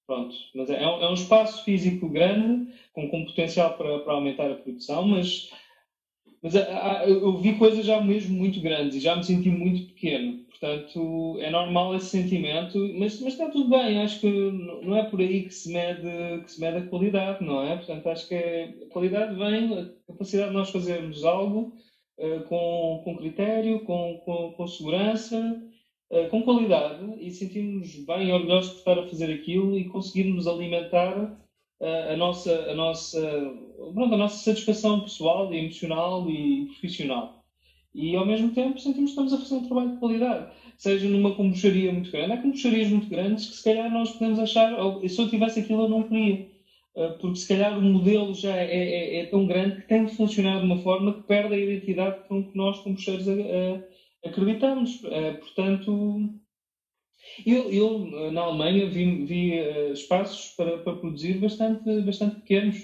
Pronto, 0.07 0.35
mas 0.55 0.71
é, 0.71 0.75
é, 0.75 0.83
é 0.83 1.09
um 1.09 1.15
espaço 1.15 1.65
físico 1.65 2.09
grande, 2.09 2.73
com, 2.93 3.09
com 3.09 3.25
potencial 3.27 3.77
para, 3.77 4.01
para 4.01 4.15
aumentar 4.15 4.51
a 4.51 4.57
produção, 4.57 5.07
mas 5.07 5.51
mas 6.43 6.55
eu 6.55 7.37
vi 7.39 7.55
coisas 7.59 7.85
já 7.85 8.01
mesmo 8.01 8.37
muito 8.37 8.61
grandes 8.61 8.97
e 8.97 9.01
já 9.01 9.17
me 9.17 9.25
senti 9.25 9.51
muito 9.51 9.93
pequeno. 9.93 10.45
Portanto, 10.61 11.39
é 11.41 11.51
normal 11.51 11.95
esse 11.95 12.07
sentimento, 12.07 12.79
mas, 12.95 13.21
mas 13.21 13.35
está 13.35 13.49
tudo 13.49 13.71
bem. 13.71 14.01
Acho 14.01 14.21
que 14.21 14.29
não 14.29 14.97
é 14.97 15.09
por 15.09 15.21
aí 15.21 15.45
que 15.45 15.55
se 15.55 15.73
mede, 15.73 16.43
que 16.43 16.51
se 16.51 16.61
mede 16.61 16.79
a 16.79 16.87
qualidade, 16.89 17.45
não 17.45 17.63
é? 17.63 17.77
Portanto, 17.77 18.09
acho 18.09 18.27
que 18.27 18.35
é, 18.35 18.65
a 18.83 18.93
qualidade 18.93 19.37
vem 19.37 19.79
a 19.79 19.89
capacidade 20.09 20.49
de 20.49 20.57
nós 20.57 20.71
fazermos 20.71 21.25
algo 21.25 21.73
uh, 22.19 22.43
com, 22.49 23.03
com 23.05 23.17
critério, 23.17 23.85
com, 23.85 24.21
com, 24.25 24.53
com 24.53 24.67
segurança, 24.67 25.63
uh, 26.11 26.29
com 26.29 26.43
qualidade 26.43 27.05
e 27.21 27.31
sentirmos 27.31 27.95
bem 28.05 28.33
orgulhosos 28.33 28.73
de 28.73 28.79
estar 28.79 28.99
a 28.99 29.07
fazer 29.07 29.33
aquilo 29.33 29.79
e 29.79 29.89
conseguirmos 29.89 30.49
alimentar 30.49 31.39
a 31.81 32.17
nossa, 32.17 32.53
a 32.69 32.75
nossa, 32.75 33.21
pronto, 33.95 34.13
a 34.13 34.19
nossa 34.19 34.43
satisfação 34.43 35.03
pessoal 35.03 35.55
emocional 35.55 36.29
e 36.29 36.67
profissional. 36.67 37.38
E 37.99 38.15
ao 38.15 38.25
mesmo 38.25 38.55
tempo 38.55 38.79
sentimos 38.79 39.11
que 39.11 39.21
estamos 39.21 39.33
a 39.33 39.39
fazer 39.39 39.57
um 39.57 39.67
trabalho 39.67 39.91
de 39.91 39.99
qualidade. 39.99 40.53
Seja 40.77 41.09
numa 41.09 41.35
kombucharia 41.35 41.91
muito 41.91 42.13
grande. 42.13 42.33
Há 42.33 42.37
kombucharias 42.37 42.89
muito 42.91 43.09
grandes 43.09 43.47
que 43.47 43.57
se 43.57 43.65
calhar 43.65 43.91
nós 43.91 44.13
podemos 44.13 44.39
achar, 44.39 44.73
oh, 44.81 45.07
se 45.09 45.21
eu 45.21 45.29
tivesse 45.29 45.59
aquilo 45.59 45.83
eu 45.83 45.89
não 45.89 46.05
queria. 46.05 46.49
Ah, 46.97 47.17
porque 47.21 47.37
se 47.37 47.49
calhar 47.49 47.77
o 47.77 47.83
modelo 47.83 48.33
já 48.35 48.57
é, 48.57 48.67
é, 48.67 49.21
é, 49.21 49.27
tão 49.27 49.49
grande 49.49 49.81
que 49.81 49.89
tem 49.89 50.05
de 50.05 50.15
funcionar 50.15 50.61
de 50.61 50.67
uma 50.67 50.79
forma 50.79 51.13
que 51.13 51.23
perde 51.23 51.55
a 51.55 51.59
identidade 51.59 52.29
com 52.29 52.45
que 52.45 52.57
nós, 52.57 52.79
kombucheiros, 52.79 53.27
acreditamos. 54.25 55.01
Ah, 55.07 55.37
portanto, 55.37 56.31
eu, 57.45 57.71
eu 57.73 58.31
na 58.31 58.43
Alemanha 58.43 58.89
vi, 58.89 59.25
vi 59.25 59.61
uh, 59.61 59.93
espaços 59.93 60.55
para, 60.57 60.79
para 60.79 60.97
produzir 60.97 61.35
bastante, 61.39 62.01
bastante 62.03 62.37
pequenos, 62.37 62.77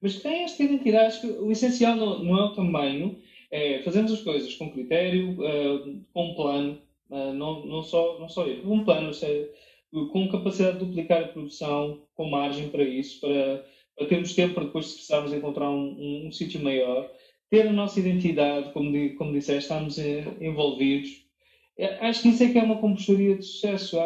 mas 0.00 0.14
que 0.16 0.22
têm 0.22 0.44
esta 0.44 0.62
identidade. 0.62 1.06
Acho 1.06 1.20
que 1.20 1.26
o 1.26 1.50
essencial 1.50 1.96
não, 1.96 2.22
não 2.22 2.38
é 2.38 2.44
o 2.44 2.54
tamanho, 2.54 3.18
é 3.52 3.82
fazermos 3.82 4.12
as 4.12 4.22
coisas 4.22 4.54
com 4.54 4.72
critério, 4.72 5.32
uh, 5.40 6.04
com 6.12 6.30
um 6.30 6.34
plano, 6.34 6.82
uh, 7.10 7.32
não, 7.32 7.64
não, 7.64 7.82
só, 7.82 8.18
não 8.18 8.28
só 8.28 8.44
eu, 8.46 8.68
um 8.68 8.84
plano, 8.84 9.14
seja, 9.14 9.48
com 10.10 10.28
capacidade 10.28 10.78
de 10.78 10.84
duplicar 10.86 11.22
a 11.22 11.28
produção, 11.28 12.02
com 12.14 12.26
margem 12.26 12.68
para 12.70 12.82
isso, 12.82 13.20
para, 13.20 13.64
para 13.96 14.06
termos 14.06 14.34
tempo 14.34 14.54
para 14.54 14.64
depois, 14.64 14.86
se 14.86 14.94
precisarmos 14.94 15.32
encontrar 15.32 15.70
um, 15.70 15.94
um, 15.98 16.26
um 16.26 16.32
sítio 16.32 16.60
maior, 16.60 17.08
ter 17.50 17.68
a 17.68 17.72
nossa 17.72 18.00
identidade, 18.00 18.72
como, 18.72 18.90
como 19.16 19.32
disseste, 19.32 19.64
estamos 19.64 19.98
envolvidos 20.40 21.22
é, 21.76 22.06
acho 22.06 22.22
que 22.22 22.28
isso 22.28 22.42
é 22.42 22.48
que 22.52 22.58
é 22.58 22.62
uma 22.62 22.78
compostoria 22.78 23.36
de 23.36 23.42
sucesso. 23.44 23.96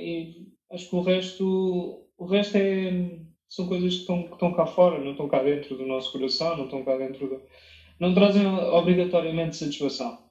E 0.00 0.46
acho 0.70 0.88
que 0.88 0.96
o 0.96 1.00
resto, 1.00 2.06
o 2.16 2.24
resto 2.24 2.56
é, 2.56 3.18
são 3.48 3.66
coisas 3.66 3.94
que 3.94 4.00
estão, 4.00 4.22
que 4.24 4.32
estão 4.32 4.52
cá 4.54 4.66
fora, 4.66 4.98
não 5.02 5.12
estão 5.12 5.28
cá 5.28 5.42
dentro 5.42 5.76
do 5.76 5.86
nosso 5.86 6.12
coração, 6.12 6.56
não 6.56 6.64
estão 6.64 6.84
cá 6.84 6.96
dentro 6.96 7.28
do, 7.28 7.42
não 7.98 8.14
trazem 8.14 8.46
obrigatoriamente 8.46 9.56
satisfação. 9.56 10.24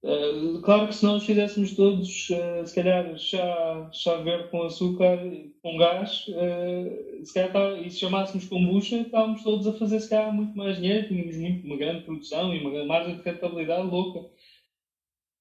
Uh, 0.00 0.60
claro 0.62 0.86
que 0.86 0.94
se 0.94 1.04
nós 1.04 1.24
fizéssemos 1.24 1.74
todos, 1.74 2.30
uh, 2.30 2.64
se 2.64 2.74
calhar, 2.74 3.18
chá, 3.18 3.90
chá 3.92 4.16
verde 4.18 4.48
com 4.48 4.62
açúcar, 4.62 5.18
com 5.60 5.76
gás, 5.76 6.24
uh, 6.28 7.26
se 7.26 7.34
calhar, 7.34 7.52
tá, 7.52 7.72
e 7.80 7.90
se 7.90 7.98
chamássemos 7.98 8.46
kombucha, 8.46 9.00
estávamos 9.00 9.42
todos 9.42 9.66
a 9.66 9.72
fazer, 9.72 9.98
se 9.98 10.08
calhar, 10.08 10.32
muito 10.32 10.56
mais 10.56 10.76
dinheiro, 10.76 11.08
tínhamos 11.08 11.36
muito, 11.36 11.66
uma 11.66 11.76
grande 11.76 12.04
produção 12.04 12.54
e 12.54 12.60
uma 12.60 12.84
margem 12.84 13.16
de 13.16 13.22
rentabilidade 13.22 13.88
louca. 13.88 14.30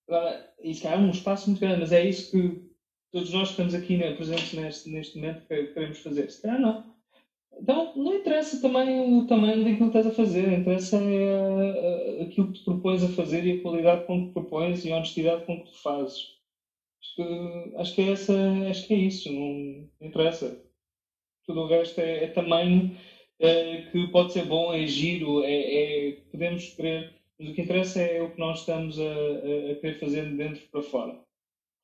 Agora, 0.08 0.54
isso 0.64 0.88
é 0.88 0.98
um 0.98 1.12
espaço 1.12 1.50
muito 1.50 1.60
grande, 1.60 1.82
mas 1.82 1.92
é 1.92 2.08
isso 2.08 2.32
que 2.32 2.68
todos 3.12 3.32
nós 3.34 3.50
que 3.50 3.52
estamos 3.52 3.76
aqui 3.76 3.98
né, 3.98 4.16
presentes 4.16 4.54
neste, 4.54 4.90
neste 4.90 5.20
momento 5.20 5.48
que 5.48 5.68
queremos 5.68 6.00
fazer. 6.00 6.32
Se 6.32 6.42
calhar 6.42 6.60
não. 6.60 6.97
Então, 7.60 7.96
não 7.96 8.14
interessa 8.14 8.62
também 8.62 9.18
o 9.18 9.26
tamanho 9.26 9.64
daquilo 9.64 9.92
que 9.92 9.98
estás 9.98 10.08
a 10.08 10.12
fazer, 10.12 10.60
interessa 10.60 10.98
é 10.98 12.22
aquilo 12.22 12.52
que 12.52 12.60
te 12.60 12.66
propões 12.66 13.04
a 13.04 13.10
fazer 13.10 13.46
e 13.46 13.54
a 13.54 13.62
qualidade 13.62 14.06
com 14.06 14.28
que 14.28 14.34
propões 14.34 14.86
e 14.86 14.92
a 14.92 14.98
honestidade 14.98 15.46
com 15.46 15.64
que 15.64 15.72
tu 15.72 15.78
fazes. 15.78 16.38
Acho 17.02 17.16
que, 17.16 17.76
acho 17.78 17.96
que, 17.96 18.02
é, 18.02 18.12
essa, 18.12 18.70
acho 18.70 18.88
que 18.88 18.94
é 18.94 18.98
isso, 18.98 19.32
não, 19.32 19.90
interessa. 20.02 20.64
Tudo 21.46 21.62
o 21.62 21.68
resto 21.68 22.00
é, 22.00 22.26
é 22.26 22.28
tamanho 22.28 22.96
é, 23.40 23.84
que 23.92 24.08
pode 24.08 24.34
ser 24.34 24.46
bom, 24.46 24.74
é 24.74 24.86
giro, 24.86 25.44
é, 25.44 26.10
é, 26.10 26.12
podemos 26.32 26.74
querer, 26.74 27.14
mas 27.40 27.50
o 27.50 27.54
que 27.54 27.62
interessa 27.62 28.02
é 28.02 28.22
o 28.22 28.32
que 28.32 28.40
nós 28.40 28.60
estamos 28.60 29.00
a, 29.00 29.04
a, 29.04 29.72
a 29.72 29.76
querer 29.76 30.00
fazer 30.00 30.30
de 30.30 30.36
dentro 30.36 30.62
para 30.72 30.82
fora. 30.84 31.20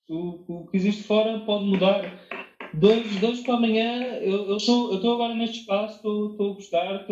O, 0.09 0.43
o 0.47 0.67
que 0.67 0.77
existe 0.77 1.03
fora 1.03 1.39
pode 1.39 1.65
mudar 1.65 2.03
dois, 2.73 3.19
dois 3.19 3.39
para 3.41 3.55
amanhã, 3.55 4.17
eu 4.17 4.57
estou 4.57 4.93
eu 4.93 5.13
agora 5.13 5.35
neste 5.35 5.59
espaço, 5.59 5.95
estou 5.95 6.51
a 6.51 6.53
gostar, 6.53 7.07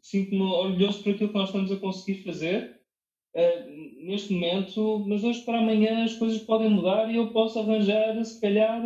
sinto-me 0.00 0.42
orgulhoso 0.42 1.02
por 1.02 1.12
aquilo 1.12 1.28
que 1.28 1.34
nós 1.34 1.48
estamos 1.48 1.70
a 1.70 1.76
conseguir 1.76 2.22
fazer 2.22 2.80
uh, 3.34 4.04
neste 4.06 4.32
momento, 4.32 5.04
mas 5.06 5.22
hoje 5.22 5.42
para 5.42 5.58
amanhã 5.58 6.04
as 6.04 6.14
coisas 6.14 6.40
podem 6.42 6.70
mudar 6.70 7.10
e 7.10 7.16
eu 7.16 7.28
posso 7.28 7.58
arranjar, 7.58 8.22
se 8.24 8.40
calhar, 8.40 8.82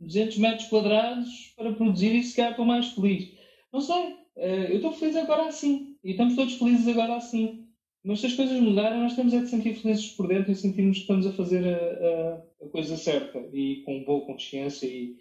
200 0.00 0.38
metros 0.38 0.68
quadrados 0.68 1.52
para 1.56 1.72
produzir 1.72 2.14
e 2.14 2.22
se 2.22 2.36
calhar 2.36 2.52
estou 2.52 2.64
mais 2.64 2.88
feliz. 2.88 3.30
Não 3.72 3.80
sei, 3.80 4.12
uh, 4.36 4.66
eu 4.70 4.76
estou 4.76 4.92
feliz 4.92 5.16
agora 5.16 5.46
assim 5.46 5.96
e 6.02 6.12
estamos 6.12 6.36
todos 6.36 6.54
felizes 6.54 6.88
agora 6.88 7.16
assim. 7.16 7.66
Mas 8.02 8.20
se 8.20 8.26
as 8.26 8.32
coisas 8.32 8.58
mudarem, 8.58 8.98
nós 8.98 9.14
temos 9.14 9.34
é 9.34 9.40
de 9.40 9.48
sentir 9.48 9.74
felizes 9.74 10.06
por 10.12 10.26
dentro 10.26 10.50
e 10.50 10.54
sentirmos 10.54 10.96
que 10.96 11.02
estamos 11.02 11.26
a 11.26 11.32
fazer 11.32 11.62
a, 11.66 11.76
a, 11.76 12.64
a 12.64 12.68
coisa 12.70 12.96
certa 12.96 13.46
e 13.52 13.82
com 13.84 14.02
boa 14.04 14.24
consciência 14.24 14.86
e, 14.86 15.16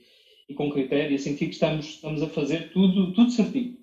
e 0.50 0.56
com 0.56 0.72
critério, 0.72 1.16
e 1.16 1.20
sentir 1.20 1.46
que 1.46 1.54
estamos, 1.54 1.86
estamos 1.86 2.24
a 2.24 2.28
fazer 2.28 2.72
tudo, 2.72 3.14
tudo 3.14 3.30
certinho. 3.30 3.78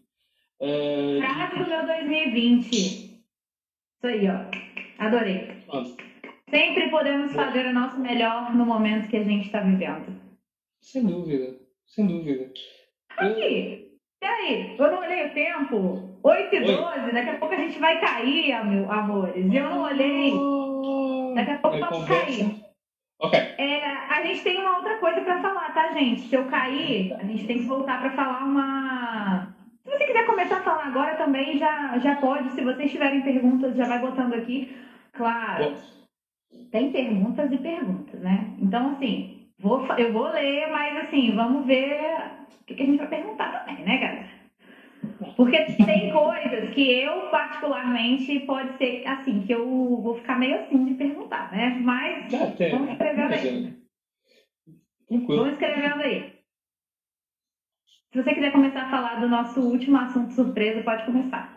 Uh, 0.61 1.20
Frase 1.20 1.59
do 1.59 1.68
meu 1.68 1.87
2020. 1.87 2.74
Isso 2.74 3.22
aí, 4.02 4.26
ó. 4.29 4.50
Adorei. 4.98 5.62
Pronto. 5.66 5.96
Sempre 6.50 6.90
podemos 6.90 7.33
fazer 7.33 7.66
o 7.66 7.72
nosso 7.72 7.98
melhor 8.00 8.55
no 8.55 8.66
momento 8.66 9.09
que 9.09 9.16
a 9.16 9.22
gente 9.22 9.46
está 9.46 9.61
vivendo. 9.61 10.20
Sem 10.81 11.05
dúvida, 11.05 11.57
sem 11.87 12.07
dúvida. 12.07 12.52
Aqui, 13.16 13.98
peraí, 14.20 14.76
eu 14.79 14.90
não 14.90 15.00
olhei 15.00 15.26
o 15.26 15.35
tempo. 15.35 16.18
8 16.22 16.55
e 16.55 16.61
12, 16.61 17.12
daqui 17.12 17.31
a 17.31 17.38
pouco 17.38 17.55
a 17.55 17.59
gente 17.59 17.79
vai 17.79 18.00
cair, 18.00 18.52
amores. 18.52 19.55
Eu 19.55 19.70
não 19.70 19.83
olhei. 19.83 20.33
Daqui 21.35 21.50
a 21.50 21.59
pouco 21.59 21.79
vamos 21.79 22.09
cair. 22.09 22.65
Ok. 23.18 23.38
É, 23.38 23.87
a 23.87 24.22
gente 24.22 24.42
tem 24.42 24.61
uma 24.61 24.76
outra 24.76 24.98
coisa 24.98 25.20
para 25.22 25.40
falar, 25.40 25.72
tá, 25.72 25.92
gente? 25.92 26.22
Se 26.22 26.35
eu 26.35 26.44
cair, 26.44 27.14
a 27.14 27.24
gente 27.24 27.46
tem 27.46 27.59
que 27.59 27.64
voltar 27.64 27.98
para 28.00 28.11
falar 28.11 28.44
uma. 28.44 29.48
Se 29.83 29.90
você 29.90 30.05
quiser 30.05 30.26
começar 30.26 30.59
a 30.59 30.62
falar 30.62 30.87
agora 30.87 31.14
também, 31.16 31.57
já, 31.57 31.98
já 31.98 32.16
pode. 32.16 32.50
Se 32.50 32.62
vocês 32.62 32.90
tiverem 32.90 33.22
perguntas, 33.22 33.74
já 33.74 33.85
vai 33.87 33.98
botando 34.00 34.35
aqui. 34.35 34.76
Claro. 35.12 35.74
Tem 36.70 36.90
perguntas 36.90 37.50
e 37.50 37.59
perguntas, 37.59 38.20
né? 38.20 38.55
Então, 38.59 38.90
assim, 38.90 39.46
vou, 39.59 39.81
eu 39.96 40.12
vou 40.12 40.29
ler, 40.29 40.70
mas 40.70 40.96
assim, 41.07 41.35
vamos 41.35 41.66
ver 41.66 42.00
o 42.61 42.64
que, 42.66 42.74
que 42.74 42.83
a 42.83 42.87
gente 42.87 42.98
vai 42.98 43.09
perguntar 43.09 43.64
também, 43.64 43.85
né, 43.85 43.98
galera? 43.98 44.36
Porque 45.37 45.64
tem 45.85 46.11
coisas 46.11 46.71
que 46.71 46.81
eu, 46.81 47.31
particularmente, 47.31 48.40
pode 48.40 48.77
ser 48.79 49.07
assim, 49.07 49.40
que 49.40 49.53
eu 49.53 50.01
vou 50.01 50.14
ficar 50.14 50.38
meio 50.38 50.57
assim 50.57 50.85
de 50.85 50.95
perguntar, 50.95 51.51
né? 51.53 51.79
Mas 51.81 52.33
vamos 52.71 52.90
escrevendo 52.90 53.33
aí. 53.33 53.75
Vamos 55.11 55.53
escrevendo 55.53 56.01
aí. 56.01 56.37
Se 58.12 58.23
você 58.23 58.35
quiser 58.35 58.53
começar 58.53 58.83
a 58.83 58.90
falar 58.90 59.16
do 59.21 59.29
nosso 59.29 59.61
último 59.61 59.97
assunto 59.99 60.33
surpresa, 60.33 60.83
pode 60.83 61.05
começar. 61.05 61.55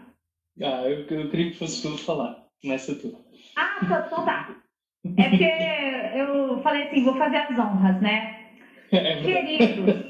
Ah, 0.62 0.84
eu, 0.84 1.06
eu 1.06 1.30
queria 1.30 1.52
que 1.52 1.58
fosse 1.58 1.82
tu 1.82 1.98
falar. 1.98 2.44
Começa 2.62 2.94
tu. 2.96 3.16
Ah, 3.56 3.80
então, 3.82 4.06
então 4.06 4.26
tá. 4.26 4.56
É 5.18 5.30
porque 5.30 6.20
eu 6.20 6.62
falei 6.62 6.84
assim, 6.84 7.04
vou 7.04 7.16
fazer 7.16 7.38
as 7.38 7.58
honras, 7.58 8.02
né? 8.02 8.36
É 8.92 9.22
Queridos, 9.22 10.09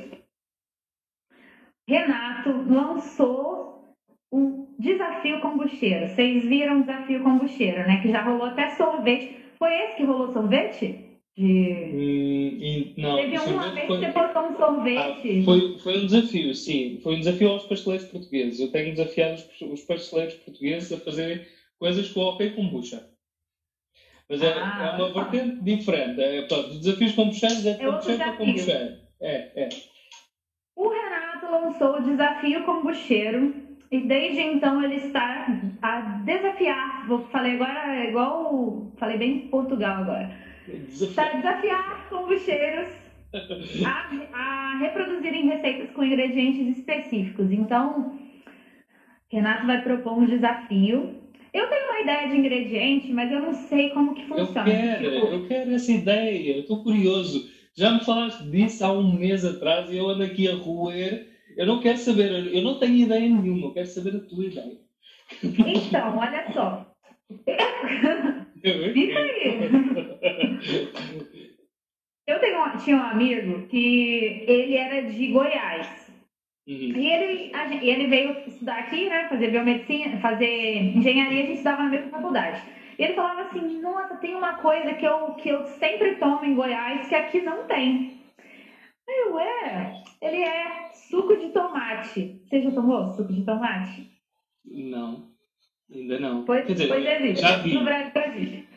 Renato 1.90 2.52
lançou 2.72 3.96
o 4.32 4.68
desafio 4.78 5.42
combusteiro. 5.42 6.08
Vocês 6.08 6.46
viram 6.46 6.78
o 6.78 6.82
desafio 6.82 7.24
combusteiro, 7.24 7.80
né? 7.88 8.00
Que 8.00 8.12
já 8.12 8.22
rolou 8.22 8.46
até 8.46 8.70
sorvete. 8.70 9.36
Foi 9.58 9.74
esse 9.74 9.96
que 9.98 10.04
rolou 10.04 10.32
sorvete? 10.32 11.10
De... 11.36 11.90
Hum, 11.92 12.94
não, 12.96 13.16
Teve 13.16 13.40
uma 13.40 13.72
vez 13.72 13.88
que 13.88 13.98
você 13.98 14.08
botou 14.12 14.44
um 14.44 14.56
sorvete. 14.56 15.40
Ah, 15.40 15.44
foi, 15.44 15.78
foi 15.80 15.98
um 15.98 16.06
desafio, 16.06 16.54
sim. 16.54 17.00
Foi 17.02 17.16
um 17.16 17.20
desafio 17.20 17.50
aos 17.50 17.64
pasteleiros 17.64 18.08
portugueses. 18.08 18.60
Eu 18.60 18.72
tenho 18.72 18.94
desafiado 18.94 19.34
os, 19.34 19.62
os 19.62 19.82
pasteleiros 19.82 20.36
portugueses 20.36 20.92
a 20.92 20.98
fazerem 20.98 21.44
coisas 21.80 22.08
com 22.10 22.20
ok 22.20 22.52
kombucha. 22.52 23.04
Mas 24.30 24.44
é, 24.44 24.54
ah, 24.54 24.96
é 25.00 25.02
uma 25.02 25.12
vertente 25.12 25.64
diferente. 25.64 26.22
É, 26.22 26.42
portanto, 26.42 26.70
os 26.70 26.80
desafios 26.82 27.14
kombuchanos 27.14 27.66
é, 27.66 27.72
é 27.72 27.74
kombucha 27.74 28.16
para 28.16 28.32
kombucha. 28.34 29.00
É, 29.20 29.64
é 29.64 29.70
lançou 31.52 31.98
o 31.98 32.04
desafio 32.04 32.64
combucheiro 32.64 33.54
e 33.92 34.00
desde 34.02 34.42
então 34.42 34.84
ele 34.84 34.96
está 34.96 35.48
a 35.82 36.02
desafiar, 36.24 37.08
vou 37.08 37.20
falei 37.32 37.56
agora 37.56 38.08
igual, 38.08 38.92
falei 38.98 39.18
bem 39.18 39.48
Portugal 39.48 40.04
agora, 40.04 40.32
está 40.68 41.24
a 41.24 41.34
desafiar 41.34 42.08
combucheiros 42.10 42.88
a, 43.86 44.10
a 44.34 44.78
reproduzirem 44.80 45.48
receitas 45.48 45.92
com 45.92 46.04
ingredientes 46.04 46.78
específicos. 46.78 47.52
Então, 47.52 48.18
Renato 49.32 49.68
vai 49.68 49.82
propor 49.82 50.20
um 50.20 50.26
desafio. 50.26 51.16
Eu 51.52 51.68
tenho 51.68 51.86
uma 51.86 52.02
ideia 52.02 52.28
de 52.30 52.38
ingrediente, 52.38 53.12
mas 53.12 53.32
eu 53.32 53.40
não 53.40 53.54
sei 53.54 53.90
como 53.90 54.14
que 54.14 54.26
funciona. 54.26 54.70
Eu 54.70 54.76
quero, 54.76 55.14
tipo... 55.14 55.28
eu 55.28 55.48
quero 55.48 55.72
essa 55.74 55.92
ideia, 55.92 56.56
eu 56.56 56.62
estou 56.62 56.84
curioso. 56.84 57.59
Já 57.80 57.92
me 57.92 58.04
falaste 58.04 58.44
disso 58.44 58.84
há 58.84 58.92
um 58.92 59.14
mês 59.14 59.46
atrás 59.46 59.90
e 59.90 59.98
eu 59.98 60.10
ando 60.10 60.24
aqui 60.24 60.48
a 60.48 60.56
roer 60.56 61.30
eu 61.60 61.66
não 61.66 61.82
quero 61.82 61.98
saber, 61.98 62.56
eu 62.56 62.62
não 62.62 62.80
tenho 62.80 62.96
ideia 62.96 63.28
nenhuma, 63.28 63.68
eu 63.68 63.74
quero 63.74 63.88
saber 63.88 64.16
a 64.16 64.20
tua 64.20 64.46
ideia. 64.46 64.78
Então, 65.44 66.18
olha 66.18 66.52
só. 66.54 66.86
Isso 68.96 69.18
aí. 69.18 69.60
Eu 72.26 72.40
tenho, 72.40 72.78
tinha 72.78 72.96
um 72.96 73.02
amigo 73.02 73.68
que 73.68 74.46
ele 74.48 74.76
era 74.76 75.02
de 75.02 75.28
Goiás. 75.28 76.10
Uhum. 76.68 76.76
E 76.96 77.12
ele, 77.12 77.52
ele 77.82 78.08
veio 78.08 78.38
estudar 78.48 78.80
aqui, 78.80 79.10
né? 79.10 79.28
Fazer 79.28 79.52
biomedicina, 79.52 80.22
fazer 80.22 80.76
engenharia, 80.96 81.44
a 81.44 81.46
gente 81.46 81.54
estudava 81.56 81.84
na 81.84 81.90
mesma 81.90 82.10
faculdade. 82.10 82.62
E 83.00 83.04
ele 83.04 83.14
falava 83.14 83.44
assim, 83.44 83.80
nossa, 83.80 84.18
tem 84.18 84.36
uma 84.36 84.58
coisa 84.58 84.94
que 84.94 85.08
eu, 85.08 85.32
que 85.36 85.48
eu 85.48 85.64
sempre 85.64 86.16
tomo 86.16 86.44
em 86.44 86.54
Goiás 86.54 87.08
que 87.08 87.16
aqui 87.16 87.40
não 87.40 87.66
tem. 87.66 88.20
Aí 89.08 89.16
eu, 89.26 89.40
é, 89.40 89.94
ele 90.22 90.42
é 90.42 90.90
suco 91.10 91.38
de 91.38 91.48
tomate. 91.48 92.42
Você 92.44 92.62
já 92.62 92.72
tomou 92.72 93.08
suco 93.08 93.32
de 93.32 93.46
tomate? 93.46 94.06
Não, 94.66 95.30
ainda 95.90 96.20
não. 96.20 96.44
Pois, 96.44 96.66
Quer 96.66 96.74
dizer, 96.74 96.88
pois 96.90 97.06
existe. 97.06 97.42
Já 97.42 97.56
vi. 97.60 97.74
No 97.74 97.86
Brasil 97.86 98.12
existe. 98.26 98.68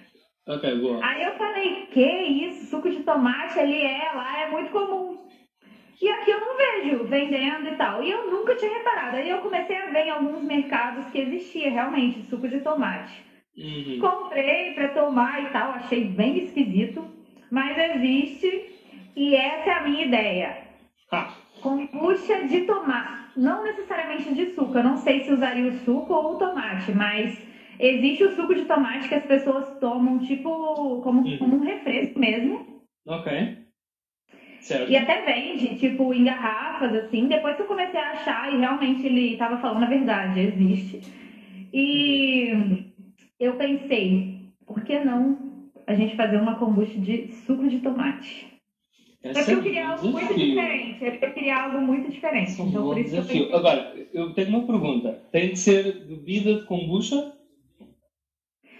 Ok, 0.46 0.80
boa. 0.80 1.04
Aí 1.04 1.24
eu 1.24 1.32
falei, 1.32 1.87
que 1.87 2.06
isso? 2.06 2.66
Suco 2.66 2.88
de 2.88 3.02
tomate 3.02 3.58
ali 3.58 3.82
é, 3.82 4.12
lá 4.14 4.42
é 4.42 4.50
muito 4.52 4.70
comum. 4.70 5.18
E 6.00 6.08
aqui 6.08 6.30
eu 6.30 6.40
não 6.40 6.56
vejo 6.56 7.04
vendendo 7.06 7.70
e 7.70 7.76
tal. 7.76 8.04
E 8.04 8.11
eu 8.11 8.30
nunca 8.30 8.54
tinha 8.54 8.72
reparado. 8.72 9.16
Aí 9.16 9.28
eu 9.28 9.38
comecei 9.38 9.76
a 9.76 9.90
ver 9.90 10.06
em 10.06 10.11
alguns 10.11 10.44
mercados 10.44 11.06
que 11.06 11.18
existia 11.18 11.70
realmente 11.70 12.22
suco 12.22 12.46
de 12.46 12.61
tomate. 12.61 13.31
Uhum. 13.56 13.98
Comprei 14.00 14.72
para 14.72 14.88
tomar 14.88 15.42
e 15.42 15.52
tal, 15.52 15.72
achei 15.72 16.04
bem 16.04 16.38
esquisito, 16.38 17.04
mas 17.50 17.76
existe 17.96 18.72
e 19.14 19.34
essa 19.34 19.70
é 19.70 19.72
a 19.74 19.82
minha 19.82 20.04
ideia. 20.04 20.56
Ah. 21.10 21.34
Kombucha 21.60 22.46
de 22.46 22.62
tomate. 22.62 23.38
Não 23.38 23.62
necessariamente 23.62 24.34
de 24.34 24.46
suco. 24.54 24.76
Eu 24.76 24.82
não 24.82 24.96
sei 24.96 25.20
se 25.20 25.30
usaria 25.30 25.66
o 25.66 25.72
suco 25.72 26.12
ou 26.12 26.34
o 26.34 26.38
tomate, 26.38 26.92
mas 26.92 27.46
existe 27.78 28.24
o 28.24 28.34
suco 28.34 28.54
de 28.54 28.64
tomate 28.64 29.08
que 29.08 29.14
as 29.14 29.24
pessoas 29.24 29.78
tomam, 29.78 30.18
tipo, 30.18 31.00
como, 31.02 31.22
uhum. 31.22 31.38
como 31.38 31.56
um 31.56 31.60
refresco 31.60 32.18
mesmo. 32.18 32.82
Ok. 33.06 33.58
Certo. 34.60 34.90
E 34.90 34.96
até 34.96 35.22
vende, 35.22 35.76
tipo, 35.76 36.14
em 36.14 36.24
garrafas, 36.24 36.94
assim. 36.94 37.26
Depois 37.26 37.56
que 37.56 37.62
eu 37.62 37.66
comecei 37.66 38.00
a 38.00 38.12
achar, 38.12 38.52
e 38.52 38.58
realmente 38.58 39.04
ele 39.04 39.32
estava 39.32 39.58
falando 39.58 39.82
a 39.82 39.88
verdade, 39.88 40.40
existe. 40.40 41.00
E 41.72 42.91
eu 43.42 43.57
pensei, 43.57 44.40
por 44.64 44.85
que 44.85 44.98
não 45.00 45.37
a 45.87 45.94
gente 45.94 46.16
fazer 46.16 46.37
uma 46.37 46.59
kombucha 46.59 46.98
de 46.98 47.26
suco 47.28 47.68
de 47.68 47.81
tomate? 47.81 48.52
Essa 49.22 49.40
é 49.40 49.44
que 49.44 49.52
eu 49.52 49.62
queria 49.62 49.88
algo 49.88 50.09
muito 50.09 50.35
diferente. 50.35 51.05
Eu 51.05 51.33
queria 51.33 51.62
algo 51.62 51.81
muito 51.81 52.11
diferente. 52.11 52.61
Então, 52.61 52.83
por 52.83 52.98
isso 52.98 53.11
desafio. 53.11 53.46
Que 53.46 53.52
eu 53.52 53.57
Agora, 53.57 53.94
eu 54.12 54.35
tenho 54.35 54.48
uma 54.48 54.66
pergunta. 54.66 55.22
Tem 55.31 55.50
de 55.50 55.59
ser 55.59 56.07
bebida 56.07 56.55
de 56.55 56.66
kombucha? 56.66 57.33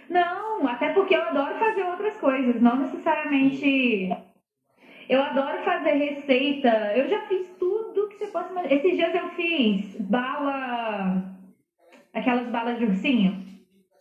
Não, 0.09 0.67
até 0.67 0.93
porque 0.93 1.15
eu 1.15 1.23
adoro 1.23 1.59
fazer 1.59 1.85
outras 1.85 2.17
coisas. 2.19 2.61
Não 2.61 2.77
necessariamente. 2.77 4.11
Eu 5.09 5.23
adoro 5.23 5.65
fazer 5.65 5.93
receita. 5.93 6.93
Eu 6.97 7.09
já 7.09 7.21
fiz 7.27 7.47
tudo 7.59 8.09
que 8.09 8.17
você 8.17 8.27
possa 8.27 8.51
imaginar. 8.51 8.75
Esses 8.75 8.97
dias 8.97 9.15
eu 9.15 9.29
fiz 9.31 10.01
bala. 10.01 11.37
Aquelas 12.13 12.49
balas 12.49 12.79
de 12.79 12.85
ursinho. 12.85 13.52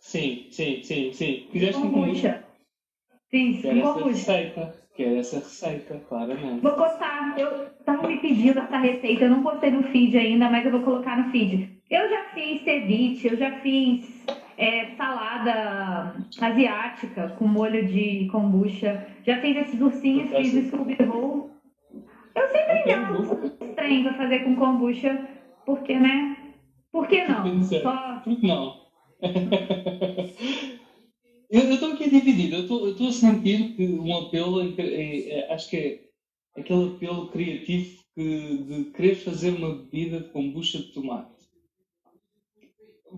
Sim, 0.02 0.46
sim, 0.50 0.82
sim, 0.82 1.12
sim. 1.12 1.46
Fizeste 1.52 1.80
com 1.80 1.90
kombucha. 1.92 2.42
Fiz, 3.30 3.62
com 3.62 3.80
kombucha. 3.80 4.08
receita. 4.08 4.74
Quero 4.96 5.16
essa 5.16 5.36
receita, 5.36 6.02
claramente. 6.08 6.60
Vou 6.60 6.72
postar. 6.72 7.38
Eu 7.38 7.70
tava 7.84 8.06
me 8.08 8.20
pedindo 8.20 8.58
essa 8.58 8.76
receita. 8.78 9.24
Eu 9.24 9.30
não 9.30 9.42
postei 9.42 9.70
no 9.70 9.84
feed 9.84 10.18
ainda, 10.18 10.50
mas 10.50 10.66
eu 10.66 10.72
vou 10.72 10.82
colocar 10.82 11.16
no 11.16 11.30
feed. 11.30 11.80
Eu 11.88 12.08
já 12.10 12.24
fiz 12.34 12.62
ceviche, 12.64 13.28
eu 13.28 13.36
já 13.36 13.60
fiz 13.60 14.26
é, 14.56 14.86
salada 14.96 16.16
asiática 16.40 17.28
com 17.38 17.46
molho 17.46 17.86
de 17.86 18.26
kombucha. 18.26 19.06
Já 19.22 19.40
fiz 19.40 19.56
esses 19.56 19.80
ursinhos, 19.80 20.30
fiz 20.30 20.66
Scooby-Doo. 20.66 21.48
Eu 22.34 22.48
sempre 22.48 22.94
uns 23.12 23.74
trem 23.76 24.02
pra 24.02 24.14
fazer 24.14 24.40
com 24.40 24.56
kombucha, 24.56 25.28
porque, 25.64 25.96
né? 25.96 26.36
Por 26.90 27.06
que 27.06 27.22
não? 27.22 27.62
Só... 27.62 28.22
Não? 28.42 28.81
Eu 31.50 31.72
estou 31.72 31.92
aqui 31.92 32.10
dividido. 32.10 32.56
Eu 32.56 32.90
estou 32.90 33.08
a 33.08 33.12
sentir 33.12 33.74
que 33.76 33.86
um 33.86 34.16
apelo, 34.16 34.60
é, 34.60 34.74
é, 35.28 35.52
acho 35.52 35.70
que 35.70 35.76
é 35.76 36.00
aquele 36.60 36.88
apelo 36.96 37.28
criativo 37.28 38.02
que, 38.14 38.58
de 38.58 38.84
querer 38.92 39.14
fazer 39.16 39.50
uma 39.50 39.74
bebida 39.74 40.20
de 40.20 40.28
kombucha 40.30 40.78
de 40.78 40.92
tomate. 40.92 41.30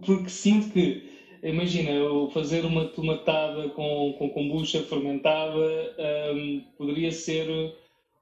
Porque 0.04 0.28
sinto 0.28 0.70
que 0.72 1.14
imagina, 1.42 1.90
eu 1.90 2.30
fazer 2.30 2.64
uma 2.64 2.86
tomatada 2.86 3.68
com, 3.70 4.14
com 4.18 4.30
kombucha 4.30 4.82
fermentada 4.82 5.94
um, 6.34 6.60
poderia 6.76 7.12
ser 7.12 7.48
um, 7.48 7.72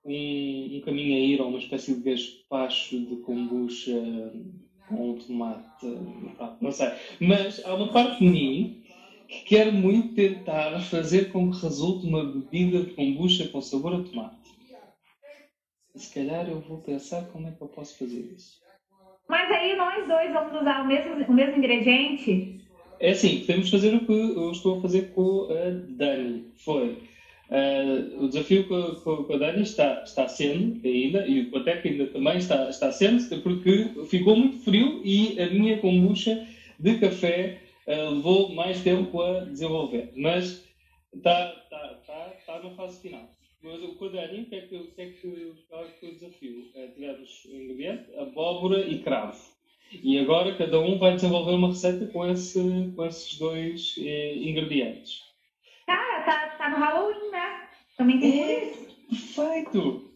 um, 0.05 0.81
caminho 0.85 1.17
a 1.17 1.21
ir, 1.21 1.41
ou 1.41 1.49
uma 1.49 1.59
espécie 1.59 1.95
de 1.95 2.11
gaspacho 2.11 2.99
de 2.99 3.17
kombucha 3.17 3.93
com 4.89 5.15
tomate, 5.15 5.87
não 6.61 6.73
sei. 6.73 6.89
Mas 7.21 7.65
há 7.65 7.75
uma 7.75 7.93
parte 7.93 8.19
de 8.19 8.29
mim 8.29 8.83
que 9.29 9.41
quer 9.45 9.73
muito 9.73 10.15
tentar 10.15 10.81
fazer 10.81 11.33
com 11.33 11.51
que 11.51 11.63
resulte 11.63 12.07
uma 12.07 12.25
bebida 12.25 12.83
de 12.83 12.93
kombucha 12.93 13.49
com 13.49 13.61
sabor 13.61 13.95
a 13.95 14.03
tomate. 14.03 14.53
Se 15.95 16.13
calhar 16.13 16.49
eu 16.49 16.61
vou 16.61 16.79
pensar 16.79 17.25
como 17.27 17.49
é 17.49 17.53
que 17.53 17.63
eu 17.63 17.69
posso 17.69 17.99
fazer 17.99 18.21
isso. 18.35 18.61
Mas 19.29 19.51
aí 19.51 19.77
nós 19.77 20.07
dois 20.09 20.33
vamos 20.33 20.61
usar 20.61 20.83
o 20.83 20.87
mesmo, 20.87 21.15
o 21.25 21.33
mesmo 21.33 21.57
ingrediente 21.57 22.63
é 23.03 23.11
assim, 23.11 23.41
podemos 23.41 23.69
fazer 23.69 23.93
o 23.97 24.07
que 24.07 24.13
eu 24.13 24.53
estou 24.53 24.79
a 24.79 24.81
fazer 24.81 25.13
com 25.13 25.49
a 25.51 25.71
Dani. 25.89 26.53
Foi. 26.65 27.03
Uh, 27.53 28.25
o 28.25 28.29
desafio 28.29 28.67
com, 28.67 28.95
com, 29.03 29.25
com, 29.25 29.35
a 29.35 29.37
Dani 29.37 29.61
está, 29.61 30.03
está 30.05 30.27
sendo 30.27 30.81
ainda, 30.89 31.27
e 31.27 31.51
o 31.53 31.63
Teca 31.63 31.87
ainda 31.87 32.07
também 32.07 32.39
está, 32.39 32.71
está 32.71 32.91
sendo, 32.91 33.43
porque 33.43 33.91
ficou 34.09 34.35
muito 34.35 34.65
frio 34.65 35.03
e 35.05 35.39
a 35.39 35.51
minha 35.51 35.77
kombucha 35.77 36.49
de 36.81 36.99
café 36.99 37.61
uh, 37.87 38.15
levou 38.15 38.55
mais 38.55 38.83
tempo 38.83 39.21
a 39.21 39.41
desenvolver. 39.41 40.13
Mas 40.17 40.67
está, 41.15 41.53
está, 41.63 41.99
está, 42.01 42.35
está 42.39 42.63
na 42.63 42.71
fase 42.71 43.03
final. 43.03 43.29
Mas 43.63 43.83
o 43.83 43.97
que 43.99 44.17
é 44.17 44.61
que, 44.63 44.75
o 44.75 44.87
que, 44.87 45.03
é 45.03 45.07
que, 45.11 45.53
qual 45.69 45.85
é 45.85 45.89
que 46.01 46.07
o 46.07 46.15
desafio? 46.15 46.71
Uh, 46.75 46.91
tivemos 46.95 47.47
um 47.53 47.61
ingrediente, 47.61 48.05
abóbora 48.17 48.81
e 48.81 49.01
cravo. 49.01 49.39
E 50.03 50.19
agora 50.19 50.57
cada 50.57 50.81
um 50.81 50.99
vai 50.99 51.17
desenvolver 51.17 51.53
uma 51.53 51.69
receita 51.69 52.07
com, 52.07 52.27
esse, 52.27 52.93
com 52.97 53.05
esses 53.05 53.37
dois 53.39 53.95
eh, 53.99 54.37
ingredientes. 54.37 55.32
Cara, 55.87 56.23
tá, 56.25 56.49
tá 56.57 56.71
no 56.71 56.77
Halloween, 56.77 57.31
né? 57.31 57.69
Também 57.97 58.21
tem 58.21 58.43
é, 58.43 58.65
isso. 58.65 59.35
Perfeito! 59.35 60.11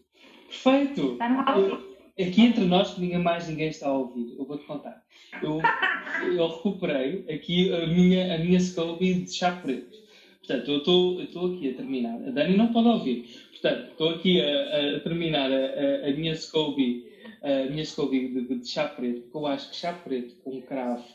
Perfeito! 0.47 1.17
Tá 1.17 1.29
no 1.29 1.43
Halloween. 1.43 1.85
Eu, 2.17 2.27
aqui 2.27 2.41
entre 2.41 2.65
nós, 2.65 2.97
ninguém 2.97 3.19
mais 3.19 3.47
ninguém 3.47 3.69
está 3.69 3.87
a 3.87 3.93
ouvir, 3.93 4.35
eu 4.37 4.45
vou-te 4.45 4.65
contar. 4.65 5.03
Eu, 5.41 5.59
eu 6.35 6.47
recuperei 6.47 7.25
aqui 7.29 7.73
a 7.73 7.85
minha, 7.87 8.35
a 8.35 8.37
minha 8.39 8.59
Scoby 8.59 9.13
de 9.13 9.33
chá 9.33 9.51
preto. 9.51 9.97
Portanto, 10.39 10.71
eu 10.71 11.23
estou 11.23 11.53
aqui 11.53 11.69
a 11.69 11.73
terminar. 11.75 12.15
A 12.15 12.31
Dani 12.31 12.55
não 12.55 12.71
pode 12.71 12.87
ouvir. 12.87 13.27
Portanto, 13.51 13.91
estou 13.91 14.09
aqui 14.11 14.41
a, 14.41 14.97
a 14.97 14.99
terminar 15.01 15.51
a, 15.51 16.07
a, 16.07 16.11
minha 16.11 16.33
Scoby 16.35 17.07
a 17.41 17.69
minha 17.69 17.83
escova 17.83 18.11
de, 18.11 18.41
de, 18.41 18.67
chá 18.67 18.87
preto, 18.87 19.21
porque 19.21 19.37
eu 19.37 19.47
acho 19.47 19.69
que 19.69 19.75
chá 19.75 19.93
preto 19.93 20.35
com 20.43 20.61
cravo 20.61 21.05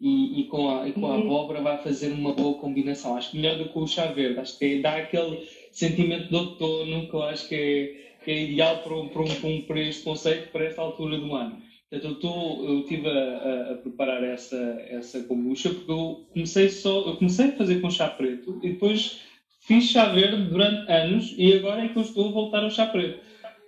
e, 0.00 0.40
e, 0.40 0.44
com 0.44 0.68
a, 0.68 0.88
e 0.88 0.92
com 0.92 1.06
a 1.06 1.16
abóbora 1.16 1.60
vai 1.60 1.78
fazer 1.78 2.12
uma 2.12 2.32
boa 2.32 2.58
combinação. 2.58 3.16
Acho 3.16 3.30
que 3.30 3.36
melhor 3.38 3.58
do 3.58 3.68
que 3.68 3.78
o 3.78 3.86
chá 3.86 4.06
verde. 4.06 4.38
Acho 4.38 4.58
que 4.58 4.80
dá 4.80 4.96
aquele 4.96 5.46
sentimento 5.72 6.28
de 6.28 6.34
outono 6.34 7.08
que 7.08 7.14
eu 7.14 7.22
acho 7.22 7.48
que 7.48 7.54
é, 7.54 8.24
que 8.24 8.30
é 8.30 8.42
ideal 8.44 8.78
para, 8.78 8.94
um, 8.94 9.08
para, 9.08 9.22
um, 9.22 9.62
para 9.62 9.80
este 9.80 10.04
conceito, 10.04 10.50
para 10.50 10.64
esta 10.64 10.82
altura 10.82 11.18
do 11.18 11.34
ano. 11.34 11.62
Portanto, 11.90 12.08
eu, 12.08 12.12
estou, 12.12 12.64
eu 12.64 12.80
estive 12.80 13.08
a, 13.08 13.72
a, 13.72 13.74
preparar 13.76 14.24
essa, 14.24 14.56
essa 14.88 15.22
kombucha 15.22 15.70
porque 15.70 15.92
eu 15.92 16.26
comecei, 16.32 16.68
só, 16.68 17.06
eu 17.06 17.16
comecei 17.16 17.46
a 17.46 17.56
fazer 17.56 17.80
com 17.80 17.90
chá 17.90 18.08
preto 18.08 18.58
e 18.62 18.70
depois 18.70 19.20
fiz 19.60 19.84
chá 19.84 20.06
verde 20.06 20.50
durante 20.50 20.90
anos 20.90 21.34
e 21.38 21.52
agora 21.52 21.84
é 21.84 21.88
que 21.88 21.96
eu 21.96 22.02
estou 22.02 22.28
a 22.28 22.32
voltar 22.32 22.64
ao 22.64 22.70
chá 22.70 22.86
preto. 22.86 23.20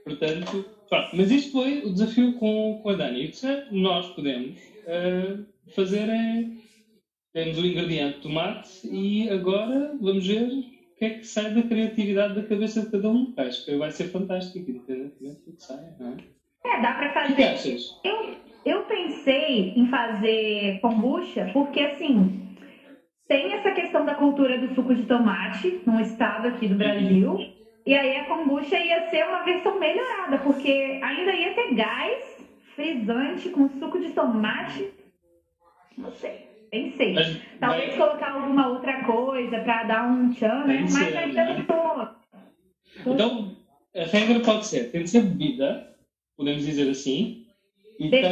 Portanto, 0.05 0.65
Pronto, 0.89 1.11
mas 1.13 1.31
isto 1.31 1.53
foi 1.53 1.83
o 1.85 1.93
desafio 1.93 2.33
com, 2.35 2.81
com 2.83 2.89
a 2.89 2.95
Dani. 2.95 3.31
Nós 3.71 4.07
podemos 4.15 4.59
uh, 4.87 5.45
fazer 5.75 6.09
é. 6.09 6.45
Temos 7.33 7.59
o 7.59 7.67
ingrediente 7.67 8.21
tomate 8.21 8.81
e 8.85 9.29
agora 9.29 9.97
vamos 10.01 10.27
ver 10.27 10.49
o 10.49 10.97
que 10.99 11.05
é 11.05 11.11
que 11.11 11.25
sai 11.25 11.53
da 11.53 11.63
criatividade 11.63 12.35
da 12.35 12.43
cabeça 12.43 12.81
de 12.83 12.91
cada 12.91 13.09
um. 13.11 13.33
Acho 13.37 13.65
que 13.65 13.77
vai 13.77 13.91
ser 13.91 14.05
fantástico, 14.05 14.59
independentemente 14.71 15.45
do 15.45 15.55
que 15.55 15.63
sai, 15.63 15.95
não 16.01 16.15
é? 16.15 16.17
É, 16.65 16.81
dá 16.81 16.95
para 16.95 17.13
fazer. 17.13 17.33
O 17.33 17.37
que 17.37 17.43
achas? 17.43 17.83
Eu, 18.03 18.35
eu 18.65 18.83
pensei 18.85 19.75
em 19.77 19.87
fazer 19.89 20.81
kombucha 20.81 21.51
porque, 21.53 21.81
assim, 21.81 22.49
tem 23.29 23.53
essa 23.53 23.71
questão 23.73 24.05
da 24.05 24.15
cultura 24.15 24.59
do 24.59 24.75
suco 24.75 24.95
de 24.95 25.05
tomate 25.05 25.83
num 25.87 26.01
estado 26.01 26.49
aqui 26.49 26.67
do 26.67 26.77
Brasil. 26.77 27.33
Uhum. 27.33 27.53
E 27.87 27.95
aí 27.95 28.17
a 28.17 28.25
kombucha 28.25 28.79
ia 28.79 29.09
ser 29.11 29.25
uma 29.25 29.45
versão 29.45 29.79
melhorada, 29.79 30.39
porque 30.39 31.01
ainda 31.03 31.33
ia 31.33 31.55
ter 31.55 31.75
gás 31.75 32.39
frisante 32.75 33.49
com 33.51 33.69
suco 33.79 33.99
de 33.99 34.11
tomate. 34.11 34.91
Não 35.99 36.13
sei, 36.13 36.49
pensei. 36.71 37.13
Mas, 37.13 37.41
Talvez 37.59 37.89
mas... 37.89 37.97
colocar 37.97 38.33
alguma 38.33 38.69
outra 38.69 39.05
coisa 39.05 39.59
para 39.61 39.83
dar 39.85 40.09
um 40.09 40.33
tchan, 40.33 40.65
né? 40.65 40.81
Mas 40.83 41.17
ainda 41.17 41.45
né? 41.45 41.67
tô... 41.67 43.13
Então, 43.13 43.57
a 43.95 44.05
regra 44.05 44.41
pode 44.41 44.67
ser, 44.67 44.91
tem 44.93 45.03
de 45.03 45.11
ser 45.11 45.23
bebida, 45.23 45.95
podemos 46.37 46.65
dizer 46.65 46.89
assim, 46.89 47.47
e, 47.99 48.09
tem, 48.11 48.23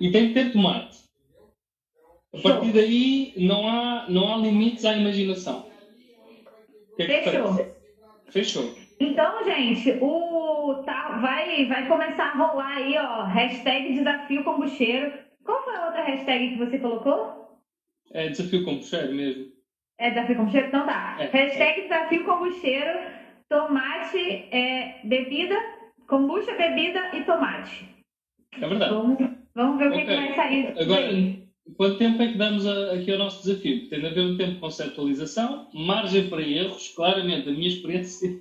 e 0.00 0.12
tem 0.12 0.28
que 0.28 0.34
ter 0.34 0.52
tomate. 0.52 0.98
A 2.34 2.38
partir 2.42 2.72
daí 2.72 3.32
não 3.38 3.66
há, 3.66 4.06
não 4.08 4.32
há 4.32 4.36
limites 4.36 4.84
à 4.84 4.94
imaginação. 4.94 5.66
Que 6.96 7.02
é 7.04 7.22
que 7.22 7.30
Fechou. 7.30 7.74
Fechou. 8.28 8.74
Então, 9.00 9.44
gente, 9.44 9.96
o 10.02 10.82
tá, 10.84 11.18
vai, 11.22 11.64
vai 11.66 11.86
começar 11.86 12.24
a 12.24 12.36
rolar 12.36 12.76
aí, 12.76 12.98
ó, 12.98 13.22
hashtag 13.24 13.94
desafio 13.94 14.44
combucheiro. 14.44 15.12
Qual 15.48 15.64
foi 15.64 15.76
a 15.76 15.86
outra 15.86 16.04
hashtag 16.04 16.50
que 16.50 16.58
você 16.58 16.78
colocou? 16.78 17.58
É 18.12 18.28
desafio 18.28 18.66
combucheiro 18.66 19.14
mesmo. 19.14 19.46
É 19.98 20.10
desafio 20.10 20.36
combucheiro? 20.36 20.66
Então 20.66 20.84
tá. 20.84 21.16
É, 21.18 21.24
hashtag 21.24 21.80
é. 21.80 21.82
desafio 21.84 22.24
combucheiro, 22.26 23.00
tomate, 23.48 24.46
é, 24.52 25.00
bebida, 25.04 25.56
kombucha, 26.06 26.54
bebida 26.54 27.16
e 27.16 27.24
tomate. 27.24 27.88
É 28.60 28.68
verdade. 28.68 28.92
Vamos, 28.92 29.18
vamos 29.54 29.78
ver 29.78 29.88
okay. 29.88 30.02
o 30.02 30.06
que, 30.06 30.14
que 30.14 30.16
vai 30.16 30.34
sair. 30.34 30.74
Agora, 30.78 31.12
Quanto 31.76 31.98
tempo 31.98 32.22
é 32.22 32.28
que 32.28 32.38
damos 32.38 32.66
a, 32.66 32.94
aqui 32.94 33.12
ao 33.12 33.18
nosso 33.18 33.42
desafio? 33.42 33.88
Tem 33.88 34.00
de 34.00 34.06
haver 34.06 34.24
um 34.24 34.36
tempo 34.36 34.54
de 34.54 34.60
conceptualização, 34.60 35.68
margem 35.74 36.28
para 36.28 36.42
erros, 36.42 36.88
claramente 36.96 37.48
a 37.48 37.52
minha 37.52 37.68
experiência 37.68 38.28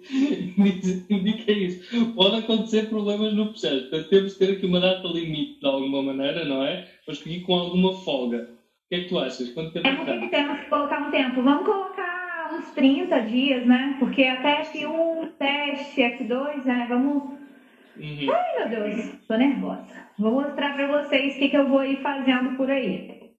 indica 1.09 1.51
isso. 1.51 2.13
Pode 2.15 2.37
acontecer 2.37 2.87
problemas 2.87 3.33
no 3.33 3.49
processo, 3.49 3.89
portanto 3.89 4.09
temos 4.09 4.33
de 4.33 4.39
ter 4.39 4.51
aqui 4.53 4.65
uma 4.65 4.79
data 4.79 5.07
limite 5.07 5.59
de 5.59 5.65
alguma 5.67 6.01
maneira, 6.01 6.45
não 6.45 6.63
é? 6.63 6.87
Mas 7.07 7.19
que 7.19 7.39
com 7.41 7.53
alguma 7.53 7.93
folga. 7.93 8.49
O 8.49 8.89
que 8.89 8.95
é 8.95 8.99
que 9.01 9.09
tu 9.09 9.17
achas? 9.17 9.49
Quanto 9.53 9.81
tempo 9.81 9.87
é 9.87 10.19
que 10.19 10.27
temos 10.27 10.59
que 10.59 10.69
colocar 10.69 11.07
um 11.07 11.11
tempo? 11.11 11.41
Vamos 11.41 11.65
colocar 11.65 12.53
uns 12.53 12.71
30 12.71 13.21
dias, 13.21 13.65
né? 13.65 13.95
Porque 13.99 14.23
até 14.23 14.61
F1, 14.63 15.31
teste, 15.37 16.01
F2, 16.01 16.65
né? 16.65 16.85
Vamos. 16.89 17.23
Uhum. 17.97 18.31
Ai, 18.31 18.59
meu 18.59 18.69
Deus, 18.69 19.25
tô 19.27 19.35
nervosa. 19.35 20.07
Vou 20.19 20.31
mostrar 20.33 20.75
para 20.75 21.03
vocês 21.03 21.35
o 21.35 21.39
que, 21.39 21.49
que 21.49 21.57
eu 21.57 21.67
vou 21.67 21.83
ir 21.83 22.01
fazendo 22.01 22.55
por 22.55 22.69
aí. 22.69 23.31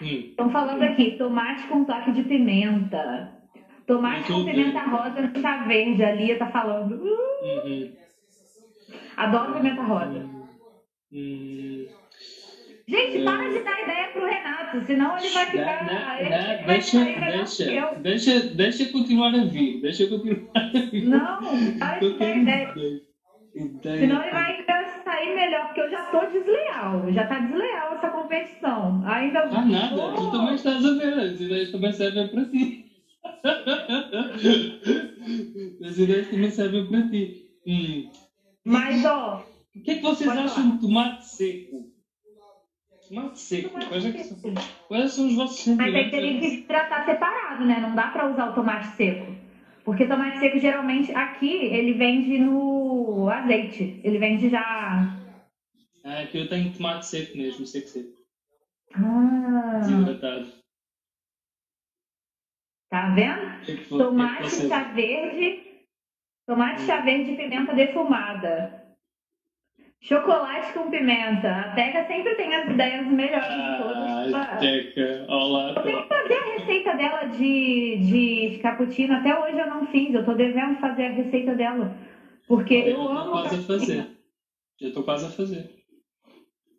Estão 0.00 0.50
falando 0.50 0.82
aqui, 0.82 1.12
tomate 1.12 1.66
com 1.68 1.84
toque 1.84 2.12
de 2.12 2.22
pimenta. 2.24 3.32
Tomate 3.86 4.32
com 4.32 4.44
pimenta 4.44 4.80
rosa 4.80 5.22
no 5.22 5.40
chá 5.40 5.64
verde. 5.64 6.04
A 6.04 6.12
Lia 6.12 6.38
tá 6.38 6.46
falando. 6.48 6.96
Uh! 6.96 7.66
Uhum. 7.66 7.92
Adoro 9.16 9.54
pimenta 9.54 9.82
rosa. 9.82 10.28
Uhum. 11.12 12.01
Gente, 12.88 13.24
para 13.24 13.48
de 13.48 13.58
dar 13.60 13.82
ideia 13.82 14.08
pro 14.12 14.26
Renato, 14.26 14.80
senão 14.86 15.16
ele 15.18 15.28
vai 15.28 15.46
ficar. 15.46 15.84
Não, 15.84 16.18
ele 16.18 16.28
não, 16.30 16.66
deixa, 16.66 17.04
deixa, 17.04 17.94
deixa, 18.00 18.40
deixa 18.54 18.84
continuar 18.92 19.34
a 19.34 19.44
vir. 19.44 19.80
Deixa 19.80 20.06
continuar 20.06 20.50
a 20.56 20.68
vir. 20.68 21.04
Não, 21.04 21.38
para 21.78 21.98
de 21.98 22.14
dar 22.18 22.36
ideia. 22.36 22.74
Senão 23.82 24.22
ele 24.22 24.30
vai 24.32 24.64
sair 25.04 25.34
melhor 25.34 25.66
porque 25.66 25.80
eu 25.80 25.90
já 25.90 26.02
tô 26.06 26.24
desleal. 26.26 27.12
Já 27.12 27.26
tá 27.26 27.38
desleal 27.40 27.94
essa 27.94 28.08
competição. 28.08 29.02
Ainda 29.06 29.40
Ah, 29.40 29.64
nada. 29.64 30.14
Tu 30.16 30.30
também 30.30 30.54
estás 30.54 30.84
a 30.84 30.90
ver. 30.92 31.12
As 31.20 31.40
ideias 31.40 31.70
também 31.70 31.92
servem 31.92 32.28
para 32.28 32.44
ti. 32.46 32.84
As 35.84 35.98
ideias 35.98 36.28
também 36.28 36.50
servem 36.50 36.86
para 36.88 37.08
ti. 37.08 37.46
Hum. 37.66 38.10
Mas, 38.64 39.04
ó. 39.04 39.44
O 39.74 39.82
que 39.82 39.90
é 39.90 39.94
que 39.96 40.02
vocês 40.02 40.28
acham 40.30 40.48
falar. 40.48 40.70
de 40.74 40.80
tomate 40.80 41.26
seco? 41.26 41.91
Tomate 43.12 43.38
seco. 43.38 43.68
Quais, 43.88 44.04
é 44.06 44.22
são, 44.22 44.38
quais 44.88 45.12
são 45.12 45.26
os 45.26 45.34
vossos 45.34 45.76
Mas 45.76 45.94
aí 45.94 46.10
teria 46.10 46.40
que 46.40 46.62
tratar 46.62 47.04
separado, 47.04 47.62
né? 47.66 47.78
Não 47.78 47.94
dá 47.94 48.08
pra 48.08 48.30
usar 48.30 48.50
o 48.50 48.54
tomate 48.54 48.86
seco. 48.96 49.30
Porque 49.84 50.06
tomate 50.06 50.38
seco, 50.38 50.58
geralmente, 50.58 51.12
aqui, 51.12 51.52
ele 51.52 51.92
vende 51.92 52.38
no 52.38 53.28
azeite. 53.28 54.00
Ele 54.02 54.16
vende 54.16 54.48
já... 54.48 55.14
Ah, 56.02 56.24
que 56.24 56.38
eu 56.38 56.48
tenho 56.48 56.72
tomate 56.72 57.04
seco 57.04 57.36
mesmo, 57.36 57.66
seco 57.66 57.88
seco. 57.88 58.12
Ah, 58.94 59.80
Desidratado. 59.82 60.50
tá 62.88 63.10
vendo? 63.10 63.60
Que 63.64 63.72
é 63.72 63.76
que 63.76 63.84
que 63.84 63.94
é 63.94 63.98
Tomate, 63.98 64.68
chá 64.68 64.84
verde, 64.84 65.84
tomate, 66.46 66.80
chá 66.82 67.00
verde 67.00 67.32
e 67.32 67.36
pimenta 67.36 67.74
defumada. 67.74 68.81
Chocolate 70.02 70.72
com 70.72 70.90
pimenta. 70.90 71.48
A 71.48 71.74
Teca 71.74 72.04
sempre 72.08 72.34
tem 72.34 72.52
as 72.52 72.68
ideias 72.68 73.06
melhores 73.06 73.46
de 73.46 73.54
Ah, 73.54 73.78
todas. 73.80 74.58
Teca. 74.58 75.26
Olá, 75.28 75.74
Eu 75.76 75.82
tenho 75.82 76.02
que 76.02 76.08
fazer 76.08 76.34
a 76.34 76.58
receita 76.58 76.94
dela 76.94 77.24
de, 77.26 77.96
de 77.98 78.58
cappuccino. 78.60 79.14
Até 79.14 79.38
hoje 79.38 79.58
eu 79.58 79.66
não 79.68 79.86
fiz. 79.86 80.12
Eu 80.12 80.24
tô 80.24 80.34
devendo 80.34 80.80
fazer 80.80 81.04
a 81.04 81.10
receita 81.12 81.54
dela. 81.54 81.96
Porque 82.48 82.74
eu 82.74 82.78
Eu 82.80 82.90
estou 82.96 83.08
amo 83.12 83.30
quase 83.30 83.54
a 83.54 83.62
fazer. 83.62 84.06
Eu 84.80 84.88
estou 84.88 85.04
quase 85.04 85.26
a 85.26 85.28
fazer. 85.30 85.70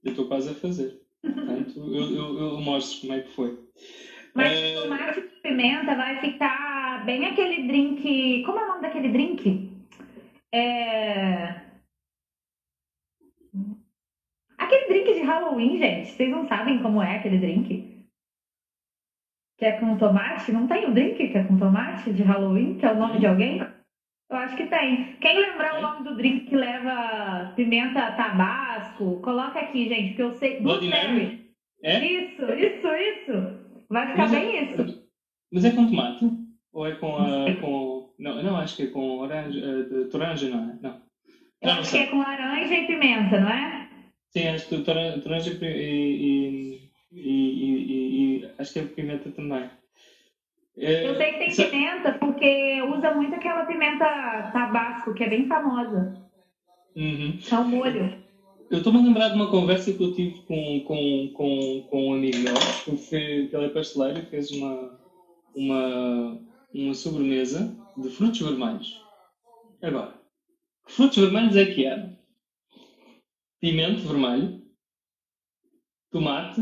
Eu 0.04 0.10
estou 0.12 0.26
quase 0.28 0.50
a 0.52 0.54
fazer. 0.54 1.00
Portanto, 1.22 1.74
eu, 1.96 2.16
eu, 2.16 2.40
eu 2.40 2.62
mostro 2.62 3.00
como 3.08 3.14
é 3.14 3.22
que 3.22 3.30
foi. 3.30 3.58
Mas 4.36 4.52
É. 4.52 4.82
tomate 4.82 5.22
com 5.22 5.42
pimenta 5.42 5.96
vai 5.96 6.20
ficar 6.20 7.06
bem 7.06 7.26
aquele 7.26 7.68
drink. 7.68 8.44
Como 8.46 8.60
é 8.60 8.66
o 8.66 8.68
nome 8.68 8.82
daquele 8.82 9.08
drink? 9.08 9.72
É. 10.52 11.63
Aquele 14.74 14.88
drink 14.88 15.14
de 15.14 15.22
Halloween, 15.22 15.78
gente. 15.78 16.08
Vocês 16.08 16.32
não 16.32 16.48
sabem 16.48 16.82
como 16.82 17.02
é 17.02 17.16
aquele 17.16 17.38
drink? 17.38 17.94
Que 19.58 19.66
é 19.66 19.74
com 19.74 19.96
tomate? 19.98 20.52
Não 20.52 20.66
tem 20.68 20.88
um 20.88 20.94
drink 20.94 21.28
que 21.28 21.38
é 21.38 21.44
com 21.44 21.58
tomate 21.58 22.12
de 22.12 22.24
Halloween? 22.24 22.76
Que 22.76 22.86
é 22.86 22.92
o 22.92 22.98
nome 22.98 23.20
de 23.20 23.28
alguém? 23.28 23.60
Eu 23.60 24.38
acho 24.38 24.56
que 24.58 24.66
tem. 24.66 25.16
Quem 25.20 25.38
lembrar 25.38 25.78
o 25.78 25.82
nome 25.82 26.04
do 26.04 26.16
drink 26.16 26.46
que 26.46 26.56
leva 26.56 27.54
pimenta 27.56 28.12
tabasco, 28.14 29.20
coloca 29.22 29.60
aqui, 29.60 29.88
gente, 29.88 30.10
porque 30.10 30.22
eu 30.24 30.32
sei. 30.32 30.60
Mary? 30.60 31.54
É? 31.84 32.04
Isso, 32.04 32.42
isso, 32.42 32.88
isso. 32.88 33.32
Vai 33.90 34.08
ficar 34.08 34.18
Mas 34.24 34.34
é- 34.34 34.40
bem 34.40 34.64
isso. 34.64 35.06
Mas 35.52 35.66
é 35.66 35.72
com 35.72 35.86
tomate? 35.86 36.26
Ou 36.72 36.88
é 36.88 36.96
com 36.96 37.16
a. 37.18 37.54
Com... 37.62 38.14
Não, 38.18 38.42
não, 38.42 38.58
acho 38.58 38.76
que 38.76 38.84
é 38.84 38.88
com 38.88 39.24
eh, 39.26 39.48
de 39.84 40.06
toranja, 40.06 40.50
não 40.50 40.72
é? 40.72 40.78
Não. 40.82 41.04
Eu 41.62 41.70
Não, 41.70 41.80
acho 41.80 41.92
que 41.92 41.98
é 41.98 42.08
com 42.08 42.18
laranja 42.18 42.76
e 42.76 42.88
pimenta, 42.88 43.40
não 43.40 43.48
é? 43.48 43.83
Sim, 44.36 44.48
acho 44.48 44.68
que 44.68 44.80
toran- 44.82 45.20
toranja 45.20 45.52
e, 45.62 46.90
e, 47.12 47.20
e, 47.20 48.40
e, 48.42 48.50
acho 48.58 48.74
que 48.74 48.80
é 48.80 48.84
pimenta 48.84 49.30
também. 49.30 49.70
É, 50.76 51.08
Eu 51.08 51.16
sei 51.16 51.34
que 51.34 51.38
tem 51.38 51.52
sa- 51.52 51.66
pimenta 51.68 52.14
porque 52.14 52.82
usa 52.90 53.12
muito 53.12 53.36
aquela 53.36 53.64
pimenta 53.66 54.50
tabasco, 54.52 55.14
que 55.14 55.24
é 55.24 55.30
bem 55.30 55.48
famosa. 55.48 56.14
Uhum. 56.96 57.38
É 57.52 57.56
um 57.60 57.64
molho. 57.64 58.24
Eu 58.72 58.80
estou-me 58.80 58.98
a 59.00 59.02
lembrar 59.04 59.28
de 59.30 59.36
uma 59.36 59.52
conversa 59.52 59.94
que 59.94 60.02
eu 60.04 60.12
tive 60.14 60.42
com, 60.42 60.80
com, 60.84 61.30
com, 61.34 61.82
com 61.90 62.08
um 62.08 62.14
amigo 62.14 62.38
meu, 62.40 62.54
que, 62.86 62.96
que 63.48 63.56
ele 63.56 63.66
é 63.66 63.70
pasteleiro 63.70 64.20
e 64.20 64.26
fez 64.26 64.50
uma, 64.50 64.98
uma, 65.56 66.40
uma 66.74 66.94
sobremesa 66.96 67.72
de 67.96 68.10
frutos 68.10 68.40
vermelhos. 68.42 69.00
Agora, 69.80 70.14
que 70.88 70.92
frutos 70.92 71.18
vermelhos 71.18 71.56
é 71.56 71.66
que 71.66 71.86
eram? 71.86 72.18
Pimento 73.64 74.06
vermelho, 74.06 74.62
tomate 76.12 76.60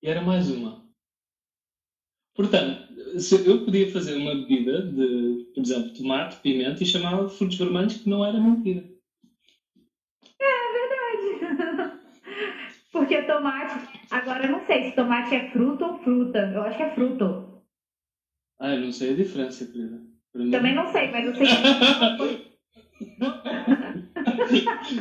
e 0.00 0.08
era 0.08 0.20
mais 0.22 0.48
uma. 0.48 0.80
Portanto, 2.36 2.86
eu 3.44 3.64
podia 3.64 3.90
fazer 3.90 4.14
uma 4.14 4.32
bebida 4.32 4.82
de, 4.82 5.44
por 5.52 5.60
exemplo, 5.60 5.92
tomate, 5.92 6.40
pimenta 6.40 6.84
e 6.84 6.86
chamava 6.86 7.26
de 7.26 7.36
frutos 7.36 7.58
vermelhos 7.58 7.96
que 7.96 8.08
não 8.08 8.24
era 8.24 8.38
mentira. 8.38 8.88
Porque 12.92 13.20
tomate. 13.22 13.84
Agora 14.12 14.44
eu 14.44 14.52
não 14.52 14.64
sei 14.66 14.84
se 14.84 14.94
tomate 14.94 15.34
é 15.34 15.50
fruta 15.50 15.84
ou 15.84 15.98
fruta. 15.98 16.48
Eu 16.54 16.62
acho 16.62 16.76
que 16.76 16.82
é 16.84 16.94
fruto. 16.94 17.60
Ah, 18.60 18.72
eu 18.72 18.82
não 18.82 18.92
sei 18.92 19.10
a 19.10 19.16
diferença, 19.16 19.66
querida. 19.66 20.00
Também 20.32 20.76
não 20.76 20.86
sei, 20.92 21.10
mas 21.10 21.26
eu 21.26 21.34
sei 21.34 21.48
que 21.48 22.54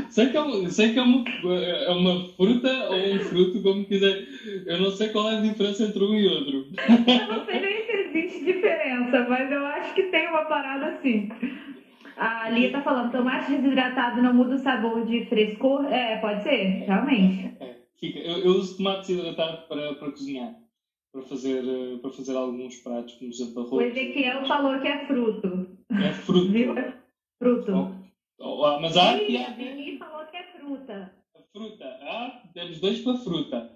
sei 0.10 0.28
que, 0.30 0.38
é, 0.38 0.42
um- 0.42 0.70
sei 0.70 0.94
que 0.94 1.00
é, 1.00 1.02
uma, 1.02 1.24
é 1.54 1.92
uma 1.92 2.26
fruta 2.36 2.90
ou 2.90 3.16
um 3.16 3.20
fruto, 3.20 3.62
como 3.62 3.86
quiser. 3.86 4.26
Eu 4.66 4.78
não 4.80 4.92
sei 4.92 5.10
qual 5.10 5.30
é 5.30 5.38
a 5.38 5.42
diferença 5.42 5.84
entre 5.84 6.04
um 6.04 6.16
e 6.16 6.28
outro. 6.28 6.68
eu 6.78 7.28
não 7.28 7.46
sei 7.46 7.60
nem 7.60 7.86
se 7.86 7.92
existe 7.92 8.46
diferença, 8.46 9.26
mas 9.28 9.52
eu 9.52 9.66
acho 9.66 9.94
que 9.94 10.04
tem 10.04 10.28
uma 10.28 10.44
parada 10.46 10.88
assim. 10.88 11.30
A 12.16 12.50
Lia 12.50 12.72
tá 12.72 12.82
falando, 12.82 13.12
tomate 13.12 13.56
desidratado 13.56 14.22
não 14.22 14.34
muda 14.34 14.56
o 14.56 14.60
sabor 14.60 15.04
de 15.04 15.26
frescor? 15.26 15.86
É, 15.86 16.18
pode 16.18 16.44
ser, 16.44 16.84
realmente. 16.86 17.52
É, 17.60 17.76
fica. 18.00 18.20
Eu, 18.20 18.38
eu 18.40 18.52
uso 18.52 18.78
tomate 18.78 19.08
desidratado 19.08 19.68
para, 19.68 19.94
para 19.96 20.12
cozinhar. 20.12 20.54
Para 21.12 21.22
fazer, 21.22 21.64
eh, 21.64 21.98
para 22.02 22.10
fazer 22.10 22.36
alguns 22.36 22.76
pratos, 22.78 23.14
como 23.14 23.30
por 23.30 23.36
exemplo 23.36 23.62
O 23.62 23.66
arroz. 23.68 23.96
Ezequiel 23.96 24.46
falou 24.46 24.80
que 24.80 24.88
é 24.88 25.06
fruto. 25.06 25.68
É 25.92 26.12
fruto. 26.12 26.50
Viu? 26.52 26.76
É 26.78 26.94
fruto. 27.40 27.96
Mas 28.82 28.98
a 28.98 29.12
há 29.12 29.14
Beni 29.14 29.98
falou 29.98 30.26
que 30.26 30.38
é 30.38 30.44
fruta. 30.58 31.14
fruta. 31.52 31.98
Ah, 32.02 32.42
temos 32.54 32.80
dois 32.80 33.00
para 33.00 33.16
fruta. 33.18 33.70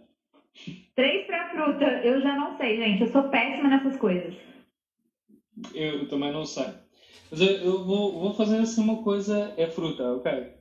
Três 0.95 1.25
pra 1.25 1.49
fruta. 1.49 1.85
Eu 2.03 2.21
já 2.21 2.35
não 2.35 2.57
sei, 2.57 2.77
gente. 2.77 3.01
Eu 3.01 3.07
sou 3.07 3.23
péssima 3.29 3.69
nessas 3.69 3.95
coisas. 3.97 4.35
Eu 5.73 6.07
também 6.07 6.31
não 6.31 6.45
sei. 6.45 6.65
Mas 7.29 7.41
eu, 7.41 7.51
eu 7.57 7.83
vou, 7.85 8.11
vou 8.13 8.33
fazer 8.33 8.57
assim 8.59 8.81
uma 8.81 9.01
coisa, 9.03 9.53
é 9.57 9.67
fruta, 9.67 10.13
ok? 10.13 10.53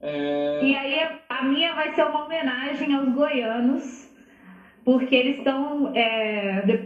É, 0.00 0.60
E 0.64 0.74
aí 0.74 1.20
a 1.28 1.42
minha 1.44 1.74
vai 1.74 1.94
ser 1.94 2.04
uma 2.04 2.24
homenagem 2.24 2.92
aos 2.94 3.08
goianos, 3.14 4.05
porque 4.86 5.16
eles 5.16 5.38
estão 5.38 5.92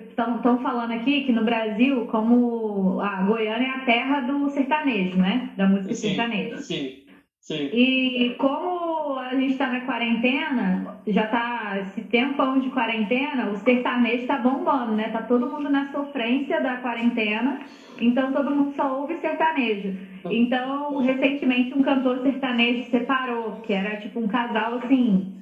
estão 0.08 0.58
falando 0.62 0.92
aqui 0.92 1.24
que 1.24 1.32
no 1.32 1.44
Brasil, 1.44 2.06
como 2.06 2.98
a 2.98 3.24
Goiânia 3.24 3.66
é 3.66 3.70
a 3.70 3.84
terra 3.84 4.20
do 4.20 4.48
sertanejo, 4.48 5.18
né? 5.18 5.50
Da 5.54 5.66
música 5.66 5.92
sim, 5.92 6.08
sertaneja. 6.08 6.56
sim, 6.62 7.04
sim. 7.42 7.68
E 7.70 8.34
como 8.38 9.18
a 9.18 9.34
gente 9.34 9.52
está 9.52 9.66
na 9.66 9.82
quarentena, 9.82 10.96
já 11.06 11.26
tá 11.26 11.78
esse 11.82 12.00
tempão 12.00 12.58
de 12.58 12.70
quarentena, 12.70 13.50
o 13.50 13.56
sertanejo 13.56 14.26
tá 14.26 14.38
bombando, 14.38 14.92
né? 14.92 15.10
Tá 15.10 15.20
todo 15.20 15.50
mundo 15.50 15.68
na 15.68 15.92
sofrência 15.92 16.58
da 16.58 16.78
quarentena, 16.78 17.58
então 18.00 18.32
todo 18.32 18.50
mundo 18.50 18.74
só 18.76 18.98
ouve 18.98 19.16
sertanejo. 19.16 19.94
Então, 20.24 20.96
recentemente 21.00 21.74
um 21.74 21.82
cantor 21.82 22.22
sertanejo 22.22 22.84
se 22.84 22.90
separou, 22.92 23.60
que 23.60 23.74
era 23.74 23.96
tipo 23.96 24.20
um 24.20 24.26
casal 24.26 24.76
assim, 24.76 25.34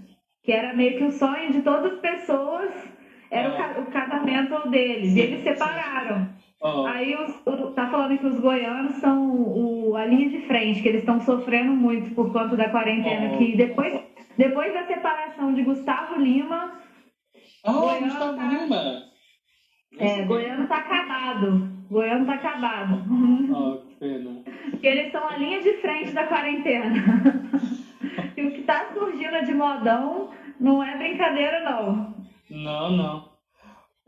que 0.48 0.52
era 0.52 0.72
meio 0.72 0.96
que 0.96 1.04
o 1.04 1.10
sonho 1.10 1.52
de 1.52 1.60
todas 1.60 1.92
as 1.92 1.98
pessoas, 2.00 2.70
era 3.30 3.50
o, 3.50 3.56
ca- 3.58 3.80
o 3.80 3.84
casamento 3.92 4.70
deles, 4.70 5.14
e 5.14 5.20
eles 5.20 5.42
separaram. 5.42 6.26
Aí 6.86 7.14
os, 7.14 7.42
o- 7.46 7.70
tá 7.72 7.86
falando 7.90 8.16
que 8.18 8.24
os 8.24 8.40
goianos 8.40 8.92
são 8.94 9.30
o- 9.30 9.94
a 9.94 10.06
linha 10.06 10.26
de 10.30 10.38
frente, 10.46 10.80
que 10.80 10.88
eles 10.88 11.00
estão 11.02 11.20
sofrendo 11.20 11.72
muito 11.72 12.14
por 12.14 12.32
conta 12.32 12.56
da 12.56 12.70
quarentena. 12.70 13.36
Que 13.36 13.56
depois, 13.56 14.00
depois 14.38 14.72
da 14.72 14.86
separação 14.86 15.52
de 15.52 15.60
Gustavo 15.60 16.18
Lima, 16.18 16.72
Goiânia 17.66 18.00
Gustavo 18.08 18.36
tá- 18.38 18.48
Lima! 18.48 19.02
é, 19.98 20.22
Goiano 20.22 20.66
tá 20.66 20.76
acabado. 20.78 21.68
Goiano 21.90 22.24
tá 22.24 22.32
acabado. 22.34 23.02
Oh, 23.54 23.76
que 23.86 23.94
pena. 23.96 24.30
Porque 24.70 24.86
eles 24.86 25.12
são 25.12 25.28
a 25.28 25.36
linha 25.36 25.60
de 25.60 25.74
frente 25.74 26.12
da 26.12 26.24
quarentena. 26.24 26.94
e 28.38 28.46
o 28.46 28.52
que 28.52 28.62
tá 28.62 28.92
surgindo 28.94 29.44
de 29.44 29.52
modão 29.54 30.30
não 30.60 30.82
é 30.82 30.96
brincadeira, 30.96 31.60
não. 31.64 32.14
Não, 32.50 32.90
não. 32.90 33.28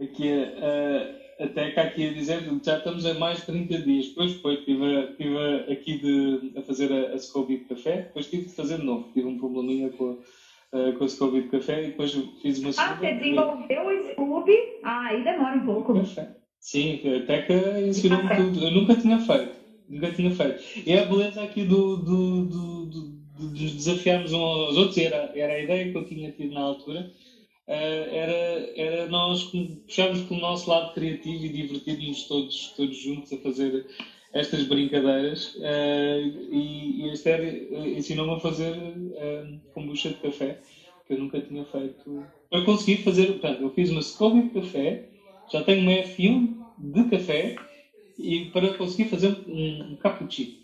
Aqui, 0.00 0.28
eh, 0.28 1.34
até 1.40 1.70
cá 1.72 1.82
aqui 1.82 2.08
a 2.08 2.12
dizer 2.12 2.42
que 2.42 2.64
já 2.64 2.76
estamos 2.78 3.04
a 3.04 3.14
mais 3.14 3.40
de 3.40 3.46
30 3.46 3.78
dias. 3.78 4.08
Depois 4.08 4.32
foi, 4.40 4.54
estive, 4.54 5.10
estive 5.10 5.72
aqui 5.72 5.96
de, 5.98 6.58
a 6.58 6.62
fazer 6.62 6.90
a, 6.92 7.14
a 7.14 7.18
Scooby 7.18 7.58
de 7.58 7.64
café, 7.66 7.96
depois 8.02 8.26
tive 8.26 8.44
de 8.46 8.54
fazer 8.54 8.78
de 8.78 8.84
novo. 8.84 9.10
Tive 9.12 9.26
um 9.26 9.36
probleminha 9.36 9.90
com, 9.90 10.10
a- 10.12 10.78
eh, 10.78 10.92
com 10.92 11.04
a 11.04 11.08
Scooby 11.08 11.42
de 11.42 11.48
café 11.48 11.82
e 11.84 11.88
depois 11.88 12.12
fiz 12.40 12.58
uma 12.60 12.70
Ah, 12.70 12.72
segunda. 12.72 12.96
você 12.96 13.12
desenvolveu 13.12 13.86
o 13.86 14.10
Scooby? 14.12 14.56
Ah, 14.82 15.06
aí 15.08 15.22
demora 15.22 15.56
um 15.56 15.64
pouco. 15.66 15.94
Café. 15.94 16.28
Sim, 16.60 17.00
até 17.22 17.42
que 17.42 17.52
ensinou-me 17.88 18.28
tudo. 18.36 18.62
Eu 18.64 18.70
nunca 18.70 18.94
tinha 18.94 19.18
feito. 19.18 19.58
Nunca 19.88 20.10
tinha 20.12 20.30
feito. 20.30 20.62
E 20.86 20.92
é 20.92 21.00
a 21.00 21.04
beleza 21.04 21.42
aqui 21.42 21.64
do, 21.64 21.96
do, 21.96 22.44
do, 22.44 22.79
de 23.48 23.70
desafiarmos 23.74 24.32
uns 24.32 24.40
aos 24.40 24.76
outros, 24.76 24.98
era, 24.98 25.32
era 25.34 25.54
a 25.54 25.60
ideia 25.60 25.90
que 25.90 25.96
eu 25.96 26.04
tinha 26.04 26.32
tido 26.32 26.54
na 26.54 26.60
altura, 26.60 27.10
uh, 27.68 28.14
era, 28.14 28.72
era 28.76 29.08
nós 29.08 29.44
puxarmos 29.44 30.22
pelo 30.22 30.40
nosso 30.40 30.68
lado 30.68 30.94
criativo 30.94 31.44
e 31.44 31.48
divertirmos 31.48 32.24
todos, 32.24 32.74
todos 32.76 32.96
juntos 32.96 33.32
a 33.32 33.36
fazer 33.38 33.86
estas 34.32 34.64
brincadeiras. 34.64 35.54
Uh, 35.56 36.52
e, 36.52 37.02
e 37.02 37.10
a 37.10 37.12
Esther 37.12 37.68
ensinou-me 37.96 38.34
a 38.34 38.40
fazer 38.40 38.72
uh, 38.76 39.60
kombucha 39.74 40.10
de 40.10 40.16
café, 40.16 40.60
que 41.06 41.14
eu 41.14 41.18
nunca 41.18 41.40
tinha 41.40 41.64
feito. 41.64 42.24
Para 42.48 42.64
conseguir 42.64 43.02
fazer, 43.02 43.26
portanto, 43.26 43.62
eu 43.62 43.70
fiz 43.70 43.90
uma 43.90 44.02
Scoville 44.02 44.48
de 44.48 44.60
café, 44.60 45.08
já 45.52 45.62
tenho 45.62 45.82
uma 45.82 45.92
F1 45.92 46.56
de 46.78 47.04
café, 47.04 47.56
e 48.18 48.46
para 48.46 48.74
conseguir 48.74 49.08
fazer 49.08 49.36
um, 49.48 49.92
um 49.92 49.96
cappuccino. 49.96 50.60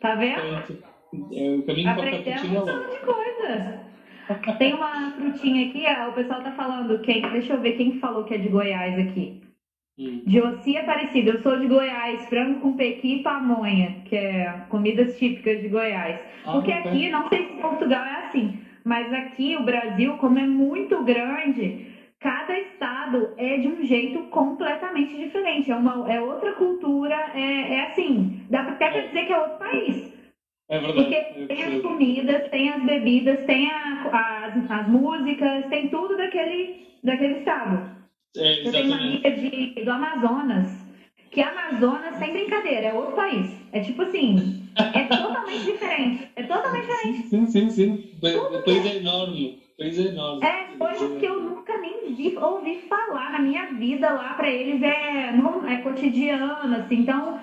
Tá 0.00 0.14
vendo? 0.14 0.93
É, 1.32 1.56
o 1.56 1.62
caminho 1.62 1.94
para 1.94 2.10
cappuccino 2.10 2.56
é 2.56 2.60
um 2.60 2.66
monte 2.66 2.90
de 2.90 2.98
coisa. 2.98 3.84
Tem 4.58 4.72
uma 4.72 5.10
frutinha 5.10 5.68
aqui, 5.68 5.84
ó, 5.86 6.08
o 6.08 6.12
pessoal 6.12 6.40
tá 6.40 6.52
falando, 6.52 6.98
quem, 7.02 7.20
deixa 7.20 7.52
eu 7.52 7.60
ver 7.60 7.72
quem 7.72 7.98
falou 7.98 8.24
que 8.24 8.34
é 8.34 8.38
de 8.38 8.48
Goiás 8.48 8.98
aqui. 8.98 9.40
Hum. 9.98 10.22
Josi 10.26 10.76
Aparecida, 10.76 11.30
eu 11.30 11.38
sou 11.38 11.56
de 11.56 11.66
Goiás, 11.66 12.24
frango 12.28 12.60
com 12.60 12.74
pequi 12.74 13.16
e 13.16 13.22
pamonha, 13.22 14.00
que 14.04 14.16
é 14.16 14.64
comidas 14.68 15.16
típicas 15.18 15.60
de 15.60 15.68
Goiás. 15.68 16.18
Ah, 16.44 16.52
Porque 16.52 16.72
aqui, 16.72 17.08
não 17.10 17.28
sei 17.28 17.46
se 17.46 17.60
Portugal 17.60 18.02
é 18.02 18.26
assim, 18.26 18.58
mas 18.82 19.12
aqui 19.12 19.56
o 19.56 19.62
Brasil, 19.62 20.16
como 20.16 20.38
é 20.38 20.46
muito 20.46 21.04
grande, 21.04 21.86
cada 22.18 22.58
estado 22.58 23.28
é 23.36 23.58
de 23.58 23.68
um 23.68 23.84
jeito 23.84 24.22
completamente 24.30 25.16
diferente. 25.16 25.70
É, 25.70 25.76
uma, 25.76 26.10
é 26.10 26.20
outra 26.20 26.52
cultura, 26.54 27.14
é, 27.34 27.74
é 27.74 27.90
assim, 27.90 28.40
dá 28.50 28.60
até 28.62 28.90
pra 28.90 29.00
dizer 29.00 29.26
que 29.26 29.32
é 29.32 29.38
outro 29.38 29.58
país. 29.58 30.13
É 30.68 30.78
verdade. 30.78 31.02
Porque 31.04 31.14
eu 31.36 31.46
tem 31.48 31.62
as 31.64 31.80
comidas, 31.82 32.50
tem 32.50 32.70
as 32.70 32.82
bebidas, 32.84 33.44
tem 33.44 33.70
a- 33.70 34.46
as, 34.46 34.70
as 34.70 34.88
músicas, 34.88 35.66
tem 35.68 35.88
tudo 35.88 36.16
daquele, 36.16 36.86
daquele 37.02 37.38
estado. 37.38 37.90
É, 38.36 38.66
Eu 38.66 38.72
tenho 38.72 38.86
uma 38.86 38.96
amiga 38.96 39.30
de, 39.30 39.84
do 39.84 39.90
Amazonas, 39.90 40.84
que 41.30 41.40
Amazonas, 41.40 42.16
sem 42.16 42.32
brincadeira, 42.32 42.86
é 42.88 42.92
outro 42.92 43.14
país. 43.14 43.54
É 43.72 43.80
tipo 43.80 44.02
assim, 44.02 44.36
é 44.76 45.02
totalmente 45.04 45.64
diferente. 45.70 46.28
É 46.34 46.42
totalmente 46.44 46.86
diferente. 46.86 47.22
Sim, 47.28 47.46
sim, 47.46 47.70
sim. 47.70 48.10
O 48.22 48.62
país 48.62 48.86
é 48.86 48.96
enorme. 48.96 49.62
País 49.78 49.98
é 49.98 50.02
enorme. 50.08 50.44
É 50.44 50.64
coisas 50.78 51.18
que 51.18 51.26
eu 51.26 51.40
nunca 51.40 51.76
nem 51.78 52.14
vi, 52.14 52.36
ouvi 52.36 52.76
falar 52.88 53.32
na 53.32 53.38
minha 53.38 53.66
vida 53.74 54.10
lá 54.12 54.34
pra 54.34 54.48
eles 54.48 54.82
é, 54.82 55.32
não, 55.36 55.66
é 55.68 55.76
cotidiano, 55.82 56.74
assim. 56.76 57.00
Então, 57.00 57.38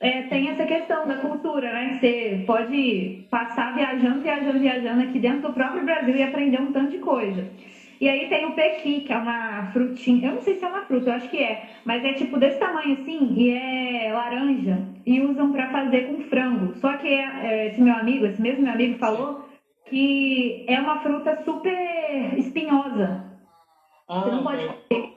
é, 0.00 0.22
tem 0.22 0.48
essa 0.48 0.64
questão 0.64 1.06
da 1.06 1.16
cultura, 1.16 1.72
né? 1.72 1.98
Você 2.00 2.42
pode 2.46 3.26
passar 3.30 3.74
viajando, 3.74 4.20
viajando, 4.22 4.58
viajando 4.58 5.02
aqui 5.02 5.18
dentro 5.18 5.42
do 5.42 5.52
próprio 5.52 5.84
Brasil 5.84 6.16
e 6.16 6.22
aprender 6.22 6.58
um 6.58 6.72
tanto 6.72 6.92
de 6.92 6.98
coisa. 6.98 7.46
E 8.00 8.08
aí 8.08 8.30
tem 8.30 8.46
o 8.46 8.54
pequi, 8.54 9.00
que 9.02 9.12
é 9.12 9.18
uma 9.18 9.70
frutinha, 9.74 10.28
eu 10.28 10.34
não 10.36 10.40
sei 10.40 10.54
se 10.54 10.64
é 10.64 10.68
uma 10.68 10.86
fruta, 10.86 11.10
eu 11.10 11.14
acho 11.14 11.28
que 11.28 11.36
é, 11.36 11.68
mas 11.84 12.02
é 12.02 12.14
tipo 12.14 12.38
desse 12.38 12.58
tamanho 12.58 12.94
assim, 12.94 13.34
e 13.36 13.50
é 13.50 14.10
laranja, 14.10 14.78
e 15.04 15.20
usam 15.20 15.52
pra 15.52 15.70
fazer 15.70 16.06
com 16.06 16.18
frango. 16.22 16.74
Só 16.76 16.96
que 16.96 17.06
é, 17.06 17.22
é, 17.42 17.66
esse 17.66 17.80
meu 17.82 17.94
amigo, 17.94 18.24
esse 18.24 18.40
mesmo 18.40 18.62
meu 18.62 18.72
amigo 18.72 18.96
falou 18.96 19.44
que 19.84 20.64
é 20.66 20.80
uma 20.80 21.00
fruta 21.00 21.42
super 21.44 22.38
espinhosa. 22.38 23.22
Ah, 24.08 24.20
Você 24.20 24.30
não 24.30 24.42
pode 24.44 24.66
comer, 24.66 25.12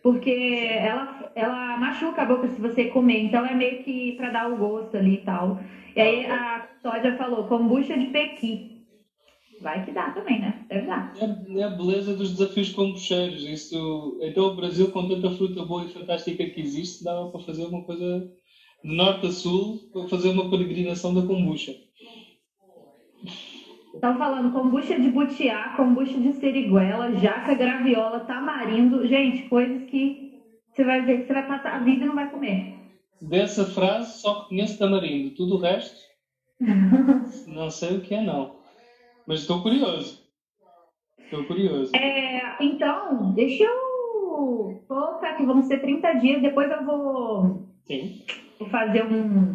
porque 0.00 0.68
ela, 0.80 1.19
ela 1.34 1.76
machuca 1.78 2.22
a 2.22 2.26
boca 2.26 2.48
se 2.48 2.60
você 2.60 2.86
comer, 2.86 3.24
então 3.24 3.44
é 3.44 3.54
meio 3.54 3.82
que 3.82 4.12
pra 4.12 4.30
dar 4.30 4.50
o 4.50 4.56
gosto 4.56 4.96
ali 4.96 5.14
e 5.14 5.24
tal. 5.24 5.58
E 5.94 6.00
aí 6.00 6.24
a 6.26 6.68
Sódia 6.82 7.16
falou, 7.16 7.44
kombucha 7.44 7.96
de 7.96 8.06
pequi. 8.06 8.80
Vai 9.60 9.84
que 9.84 9.92
dá 9.92 10.10
também, 10.10 10.40
né? 10.40 10.64
Deve 10.68 10.86
dar. 10.86 11.12
É, 11.20 11.60
é 11.60 11.64
a 11.64 11.68
beleza 11.68 12.14
dos 12.14 12.30
desafios 12.30 12.70
kombucheiros. 12.70 13.44
Isso, 13.44 14.18
então 14.22 14.46
o 14.46 14.56
Brasil, 14.56 14.90
com 14.90 15.06
tanta 15.06 15.30
fruta 15.32 15.62
boa 15.64 15.84
e 15.84 15.88
fantástica 15.88 16.46
que 16.46 16.60
existe, 16.60 17.04
dava 17.04 17.30
para 17.30 17.40
fazer 17.40 17.66
uma 17.66 17.82
coisa 17.84 18.26
de 18.82 18.96
norte 18.96 19.26
a 19.26 19.30
sul, 19.30 19.78
para 19.92 20.08
fazer 20.08 20.30
uma 20.30 20.48
peregrinação 20.48 21.12
da 21.14 21.26
kombucha. 21.26 21.72
Estão 23.92 24.16
falando 24.16 24.52
kombucha 24.52 24.98
de 24.98 25.10
butiá, 25.10 25.74
kombucha 25.76 26.18
de 26.18 26.32
seriguela, 26.34 27.12
jaca, 27.16 27.52
graviola, 27.52 28.20
tamarindo. 28.20 29.06
Gente, 29.06 29.46
coisas 29.48 29.82
que 29.90 30.29
você 30.80 30.84
vai 30.84 31.04
ver 31.04 31.20
que 31.20 31.26
você 31.26 31.32
vai 31.34 31.46
passar 31.46 31.74
a 31.74 31.78
vida 31.80 32.04
e 32.04 32.06
não 32.06 32.14
vai 32.14 32.30
comer. 32.30 32.74
Dessa 33.20 33.66
frase, 33.66 34.18
só 34.18 34.44
conheço 34.44 34.78
tamarindo. 34.78 35.34
Tudo 35.34 35.56
o 35.56 35.58
resto, 35.58 35.98
não 37.46 37.70
sei 37.70 37.96
o 37.96 38.00
que 38.00 38.14
é, 38.14 38.22
não. 38.22 38.56
Mas 39.26 39.40
estou 39.40 39.62
curioso. 39.62 40.26
Estou 41.18 41.44
curioso. 41.44 41.92
É, 41.94 42.64
então, 42.64 43.32
deixa 43.32 43.62
eu 43.62 44.82
colocar 44.88 45.30
aqui, 45.30 45.44
vão 45.44 45.62
ser 45.62 45.80
30 45.80 46.14
dias, 46.14 46.42
depois 46.42 46.70
eu 46.70 46.82
vou, 46.84 47.66
Sim. 47.86 48.22
vou 48.58 48.68
fazer 48.70 49.04
um, 49.04 49.54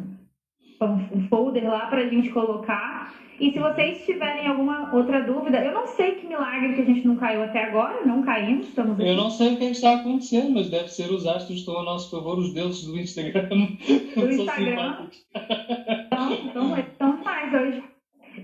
um 0.81 1.27
folder 1.27 1.67
lá 1.67 1.87
pra 1.87 2.05
gente 2.05 2.29
colocar. 2.29 3.11
E 3.39 3.51
se 3.51 3.59
vocês 3.59 4.05
tiverem 4.05 4.47
alguma 4.47 4.93
outra 4.95 5.21
dúvida, 5.21 5.57
eu 5.57 5.73
não 5.73 5.87
sei 5.87 6.15
que 6.15 6.27
milagre 6.27 6.73
que 6.73 6.81
a 6.81 6.85
gente 6.85 7.05
não 7.05 7.17
caiu 7.17 7.43
até 7.43 7.65
agora, 7.65 8.05
não 8.05 8.21
caímos, 8.21 8.67
estamos 8.67 8.93
aqui. 8.93 9.09
Eu 9.09 9.15
não 9.15 9.29
sei 9.29 9.53
o 9.53 9.57
que 9.57 9.63
é 9.65 9.67
que 9.67 9.75
está 9.75 9.91
a 9.91 9.95
acontecer, 9.95 10.49
mas 10.49 10.69
deve 10.69 10.87
ser 10.87 11.11
os 11.11 11.27
astros 11.27 11.59
estão 11.59 11.79
a 11.79 11.83
nosso 11.83 12.09
favor, 12.11 12.37
os 12.37 12.53
deuses 12.53 12.85
do 12.85 12.97
Instagram. 12.97 13.49
São 14.13 14.31
Instagram. 14.31 15.07
Então, 16.05 16.33
então, 16.33 16.77
então 16.77 17.23
faz 17.23 17.53
hoje. 17.53 17.83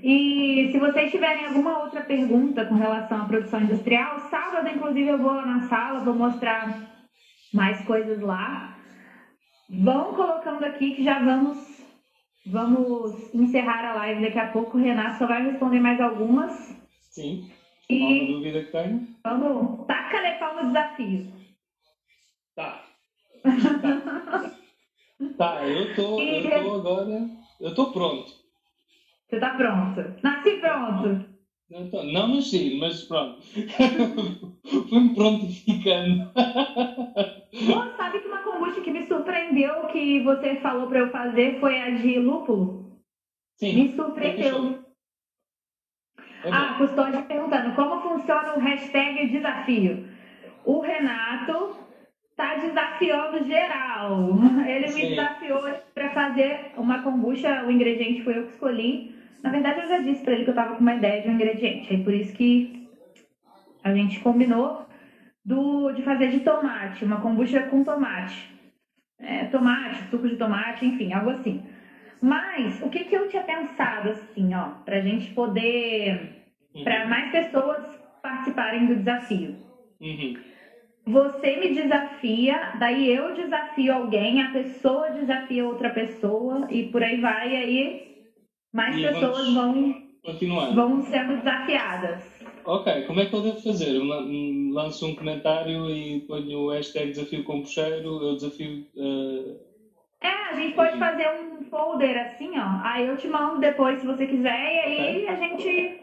E 0.03 0.69
se 0.71 0.79
vocês 0.79 1.11
tiverem 1.11 1.45
alguma 1.45 1.83
outra 1.83 2.01
pergunta 2.01 2.65
com 2.65 2.75
relação 2.75 3.21
à 3.21 3.25
produção 3.25 3.61
industrial, 3.61 4.19
sábado, 4.29 4.69
inclusive, 4.69 5.09
eu 5.09 5.17
vou 5.17 5.33
na 5.45 5.67
sala, 5.67 5.99
vou 5.99 6.15
mostrar 6.15 6.89
mais 7.53 7.83
coisas 7.85 8.21
lá. 8.21 8.77
Vão 9.69 10.13
colocando 10.13 10.63
aqui 10.63 10.95
que 10.95 11.03
já 11.03 11.19
vamos, 11.19 11.57
vamos 12.45 13.33
encerrar 13.33 13.85
a 13.85 13.93
live 13.95 14.21
daqui 14.21 14.39
a 14.39 14.51
pouco. 14.51 14.77
O 14.77 14.81
Renato 14.81 15.17
só 15.17 15.27
vai 15.27 15.43
responder 15.43 15.79
mais 15.79 15.99
algumas. 15.99 16.75
Sim. 16.99 17.47
E- 17.89 18.01
Alguma 18.01 18.33
dúvida 18.33 18.61
que 18.63 18.71
tenho? 18.71 19.07
Vamos, 19.23 19.85
taca 19.85 20.11
pau 20.39 20.55
no 20.55 20.67
desafio. 20.67 21.31
Tá. 22.55 22.83
Tá, 25.37 25.67
eu 25.67 25.95
tô, 25.95 26.19
eu 26.19 26.41
tô 26.63 26.73
agora. 26.75 27.27
Eu 27.59 27.73
tô 27.73 27.91
pronto. 27.91 28.31
Você 29.27 29.39
tá 29.39 29.51
pronto? 29.55 30.01
Nasci 30.23 30.59
pronto. 30.59 31.30
Tô- 31.89 32.03
não 32.03 32.27
nasci, 32.27 32.77
mas 32.79 33.03
pronto. 33.03 33.39
Fui-me 34.89 35.15
prontificando. 35.15 36.29
Pô, 36.33 37.95
sabe 37.95 38.19
que 38.19 38.27
uma 38.27 38.39
kombucha 38.39 38.81
que 38.81 38.91
me 38.91 39.01
surpreendeu 39.03 39.87
que 39.87 40.19
você 40.19 40.55
falou 40.57 40.87
pra 40.87 40.99
eu 40.99 41.09
fazer 41.11 41.59
foi 41.59 41.79
a 41.79 41.91
de 41.91 42.19
lúpulo? 42.19 42.91
Sim. 43.57 43.73
Me 43.73 43.87
surpreendeu. 43.95 44.83
É 46.43 46.49
Ah, 46.51 46.73
bom. 46.77 46.85
Custódio 46.85 47.23
perguntando 47.23 47.73
como 47.75 48.01
funciona 48.01 48.55
o 48.55 48.59
hashtag 48.59 49.27
desafio. 49.27 50.05
O 50.65 50.81
Renato 50.81 51.77
tá 52.35 52.55
desafiando 52.55 53.45
geral. 53.45 54.27
Ele 54.67 54.87
me 54.87 54.91
Sim. 54.93 55.07
desafiou 55.09 55.61
para 55.93 56.09
fazer 56.09 56.71
uma 56.75 57.01
kombucha, 57.01 57.63
o 57.65 57.71
ingrediente 57.71 58.23
foi 58.23 58.37
eu 58.37 58.43
que 58.43 58.51
escolhi. 58.51 59.20
Na 59.43 59.49
verdade, 59.49 59.81
eu 59.81 59.87
já 59.87 59.97
disse 59.99 60.23
para 60.23 60.33
ele 60.33 60.43
que 60.43 60.51
eu 60.51 60.55
tava 60.55 60.75
com 60.75 60.81
uma 60.81 60.95
ideia 60.95 61.21
de 61.21 61.29
um 61.29 61.33
ingrediente. 61.33 61.93
Aí 61.93 62.03
por 62.03 62.13
isso 62.13 62.33
que 62.33 62.87
a 63.83 63.93
gente 63.93 64.19
combinou 64.19 64.85
do, 65.43 65.91
de 65.91 66.03
fazer 66.03 66.29
de 66.29 66.41
tomate, 66.41 67.03
uma 67.03 67.19
kombucha 67.19 67.63
com 67.63 67.83
tomate. 67.83 68.49
É, 69.19 69.45
tomate, 69.45 70.03
suco 70.09 70.27
de 70.27 70.35
tomate, 70.35 70.85
enfim, 70.85 71.13
algo 71.13 71.31
assim. 71.31 71.63
Mas 72.21 72.81
o 72.81 72.89
que, 72.89 73.03
que 73.05 73.15
eu 73.15 73.27
tinha 73.27 73.43
pensado 73.43 74.09
assim, 74.09 74.53
ó, 74.53 74.69
pra 74.85 74.99
gente 74.99 75.31
poder 75.31 76.41
para 76.83 77.07
mais 77.07 77.31
pessoas 77.31 77.83
participarem 78.21 78.87
do 78.87 78.95
desafio. 78.95 79.55
Uhum. 79.99 80.35
Você 81.05 81.57
me 81.57 81.73
desafia, 81.73 82.73
daí 82.79 83.11
eu 83.11 83.33
desafio 83.33 83.93
alguém, 83.93 84.41
a 84.41 84.51
pessoa 84.51 85.09
desafia 85.09 85.65
outra 85.65 85.89
pessoa 85.89 86.67
e 86.69 86.83
por 86.83 87.03
aí 87.03 87.19
vai, 87.19 87.53
e 87.53 87.55
aí 87.55 88.10
mais 88.73 88.95
E 88.97 89.01
pessoas 89.01 89.53
vão, 89.53 89.95
vão 90.73 91.01
sendo 91.01 91.37
desafiadas. 91.37 92.41
Ok, 92.65 93.03
como 93.07 93.19
é 93.19 93.25
que 93.25 93.35
eu 93.35 93.41
devo 93.41 93.57
fazer? 93.61 93.95
Eu 93.95 94.03
lan- 94.03 94.71
lanço 94.71 95.05
um 95.05 95.15
comentário 95.15 95.89
e 95.89 96.19
ponho 96.27 96.59
o 96.59 96.69
hashtag 96.69 97.09
desafio 97.11 97.43
compucheiro, 97.43 98.21
eu 98.21 98.35
desafio. 98.35 98.85
eh, 98.97 99.55
É, 100.21 100.49
a 100.49 100.53
gente 100.53 100.75
pode 100.75 100.97
fazer 100.99 101.27
um 101.27 101.63
folder 101.63 102.15
assim, 102.17 102.51
ó. 102.57 102.79
Aí 102.83 103.05
eu 103.07 103.17
te 103.17 103.27
mando 103.27 103.59
depois 103.59 103.99
se 103.99 104.05
você 104.05 104.25
quiser, 104.25 104.71
e 104.71 104.77
aí 104.79 105.27
a 105.27 105.35
gente 105.35 105.95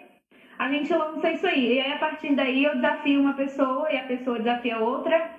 a 0.59 0.69
gente 0.69 0.93
lança 0.93 1.31
isso 1.31 1.47
aí. 1.47 1.75
E 1.77 1.81
aí 1.81 1.93
a 1.93 1.99
partir 1.99 2.35
daí 2.35 2.65
eu 2.65 2.75
desafio 2.75 3.21
uma 3.21 3.33
pessoa 3.35 3.91
e 3.93 3.97
a 3.97 4.03
pessoa 4.03 4.39
desafia 4.39 4.79
outra 4.79 5.31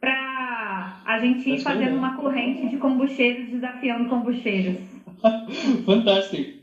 pra 0.00 0.92
a 1.04 1.18
gente 1.18 1.48
ir 1.48 1.54
é 1.54 1.58
fazendo 1.62 1.96
uma 1.96 2.16
corrente 2.16 2.66
de 2.66 2.76
combucheiros 2.76 3.48
desafiando 3.48 4.08
combucheiros. 4.08 4.76
Fantástico! 5.86 6.53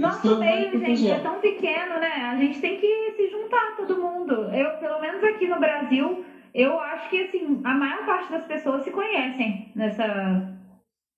Nosso 0.00 0.38
meio, 0.38 0.78
gente, 0.78 1.08
é 1.08 1.18
tão 1.18 1.40
pequeno, 1.40 1.98
né? 1.98 2.30
A 2.32 2.36
gente 2.36 2.60
tem 2.60 2.76
que 2.76 3.12
se 3.16 3.28
juntar, 3.28 3.76
todo 3.76 4.00
mundo. 4.00 4.32
Eu, 4.32 4.78
pelo 4.78 5.00
menos 5.00 5.22
aqui 5.22 5.46
no 5.46 5.58
Brasil, 5.58 6.24
eu 6.54 6.78
acho 6.78 7.10
que 7.10 7.18
assim, 7.20 7.60
a 7.64 7.74
maior 7.74 8.04
parte 8.06 8.30
das 8.30 8.44
pessoas 8.44 8.82
se 8.82 8.90
conhecem 8.90 9.70
nessa, 9.74 10.42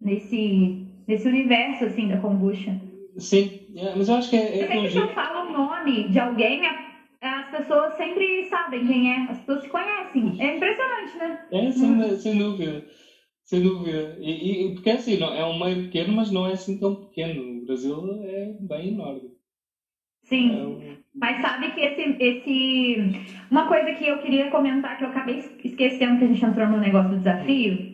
nesse, 0.00 0.86
nesse 1.06 1.28
universo 1.28 1.84
assim 1.84 2.08
da 2.08 2.16
kombucha. 2.16 2.74
Sim, 3.16 3.66
é, 3.76 3.94
mas 3.94 4.08
eu 4.08 4.14
acho 4.14 4.30
que 4.30 4.36
é. 4.36 4.62
é 4.62 4.66
Sempre 4.66 4.88
que 4.88 4.98
eu 4.98 5.08
falo 5.08 5.48
o 5.48 5.52
nome 5.52 6.08
de 6.08 6.18
alguém, 6.18 6.60
as 7.20 7.50
pessoas 7.50 7.92
sempre 7.94 8.44
sabem 8.44 8.86
quem 8.86 9.12
é, 9.12 9.16
as 9.28 9.38
pessoas 9.38 9.60
se 9.60 9.68
conhecem. 9.68 10.36
É 10.38 10.56
impressionante, 10.56 11.16
né? 11.18 11.46
É, 11.52 11.70
sem, 11.70 12.16
sem 12.16 12.38
dúvida. 12.38 12.84
Sem 13.50 13.62
dúvida. 13.62 14.16
E, 14.20 14.68
e, 14.68 14.74
porque 14.74 14.90
assim, 14.90 15.18
não, 15.18 15.34
é 15.34 15.44
um 15.44 15.58
meio 15.58 15.82
pequeno, 15.82 16.14
mas 16.14 16.30
não 16.30 16.46
é 16.46 16.52
assim 16.52 16.78
tão 16.78 16.94
pequeno. 16.94 17.42
O 17.42 17.66
Brasil 17.66 18.22
é 18.22 18.54
bem 18.60 18.94
enorme. 18.94 19.32
Sim. 20.22 20.56
É 20.56 20.62
um... 20.62 20.96
Mas 21.12 21.42
sabe 21.42 21.72
que 21.72 21.80
esse, 21.80 22.16
esse. 22.20 23.36
Uma 23.50 23.66
coisa 23.66 23.92
que 23.94 24.06
eu 24.06 24.18
queria 24.18 24.52
comentar, 24.52 24.96
que 24.96 25.02
eu 25.02 25.08
acabei 25.08 25.40
esquecendo 25.64 26.18
que 26.18 26.24
a 26.26 26.28
gente 26.28 26.44
entrou 26.44 26.68
no 26.68 26.78
negócio 26.78 27.10
do 27.10 27.16
desafio, 27.16 27.90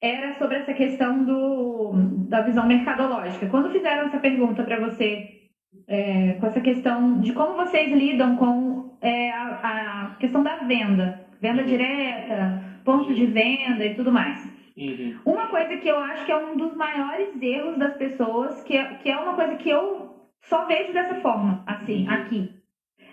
era 0.00 0.38
sobre 0.38 0.58
essa 0.58 0.72
questão 0.72 1.24
do, 1.24 1.94
da 2.28 2.42
visão 2.42 2.64
mercadológica. 2.64 3.48
Quando 3.48 3.72
fizeram 3.72 4.06
essa 4.06 4.20
pergunta 4.20 4.62
para 4.62 4.78
você, 4.78 5.48
é, 5.88 6.34
com 6.34 6.46
essa 6.46 6.60
questão 6.60 7.20
de 7.20 7.32
como 7.32 7.56
vocês 7.56 7.90
lidam 7.90 8.36
com 8.36 8.96
é, 9.00 9.32
a, 9.32 10.12
a, 10.12 10.16
questão 10.20 10.44
da 10.44 10.58
venda, 10.58 11.26
venda 11.40 11.62
uhum. 11.62 11.66
direta, 11.66 12.62
ponto 12.84 13.12
de 13.12 13.26
venda 13.26 13.84
e 13.84 13.96
tudo 13.96 14.12
mais. 14.12 14.55
Uhum. 14.76 15.20
Uma 15.24 15.48
coisa 15.48 15.76
que 15.78 15.88
eu 15.88 15.98
acho 15.98 16.26
que 16.26 16.32
é 16.32 16.36
um 16.36 16.56
dos 16.56 16.74
maiores 16.74 17.40
erros 17.40 17.78
das 17.78 17.96
pessoas, 17.96 18.62
que 18.62 18.76
é, 18.76 18.94
que 18.94 19.08
é 19.08 19.16
uma 19.16 19.34
coisa 19.34 19.56
que 19.56 19.70
eu 19.70 20.14
só 20.42 20.66
vejo 20.66 20.92
dessa 20.92 21.14
forma, 21.16 21.64
assim, 21.66 22.06
uhum. 22.06 22.12
aqui, 22.12 22.54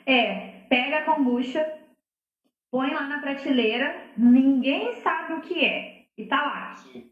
é 0.05 0.53
pega 0.69 0.97
a 0.97 1.03
kombucha, 1.03 1.65
põe 2.71 2.93
lá 2.93 3.07
na 3.07 3.19
prateleira, 3.19 3.95
ninguém 4.17 4.93
sabe 4.95 5.33
o 5.33 5.41
que 5.41 5.63
é, 5.63 6.05
e 6.17 6.25
tá 6.25 6.41
lá. 6.41 6.75
Sim. 6.75 7.09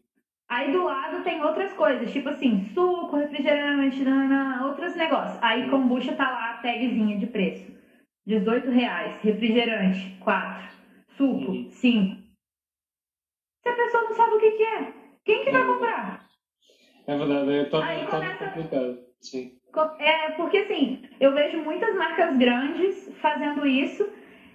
Aí 0.48 0.70
do 0.70 0.84
lado 0.84 1.22
tem 1.22 1.42
outras 1.42 1.72
coisas, 1.72 2.12
tipo 2.12 2.28
assim, 2.28 2.60
suco, 2.74 3.16
refrigerante, 3.16 4.04
nana, 4.04 4.66
outros 4.66 4.94
negócios. 4.94 5.42
Aí 5.42 5.70
kombucha 5.70 6.14
tá 6.14 6.30
lá 6.30 6.50
a 6.50 6.56
tagzinha 6.58 7.16
de 7.16 7.26
preço. 7.26 7.72
18 8.26 8.70
reais, 8.70 9.18
refrigerante, 9.22 10.18
4. 10.20 10.76
Suco, 11.16 11.70
5. 11.70 12.21
A 13.72 13.74
pessoa 13.74 14.04
não 14.04 14.12
sabe 14.12 14.34
o 14.34 14.38
que, 14.38 14.50
que 14.50 14.62
é, 14.62 14.92
quem 15.24 15.44
que 15.44 15.50
vai 15.50 15.62
é 15.62 15.64
comprar? 15.64 16.26
É 17.06 17.16
verdade, 17.16 17.52
é 17.52 17.64
todo, 17.64 17.82
Aí 17.82 18.06
começa... 18.06 18.46
complicado. 18.46 18.98
Sim. 19.20 19.52
É, 19.98 20.30
porque 20.32 20.58
assim, 20.58 21.02
eu 21.18 21.32
vejo 21.32 21.58
muitas 21.58 21.94
marcas 21.94 22.36
grandes 22.36 23.10
fazendo 23.20 23.64
isso 23.64 24.06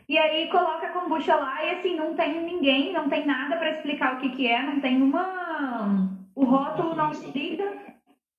e 0.08 0.18
aí 0.18 0.48
coloca 0.50 0.86
a 0.88 0.92
kombucha 0.92 1.36
lá 1.36 1.66
e 1.66 1.72
assim, 1.72 1.96
não 1.96 2.14
tem 2.14 2.40
ninguém, 2.44 2.94
não 2.94 3.10
tem 3.10 3.26
nada 3.26 3.58
para 3.58 3.70
explicar 3.70 4.16
o 4.16 4.20
que, 4.20 4.30
que 4.30 4.48
é, 4.48 4.62
não 4.62 4.80
tem 4.80 5.02
uma. 5.02 6.10
O 6.36 6.46
rótulo 6.46 6.96
não 6.96 7.10
explica, 7.10 7.64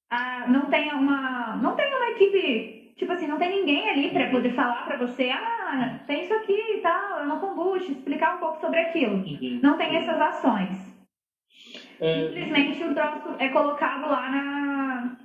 ah, 0.09 0.47
não 0.49 0.71
tem 0.71 0.93
uma. 0.93 1.57
Não 1.57 1.75
tem 1.75 1.95
uma 1.95 2.11
equipe, 2.11 2.88
tipo 2.99 3.13
assim, 3.13 3.29
não 3.29 3.39
tem 3.39 3.61
ninguém 3.61 3.89
ali 3.89 4.11
para 4.11 4.29
poder 4.29 4.51
falar 4.51 4.85
para 4.85 4.97
você, 4.99 5.31
ah, 5.31 6.01
tem 6.07 6.25
isso 6.25 6.35
aqui 6.35 6.53
e 6.53 6.81
tal, 6.81 7.21
é 7.21 7.23
uma 7.23 7.39
kombucha, 7.39 7.93
explicar 7.93 8.37
um 8.37 8.41
pouco 8.41 8.61
sobre 8.61 8.81
aquilo. 8.81 9.15
Uhum. 9.15 9.61
Não 9.63 9.79
tem 9.79 9.97
essas 9.97 10.21
ações. 10.21 10.99
É... 12.01 12.27
Simplesmente 12.27 12.85
o 12.85 12.95
troço 12.95 13.35
é 13.39 13.49
colocado 13.49 14.11
lá 14.11 14.31
na, 14.31 15.17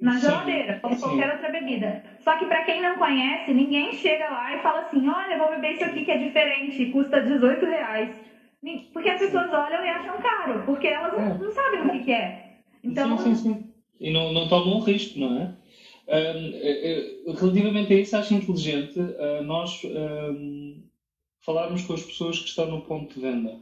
na 0.00 0.18
geladeira, 0.18 0.80
como 0.80 0.98
qualquer 0.98 1.30
outra 1.32 1.50
bebida. 1.50 2.02
Só 2.18 2.36
que 2.36 2.46
para 2.46 2.64
quem 2.64 2.82
não 2.82 2.98
conhece, 2.98 3.52
ninguém 3.52 3.92
chega 3.92 4.28
lá 4.28 4.54
e 4.54 4.58
fala 4.58 4.80
assim, 4.80 5.08
olha, 5.08 5.38
vou 5.38 5.50
beber 5.50 5.74
isso 5.74 5.84
aqui 5.84 6.04
que 6.04 6.10
é 6.10 6.18
diferente, 6.18 6.86
custa 6.86 7.20
18 7.20 7.64
reais. 7.64 8.20
Porque 8.92 9.08
as 9.08 9.20
pessoas 9.20 9.52
olham 9.52 9.84
e 9.84 9.88
acham 9.88 10.18
caro, 10.18 10.62
porque 10.66 10.88
elas 10.88 11.14
é. 11.14 11.38
não, 11.38 11.50
sabem 11.50 11.80
o 11.80 11.90
que, 11.90 12.00
que, 12.00 12.12
é. 12.12 12.58
Então... 12.82 13.16
Sim, 13.18 13.34
sim, 13.34 13.54
sim. 13.54 13.70
E 14.00 14.10
não, 14.10 14.32
não 14.32 14.48
tomam 14.48 14.78
um 14.78 14.80
risco, 14.80 15.18
não 15.18 15.40
é? 15.40 15.59
Um, 16.10 17.32
relativamente 17.34 17.92
a 17.92 18.00
isso, 18.00 18.16
acho 18.16 18.34
inteligente 18.34 18.98
uh, 18.98 19.44
nós 19.44 19.80
um, 19.84 20.82
falarmos 21.40 21.82
com 21.82 21.94
as 21.94 22.02
pessoas 22.02 22.40
que 22.40 22.48
estão 22.48 22.68
no 22.68 22.82
ponto 22.82 23.14
de 23.14 23.20
venda. 23.20 23.60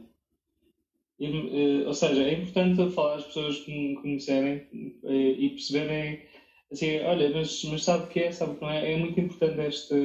E, 1.19 1.29
uh, 1.29 1.87
ou 1.87 1.93
seja, 1.93 2.23
é 2.23 2.33
importante 2.33 2.91
falar 2.91 3.17
às 3.17 3.25
pessoas 3.25 3.59
que 3.59 3.95
conhecerem 4.01 4.65
uh, 5.03 5.11
e 5.11 5.49
perceberem 5.49 6.21
assim, 6.71 6.99
olha, 7.01 7.29
mas, 7.29 7.63
mas 7.65 7.83
sabe 7.83 8.05
o 8.05 8.07
que 8.07 8.19
é, 8.19 8.31
sabe 8.31 8.53
o 8.53 8.55
que 8.55 8.61
não 8.61 8.71
é? 8.71 8.93
É 8.93 8.97
muito 8.97 9.19
importante 9.19 9.59
este, 9.61 9.95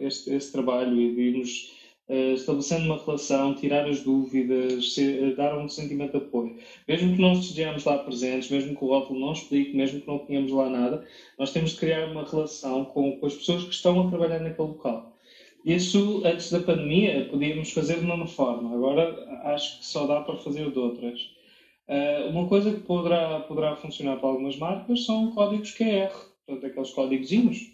este, 0.00 0.30
este 0.30 0.52
trabalho 0.52 0.98
e 0.98 1.20
irmos 1.20 1.50
uh, 1.50 1.81
estabelecendo 2.12 2.86
uma 2.86 3.02
relação, 3.02 3.54
tirar 3.54 3.88
as 3.88 4.02
dúvidas, 4.02 4.92
ser, 4.94 5.34
dar 5.34 5.56
um 5.56 5.68
sentimento 5.68 6.18
de 6.18 6.24
apoio. 6.24 6.58
Mesmo 6.86 7.14
que 7.14 7.22
não 7.22 7.32
estejamos 7.32 7.84
lá 7.84 7.98
presentes, 7.98 8.50
mesmo 8.50 8.76
que 8.76 8.84
o 8.84 8.88
rótulo 8.88 9.20
não 9.20 9.32
explique, 9.32 9.76
mesmo 9.76 10.00
que 10.00 10.06
não 10.06 10.18
tenhamos 10.18 10.52
lá 10.52 10.68
nada, 10.68 11.06
nós 11.38 11.52
temos 11.52 11.70
de 11.70 11.78
criar 11.78 12.10
uma 12.10 12.24
relação 12.24 12.84
com, 12.84 13.18
com 13.18 13.26
as 13.26 13.34
pessoas 13.34 13.64
que 13.64 13.74
estão 13.74 14.06
a 14.06 14.10
trabalhar 14.10 14.40
naquele 14.40 14.68
local. 14.68 15.16
Isso, 15.64 16.22
antes 16.24 16.50
da 16.50 16.60
pandemia, 16.60 17.28
podíamos 17.30 17.70
fazer 17.70 18.00
de 18.00 18.04
uma 18.04 18.26
forma, 18.26 18.74
agora 18.74 19.14
acho 19.54 19.78
que 19.78 19.86
só 19.86 20.06
dá 20.06 20.20
para 20.20 20.36
fazer 20.36 20.70
de 20.70 20.78
outras. 20.78 21.20
Uh, 21.88 22.30
uma 22.30 22.48
coisa 22.48 22.72
que 22.72 22.80
poderá, 22.80 23.40
poderá 23.40 23.76
funcionar 23.76 24.16
para 24.16 24.28
algumas 24.28 24.56
marcas 24.56 25.04
são 25.04 25.30
códigos 25.32 25.72
QR, 25.72 26.10
portanto, 26.46 26.66
aqueles 26.66 26.90
códigozinhos. 26.90 27.72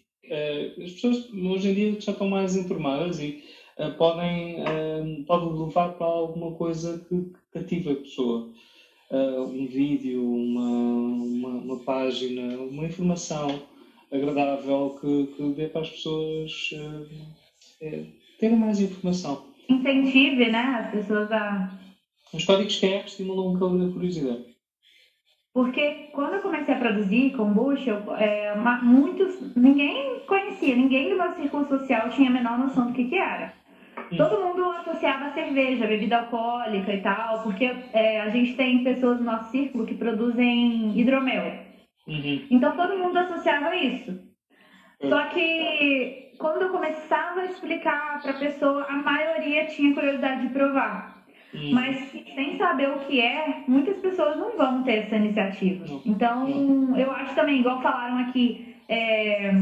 As 0.85 0.93
pessoas 0.93 1.33
hoje 1.33 1.71
em 1.71 1.75
dia 1.75 2.01
já 2.01 2.13
estão 2.13 2.29
mais 2.29 2.55
informadas 2.55 3.19
e 3.19 3.43
podem, 3.97 4.65
podem 5.27 5.53
levar 5.53 5.95
para 5.95 6.07
alguma 6.07 6.53
coisa 6.57 7.05
que, 7.09 7.33
cativa 7.53 7.93
a 7.93 7.97
pessoa. 7.97 8.51
um 9.11 9.67
vídeo, 9.67 10.23
uma, 10.23 10.69
uma, 10.69 11.49
uma, 11.49 11.85
página, 11.85 12.59
uma 12.59 12.85
informação 12.85 13.63
agradável 14.13 14.99
que, 15.01 15.27
que 15.37 15.43
dê 15.51 15.69
para 15.69 15.83
as 15.83 15.91
pessoas 15.91 16.71
é, 17.81 18.05
terem 18.39 18.57
mais 18.57 18.81
informação. 18.81 19.47
Incentive 19.69 20.51
né, 20.51 20.59
as 20.59 20.91
pessoas 20.91 21.31
a. 21.31 21.71
Os 22.33 22.45
códigos 22.45 22.81
QR 22.81 23.05
estimulam 23.07 23.55
um 23.55 23.59
calor 23.59 23.79
da 23.79 23.93
curiosidade. 23.93 24.45
Porque 25.53 26.11
quando 26.13 26.35
eu 26.35 26.43
comecei 26.43 26.75
a 26.75 26.79
produzir 26.79 27.37
kombucha, 27.37 27.91
eu, 27.91 28.15
é, 28.15 28.55
muitos, 28.83 29.57
ninguém 29.57 30.21
conhecia, 30.27 30.77
ninguém 30.77 31.11
do 31.11 31.17
meu 31.17 31.35
círculo 31.35 31.67
social 31.69 32.11
tinha 32.11 32.31
a 32.31 32.33
menor 32.33 32.59
noção 32.59 32.89
do 32.89 32.93
que, 32.93 33.09
que 33.09 33.17
era. 33.17 33.55
Hum. 34.11 34.17
Todo 34.17 34.41
mundo 34.41 34.65
associava 34.71 35.27
a 35.27 35.33
cerveja, 35.33 35.87
bebida 35.87 36.19
alcoólica 36.19 36.93
e 36.93 37.01
tal, 37.01 37.43
porque 37.43 37.71
é, 37.93 38.21
a 38.21 38.31
gente 38.31 38.55
tem 38.55 38.83
pessoas 38.83 39.19
no 39.19 39.27
nosso 39.27 39.51
círculo 39.51 39.87
que 39.87 39.95
produzem 39.95 40.99
hidromel. 40.99 41.69
Uhum. 42.07 42.47
Então 42.51 42.75
todo 42.77 42.99
mundo 42.99 43.19
associava 43.19 43.75
isso. 43.77 44.19
Só 45.01 45.27
que 45.27 46.33
quando 46.39 46.63
eu 46.63 46.71
começava 46.71 47.41
a 47.41 47.45
explicar 47.45 48.21
para 48.23 48.33
a 48.33 48.39
pessoa, 48.39 48.87
a 48.89 48.97
maioria 48.97 49.67
tinha 49.67 49.95
curiosidade 49.95 50.47
de 50.47 50.53
provar. 50.53 51.19
Hum. 51.55 51.71
Mas 51.73 52.11
sem 52.11 52.59
saber 52.59 52.89
o 52.91 52.99
que 53.01 53.21
é, 53.21 53.65
muitas 53.67 53.97
pessoas 53.99 54.37
não 54.37 54.57
vão 54.57 54.83
ter 54.83 55.05
essa 55.05 55.17
iniciativa. 55.17 55.85
Então, 56.05 56.97
eu 56.97 57.11
acho 57.11 57.35
também, 57.35 57.61
igual 57.61 57.81
falaram 57.81 58.19
aqui, 58.19 58.77
é, 58.89 59.53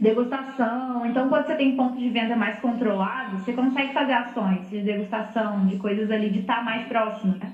degustação. 0.00 1.04
Então, 1.06 1.28
quando 1.28 1.46
você 1.46 1.54
tem 1.54 1.76
ponto 1.76 1.98
de 1.98 2.08
venda 2.08 2.34
mais 2.34 2.58
controlado, 2.58 3.38
você 3.38 3.52
consegue 3.52 3.92
fazer 3.92 4.12
ações 4.12 4.68
de 4.70 4.80
degustação, 4.80 5.66
de 5.66 5.76
coisas 5.76 6.10
ali, 6.10 6.30
de 6.30 6.40
estar 6.40 6.56
tá 6.56 6.62
mais 6.62 6.82
próximo, 6.84 7.34
né? 7.38 7.52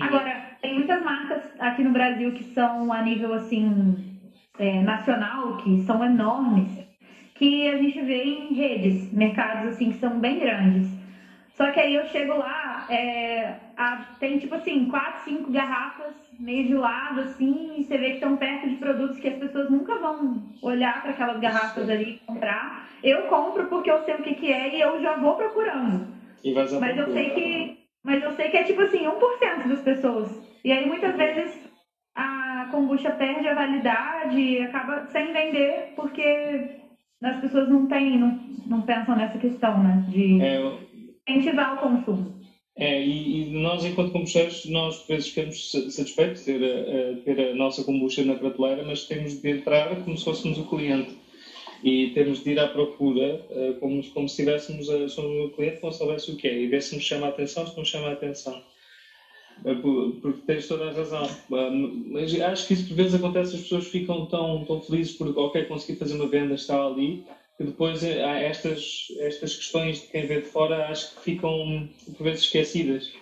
Agora, 0.00 0.56
tem 0.60 0.74
muitas 0.74 1.02
marcas 1.02 1.60
aqui 1.60 1.82
no 1.82 1.90
Brasil 1.90 2.32
que 2.32 2.42
são 2.42 2.90
a 2.92 3.02
nível, 3.02 3.34
assim, 3.34 3.94
é, 4.58 4.80
nacional, 4.80 5.58
que 5.58 5.76
são 5.82 6.02
enormes, 6.02 6.82
que 7.34 7.68
a 7.68 7.76
gente 7.76 8.00
vê 8.00 8.24
em 8.24 8.54
redes, 8.54 9.12
mercados 9.12 9.66
assim 9.66 9.90
que 9.90 9.96
são 9.96 10.18
bem 10.18 10.38
grandes. 10.38 10.86
Só 11.50 11.70
que 11.70 11.80
aí 11.80 11.94
eu 11.94 12.04
chego 12.06 12.34
lá, 12.34 12.86
é, 12.88 13.54
tem 14.18 14.38
tipo 14.38 14.54
assim, 14.54 14.86
quatro, 14.88 15.24
cinco 15.24 15.50
garrafas 15.50 16.14
meio 16.38 16.66
de 16.66 16.74
lado, 16.74 17.20
assim, 17.20 17.78
e 17.78 17.84
você 17.84 17.96
vê 17.96 18.08
que 18.08 18.14
estão 18.14 18.36
perto 18.36 18.68
de 18.68 18.76
produtos 18.76 19.18
que 19.18 19.28
as 19.28 19.36
pessoas 19.36 19.70
nunca 19.70 19.96
vão 19.96 20.42
olhar 20.60 21.00
para 21.00 21.12
aquelas 21.12 21.38
garrafas 21.38 21.88
ali 21.88 22.14
e 22.14 22.18
comprar. 22.26 22.88
Eu 23.02 23.22
compro 23.22 23.66
porque 23.66 23.90
eu 23.90 23.98
sei 23.98 24.14
o 24.14 24.22
que, 24.22 24.34
que 24.34 24.50
é 24.50 24.76
e 24.76 24.80
eu 24.80 25.00
já 25.00 25.16
vou 25.16 25.34
procurando. 25.34 26.06
mas 26.80 26.98
eu 26.98 27.06
sei 27.12 27.30
que. 27.30 27.78
Mas 28.04 28.22
eu 28.22 28.32
sei 28.32 28.50
que 28.50 28.56
é 28.56 28.64
tipo 28.64 28.80
assim, 28.80 29.06
1% 29.06 29.68
das 29.68 29.80
pessoas. 29.80 30.42
E 30.64 30.72
aí 30.72 30.86
muitas 30.86 31.14
vezes 31.14 31.70
a 32.14 32.66
kombucha 32.70 33.10
perde 33.12 33.46
a 33.46 33.54
validade 33.54 34.36
e 34.36 34.60
acaba 34.60 35.06
sem 35.06 35.32
vender 35.32 35.92
porque 35.94 36.80
as 37.22 37.36
pessoas 37.36 37.68
não 37.68 37.86
têm, 37.86 38.18
não, 38.18 38.40
não 38.66 38.82
pensam 38.82 39.14
nessa 39.14 39.38
questão, 39.38 39.80
né? 39.80 40.04
De 40.08 40.42
é, 40.42 40.56
eu... 40.58 40.80
incentivar 41.28 41.74
o 41.74 41.78
consumo. 41.78 42.41
É, 42.74 43.04
e, 43.04 43.42
e, 43.42 43.50
nós, 43.50 43.84
enquanto 43.84 44.12
kombucheiros, 44.12 44.64
nós 44.64 44.96
por 44.98 45.08
vezes 45.08 45.28
ficamos 45.28 45.72
satisfeitos 45.90 46.44
de 46.44 46.58
ter 46.58 46.64
a, 46.64 47.12
a, 47.12 47.16
ter 47.22 47.50
a 47.50 47.54
nossa 47.54 47.84
kombucha 47.84 48.24
na 48.24 48.34
prateleira, 48.34 48.82
mas 48.82 49.04
temos 49.04 49.40
de 49.40 49.50
entrar 49.50 49.94
como 50.02 50.16
se 50.16 50.24
fôssemos 50.24 50.58
o 50.58 50.64
cliente. 50.64 51.16
E 51.84 52.10
temos 52.10 52.42
de 52.42 52.52
ir 52.52 52.60
à 52.60 52.68
procura 52.68 53.44
uh, 53.50 53.74
como, 53.80 54.02
como 54.10 54.28
se 54.28 54.40
estivéssemos 54.40 54.88
a, 54.88 55.20
o 55.20 55.50
cliente, 55.50 55.80
se 55.80 55.98
soubesse 55.98 56.30
o 56.30 56.36
que 56.36 56.48
é, 56.48 56.62
e 56.62 56.68
ver 56.68 56.80
se 56.80 56.94
nos 56.94 57.04
chama 57.04 57.26
a 57.26 57.30
atenção, 57.30 57.66
se 57.66 57.76
não 57.76 57.84
chama 57.84 58.08
a 58.08 58.12
atenção. 58.12 58.62
Uh, 59.64 60.12
porque 60.22 60.40
tens 60.46 60.66
toda 60.66 60.88
a 60.88 60.92
razão. 60.92 61.24
Uh, 61.50 62.04
mas 62.06 62.40
acho 62.40 62.68
que 62.68 62.74
isso 62.74 62.88
por 62.88 62.94
vezes 62.94 63.14
acontece, 63.14 63.56
as 63.56 63.62
pessoas 63.62 63.86
ficam 63.88 64.26
tão, 64.26 64.64
tão 64.64 64.80
felizes 64.80 65.14
porque, 65.16 65.38
ok, 65.38 65.64
consegui 65.64 65.98
fazer 65.98 66.14
uma 66.14 66.28
venda, 66.28 66.54
está 66.54 66.86
ali, 66.86 67.24
que 67.56 67.64
depois 67.64 68.02
eh, 68.02 68.22
há 68.24 68.40
estas, 68.40 69.08
estas 69.18 69.56
questões 69.56 70.00
de 70.00 70.08
quem 70.08 70.26
vê 70.26 70.40
de 70.40 70.46
fora 70.46 70.86
acho 70.88 71.14
que 71.14 71.22
ficam 71.22 71.88
por 72.16 72.24
vezes 72.24 72.44
esquecidas. 72.44 73.12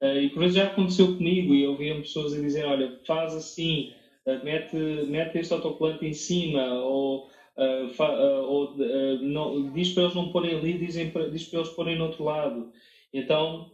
Uh, 0.00 0.18
e 0.18 0.30
por 0.30 0.40
vezes 0.40 0.56
já 0.56 0.66
aconteceu 0.66 1.16
comigo 1.16 1.54
e 1.54 1.62
eu 1.62 1.70
ouvia 1.70 1.94
pessoas 1.94 2.34
a 2.34 2.40
dizer, 2.40 2.64
olha, 2.64 2.98
faz 3.06 3.34
assim, 3.34 3.92
uh, 4.26 4.44
mete, 4.44 4.76
mete 4.76 5.38
este 5.38 5.52
autocolante 5.52 6.04
em 6.04 6.12
cima, 6.12 6.74
ou, 6.82 7.28
uh, 7.56 7.88
fa, 7.94 8.10
ou 8.12 8.74
não, 9.20 9.72
diz 9.72 9.92
para 9.92 10.04
eles 10.04 10.14
não 10.16 10.32
porem 10.32 10.56
ali, 10.56 10.72
dizem 10.72 11.10
para, 11.10 11.30
diz 11.30 11.44
para 11.44 11.60
eles 11.60 11.70
porem 11.70 11.96
no 11.96 12.06
outro 12.06 12.24
lado. 12.24 12.72
Então, 13.14 13.70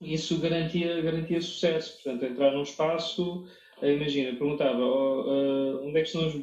isso 0.00 0.38
garantia, 0.38 1.00
garantia 1.02 1.40
sucesso. 1.40 2.02
Portanto, 2.02 2.24
entrar 2.24 2.52
num 2.52 2.62
espaço, 2.62 3.46
imagina, 3.80 4.36
perguntava, 4.36 4.82
oh, 4.82 5.82
onde 5.84 5.98
é 5.98 6.02
que 6.02 6.08
estão 6.08 6.26
os, 6.26 6.34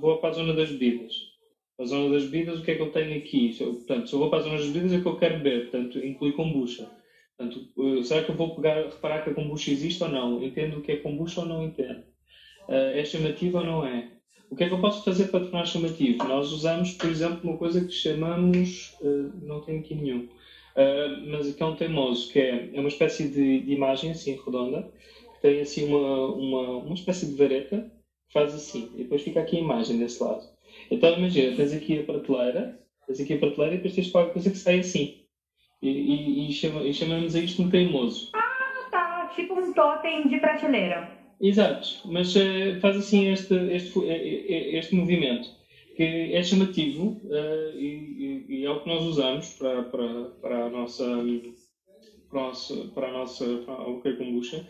vou 0.00 0.18
para 0.18 0.30
a 0.30 0.32
zona 0.32 0.54
das 0.54 0.70
bebidas 0.70 1.33
a 1.78 1.84
zona 1.84 2.14
das 2.14 2.24
bebidas, 2.24 2.60
o 2.60 2.62
que 2.62 2.70
é 2.70 2.74
que 2.76 2.82
eu 2.82 2.92
tenho 2.92 3.18
aqui? 3.18 3.52
Se 3.52 3.62
eu, 3.62 3.74
portanto, 3.74 4.08
se 4.08 4.14
eu 4.14 4.18
vou 4.18 4.30
para 4.30 4.38
a 4.38 4.42
zona 4.42 4.56
das 4.56 4.66
bebidas 4.66 4.92
é 4.92 5.00
que 5.00 5.06
eu 5.06 5.16
quero 5.16 5.38
beber, 5.38 5.70
portanto, 5.70 5.98
inclui 5.98 6.32
kombucha. 6.32 6.88
Portanto, 7.36 7.68
eh, 7.78 8.02
será 8.04 8.22
que 8.22 8.30
eu 8.30 8.36
vou 8.36 8.54
pegar, 8.54 8.84
reparar 8.84 9.24
que 9.24 9.30
a 9.30 9.34
kombucha 9.34 9.70
existe 9.70 10.02
ou 10.02 10.08
não? 10.08 10.42
Entendo 10.42 10.78
o 10.78 10.82
que 10.82 10.92
é 10.92 10.96
kombucha 10.96 11.40
ou 11.40 11.46
não 11.46 11.64
entendo? 11.64 12.04
Uh, 12.68 12.94
é 12.94 13.04
chamativo 13.04 13.58
ou 13.58 13.64
não 13.64 13.84
é? 13.84 14.08
O 14.50 14.56
que 14.56 14.64
é 14.64 14.68
que 14.68 14.74
eu 14.74 14.80
posso 14.80 15.04
fazer 15.04 15.28
para 15.28 15.40
tornar 15.40 15.66
chamativo? 15.66 16.24
Nós 16.24 16.52
usamos, 16.52 16.92
por 16.92 17.10
exemplo, 17.10 17.40
uma 17.42 17.58
coisa 17.58 17.84
que 17.84 17.92
chamamos, 17.92 18.96
uh, 19.00 19.32
não 19.42 19.60
tem 19.60 19.80
aqui 19.80 19.94
nenhum, 19.94 20.28
mas 21.26 21.54
que 21.54 21.62
é 21.62 21.66
um 21.66 21.76
teimoso, 21.76 22.32
que 22.32 22.38
é, 22.38 22.70
é 22.72 22.80
uma 22.80 22.88
espécie 22.88 23.28
de, 23.28 23.60
de, 23.60 23.72
imagem 23.72 24.10
assim 24.10 24.38
redonda, 24.44 24.90
que 25.34 25.40
tem 25.42 25.60
assim 25.60 25.86
uma, 25.86 26.26
uma, 26.34 26.68
uma 26.78 26.94
espécie 26.94 27.26
de 27.26 27.36
vareta, 27.36 27.90
que 28.26 28.32
faz 28.32 28.54
assim, 28.54 28.90
e 28.94 29.04
depois 29.04 29.22
fica 29.22 29.40
aqui 29.40 29.56
a 29.56 29.60
imagem 29.60 29.98
desse 29.98 30.22
lado. 30.22 30.53
Então 30.90 31.16
imagina, 31.16 31.56
tens 31.56 31.72
aqui 31.72 31.98
a 31.98 32.02
prateleira, 32.02 32.80
tens 33.06 33.20
aqui 33.20 33.34
a 33.34 33.38
prateleira 33.38 33.74
e 33.74 33.76
depois 33.78 33.94
tens 33.94 34.10
qualquer 34.10 34.32
coisa 34.32 34.50
que 34.50 34.58
sai 34.58 34.78
assim. 34.80 35.24
E, 35.82 35.88
e, 35.88 36.48
e, 36.48 36.52
chama, 36.52 36.82
e 36.82 36.94
chamamos 36.94 37.34
a 37.34 37.40
isto 37.40 37.62
um 37.62 37.68
teimoso. 37.68 38.30
Ah, 38.34 38.88
tá. 38.90 39.32
Tipo 39.34 39.54
um 39.54 39.72
totem 39.72 40.28
de 40.28 40.38
prateleira. 40.38 41.24
Exato, 41.40 42.00
mas 42.06 42.34
uh, 42.36 42.80
faz 42.80 42.96
assim 42.96 43.28
este, 43.28 43.54
este, 43.54 43.98
eh, 44.06 44.46
eh, 44.48 44.78
este 44.78 44.94
movimento, 44.94 45.48
que 45.96 46.32
é 46.32 46.42
chamativo 46.42 47.20
uh, 47.24 47.78
e, 47.78 48.46
e, 48.48 48.64
é 48.64 48.70
o 48.70 48.80
que 48.80 48.88
nós 48.88 49.02
usamos 49.02 49.48
para, 49.54 49.82
para, 49.82 50.24
para 50.40 50.64
a 50.66 50.70
nossa 50.70 51.04
para 52.30 52.40
a 52.40 52.44
nossa, 52.44 52.74
para 52.94 53.08
a 53.08 53.12
nossa 53.12 53.44
para 53.58 53.74
a 53.74 54.16
kombucha. 54.16 54.66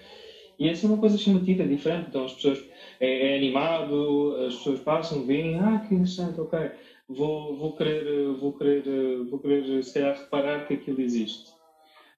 E 0.59 0.69
essa 0.69 0.87
é 0.87 0.89
uma 0.89 0.99
coisa 0.99 1.19
chamativa, 1.19 1.63
é 1.63 1.67
diferente. 1.67 2.09
Então 2.09 2.25
as 2.25 2.33
pessoas 2.33 2.59
é, 3.05 3.33
é, 3.33 3.37
animado, 3.37 4.37
as 4.47 4.55
pessoas 4.57 4.81
passam, 4.81 5.27
veem, 5.27 5.59
ah, 5.61 5.83
que 5.87 5.95
interessante, 5.95 6.41
ok, 6.41 6.71
vou, 7.09 7.57
vou 7.57 7.77
querer, 7.77 8.33
vou 8.41 8.53
querer, 8.53 8.83
vou 9.31 9.39
querer 9.39 9.83
se 9.83 9.95
calhar 9.95 10.17
reparar 10.17 10.67
que 10.67 10.75
aquilo 10.75 11.01
existe. 11.01 11.53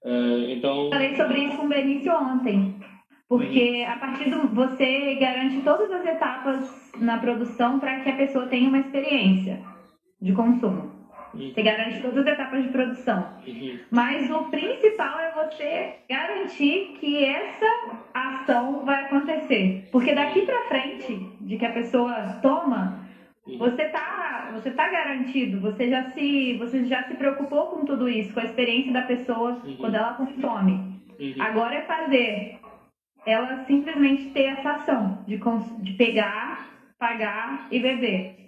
Uh, 0.05 0.49
então... 0.49 0.91
Falei 0.91 1.16
sobre 1.16 1.41
isso 1.41 1.57
com 1.57 1.66
o 1.66 1.68
Benício 1.68 2.12
ontem, 2.14 2.76
porque 3.28 3.84
a 3.89 3.97
partir 3.97 4.30
do 4.30 4.47
você 4.55 5.16
garante 5.16 5.62
todas 5.62 5.91
as 5.91 6.07
etapas 6.07 6.93
na 7.01 7.18
produção 7.18 7.80
para 7.80 8.01
que 8.01 8.11
a 8.11 8.16
pessoa 8.16 8.47
tenha 8.47 8.68
uma 8.68 8.78
experiência 8.78 9.61
de 10.20 10.32
consumo. 10.32 10.96
Uhum. 11.39 11.53
Você 11.53 11.62
garante 11.62 12.01
todas 12.01 12.18
as 12.18 12.26
etapas 12.26 12.62
de 12.62 12.68
produção. 12.70 13.28
Uhum. 13.47 13.78
Mas 13.91 14.30
o 14.30 14.45
principal 14.45 15.20
é 15.20 15.32
você 15.32 15.95
garantir 16.09 16.97
que 16.99 17.24
essa 17.24 17.66
ação 18.14 18.84
vai 18.84 19.05
acontecer. 19.05 19.89
Porque 19.93 20.14
daqui 20.14 20.43
para 20.43 20.68
frente, 20.68 21.16
de 21.41 21.57
que 21.57 21.64
a 21.64 21.72
pessoa 21.72 22.39
toma, 22.43 23.07
você 23.59 23.84
tá, 23.87 24.51
você 24.55 24.70
tá 24.70 24.89
garantido, 24.89 25.61
você 25.61 25.89
já 25.89 26.11
se, 26.11 26.55
você 26.59 26.84
já 26.84 27.03
se 27.05 27.14
preocupou 27.14 27.66
com 27.66 27.84
tudo 27.84 28.09
isso, 28.09 28.32
com 28.32 28.41
a 28.41 28.45
experiência 28.45 28.93
da 28.93 29.03
pessoa 29.03 29.61
uhum. 29.64 29.76
quando 29.76 29.95
ela 29.95 30.14
consome. 30.14 30.72
Uhum. 31.18 31.34
Agora 31.39 31.76
é 31.76 31.82
fazer 31.82 32.59
ela 33.26 33.64
simplesmente 33.64 34.30
ter 34.30 34.45
essa 34.45 34.70
ação 34.72 35.24
de, 35.26 35.39
de 35.82 35.93
pegar, 35.95 36.68
pagar 36.99 37.66
e 37.70 37.80
beber 37.80 38.46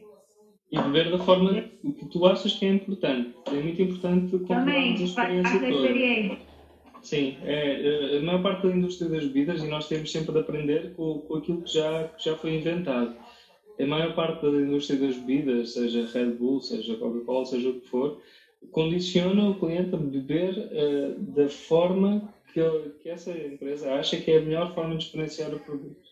e 0.71 0.79
beber 0.79 1.11
da 1.11 1.19
forma 1.19 1.65
que 1.83 2.07
tu 2.07 2.27
achas 2.27 2.53
que 2.55 2.67
é 2.67 2.75
importante. 2.75 3.35
É 3.47 3.53
muito 3.53 3.81
importante 3.81 4.39
controlarmos 4.39 5.01
a 5.01 5.05
experiência 5.05 5.61
toda. 5.61 6.49
Sim, 7.03 7.37
é, 7.45 8.15
é, 8.15 8.19
a 8.19 8.23
maior 8.23 8.43
parte 8.43 8.67
da 8.67 8.75
indústria 8.75 9.09
das 9.09 9.25
bebidas 9.25 9.63
e 9.63 9.69
nós 9.69 9.89
temos 9.89 10.11
sempre 10.11 10.33
de 10.33 10.41
aprender 10.41 10.93
com, 10.95 11.21
com 11.21 11.37
aquilo 11.37 11.63
que 11.63 11.73
já, 11.73 12.09
que 12.09 12.25
já 12.25 12.37
foi 12.37 12.57
inventado. 12.57 13.17
A 13.81 13.87
maior 13.87 14.15
parte 14.15 14.43
da 14.43 14.61
indústria 14.61 14.99
das 14.99 15.17
bebidas, 15.17 15.75
seja 15.75 16.09
Red 16.13 16.33
Bull, 16.33 16.61
seja 16.61 16.97
Coca-Cola, 16.97 17.47
seja 17.47 17.69
o 17.69 17.81
que 17.81 17.89
for, 17.89 18.21
condiciona 18.73 19.49
o 19.49 19.55
cliente 19.55 19.95
a 19.95 19.99
beber 19.99 20.59
uh, 20.59 21.21
da 21.33 21.49
forma 21.49 22.35
que, 22.53 22.61
que 23.01 23.09
essa 23.09 23.31
empresa 23.31 23.95
acha 23.95 24.17
que 24.17 24.33
é 24.33 24.39
a 24.39 24.43
melhor 24.43 24.75
forma 24.75 24.97
de 24.97 25.05
experienciar 25.05 25.55
o 25.55 25.61
produto. 25.61 26.08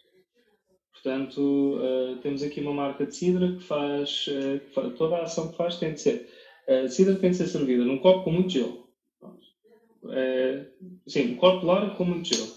Portanto, 1.07 1.40
uh, 1.40 2.16
temos 2.16 2.42
aqui 2.42 2.61
uma 2.61 2.72
marca 2.72 3.07
de 3.07 3.14
cidra 3.14 3.52
que 3.52 3.62
faz, 3.62 4.26
uh, 4.26 4.59
que 4.59 4.74
faz, 4.74 4.92
toda 4.98 5.14
a 5.14 5.22
ação 5.22 5.52
que 5.52 5.57
faz 5.57 5.76
tem 5.76 5.92
de 5.92 6.00
ser. 6.00 6.28
Uh, 6.68 6.86
a 6.86 6.88
cidra 6.88 7.14
tem 7.14 7.30
de 7.30 7.36
ser 7.36 7.46
servida 7.46 7.84
num 7.84 7.98
copo 7.98 8.24
com 8.24 8.32
muito 8.32 8.50
gelo. 8.50 8.88
sim, 11.07 11.34
um 11.34 11.36
copo 11.36 11.64
largo 11.64 11.94
com 11.94 12.04
muito 12.04 12.34
gelo. 12.34 12.50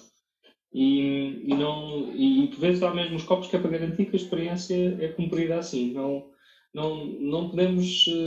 E, 0.74 1.44
e, 1.46 1.54
não, 1.54 2.12
e, 2.16 2.46
e 2.46 2.48
por 2.48 2.60
vezes 2.60 2.82
há 2.82 2.92
mesmo 2.92 3.18
os 3.18 3.24
copos 3.24 3.48
que 3.48 3.56
é 3.56 3.60
para 3.60 3.70
garantir 3.70 4.08
que 4.08 4.16
a 4.16 4.20
experiência 4.20 4.98
é 5.00 5.10
cumprida 5.10 5.60
assim. 5.60 5.94
Não, 5.94 6.32
não, 6.74 7.06
não 7.06 7.50
podemos 7.52 7.86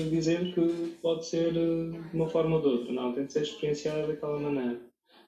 dizer 0.09 0.55
que 0.55 0.95
pode 1.03 1.27
ser 1.27 1.53
de 1.53 1.99
uma 2.15 2.29
forma 2.29 2.59
ou 2.59 2.63
de 2.63 2.69
outra. 2.69 2.93
Não, 2.93 3.13
tem 3.13 3.27
de 3.27 3.33
ser 3.33 3.43
experienciada 3.43 4.07
daquela 4.07 4.39
maneira. 4.39 4.81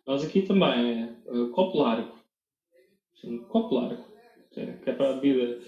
Nós 0.07 0.22
aqui 0.22 0.42
também 0.42 1.16
copo 1.53 1.78
largo. 1.78 2.14
Sim, 3.20 3.38
copo 3.49 3.74
largo 3.74 4.13
que 4.55 4.90
é 4.90 4.92
para 4.92 5.11
a 5.11 5.18
vida 5.18 5.59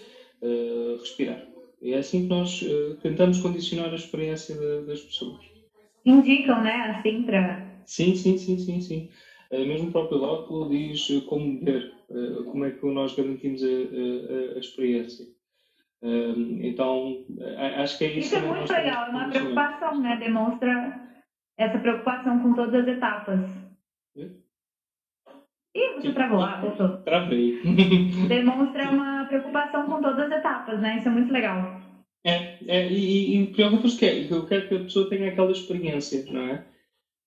uh, 0.42 0.96
respirar. 0.98 1.42
E 1.80 1.92
é 1.92 1.98
assim 1.98 2.22
que 2.22 2.28
nós 2.28 2.62
uh, 2.62 2.94
tentamos 3.02 3.38
condicionar 3.40 3.92
a 3.92 3.96
experiência 3.96 4.54
de, 4.54 4.86
das 4.86 5.00
pessoas. 5.00 5.44
Indicam, 6.04 6.62
né? 6.62 6.96
Assim 6.98 7.22
para. 7.22 7.66
Sim, 7.84 8.14
sim, 8.14 8.36
sim, 8.36 8.58
sim, 8.58 8.80
sim. 8.80 9.08
Uh, 9.50 9.66
mesmo 9.66 9.88
o 9.88 9.92
próprio 9.92 10.18
rótulo 10.18 10.70
diz 10.70 11.08
como 11.28 11.58
beber, 11.58 11.92
como 12.50 12.64
é 12.64 12.70
que 12.70 12.86
nós 12.86 13.14
garantimos 13.14 13.62
a, 13.62 13.66
a, 13.66 14.56
a 14.56 14.58
experiência. 14.58 15.26
então, 16.62 17.24
acho 17.78 17.98
que 17.98 18.04
é 18.04 18.08
isso. 18.18 18.34
Isso 18.34 18.36
é 18.36 18.40
muito 18.40 18.72
legal, 18.72 19.06
é 19.06 19.10
uma 19.10 19.28
preocupação, 19.28 20.00
né? 20.00 20.16
Demonstra 20.16 21.00
essa 21.56 21.78
preocupação 21.78 22.40
com 22.40 22.54
todas 22.54 22.74
as 22.74 22.88
etapas. 22.88 23.40
É? 24.16 24.45
Ih, 25.76 26.00
você 26.00 26.10
travou. 26.12 26.40
Ah, 26.40 26.58
voltou. 26.58 26.88
Travei. 27.04 27.60
Demonstra 28.28 28.88
uma 28.88 29.26
preocupação 29.26 29.84
com 29.86 30.00
todas 30.00 30.18
as 30.20 30.38
etapas, 30.38 30.80
né? 30.80 30.96
Isso 30.96 31.08
é 31.08 31.10
muito 31.10 31.30
legal. 31.30 31.78
É, 32.24 32.58
é 32.66 32.90
e, 32.90 33.36
e 33.36 33.46
preocupa-se 33.48 33.98
que 33.98 34.32
eu 34.32 34.46
quero 34.46 34.68
que 34.68 34.74
a 34.74 34.80
pessoa 34.80 35.08
tenha 35.08 35.28
aquela 35.28 35.52
experiência, 35.52 36.24
não 36.32 36.40
é? 36.40 36.64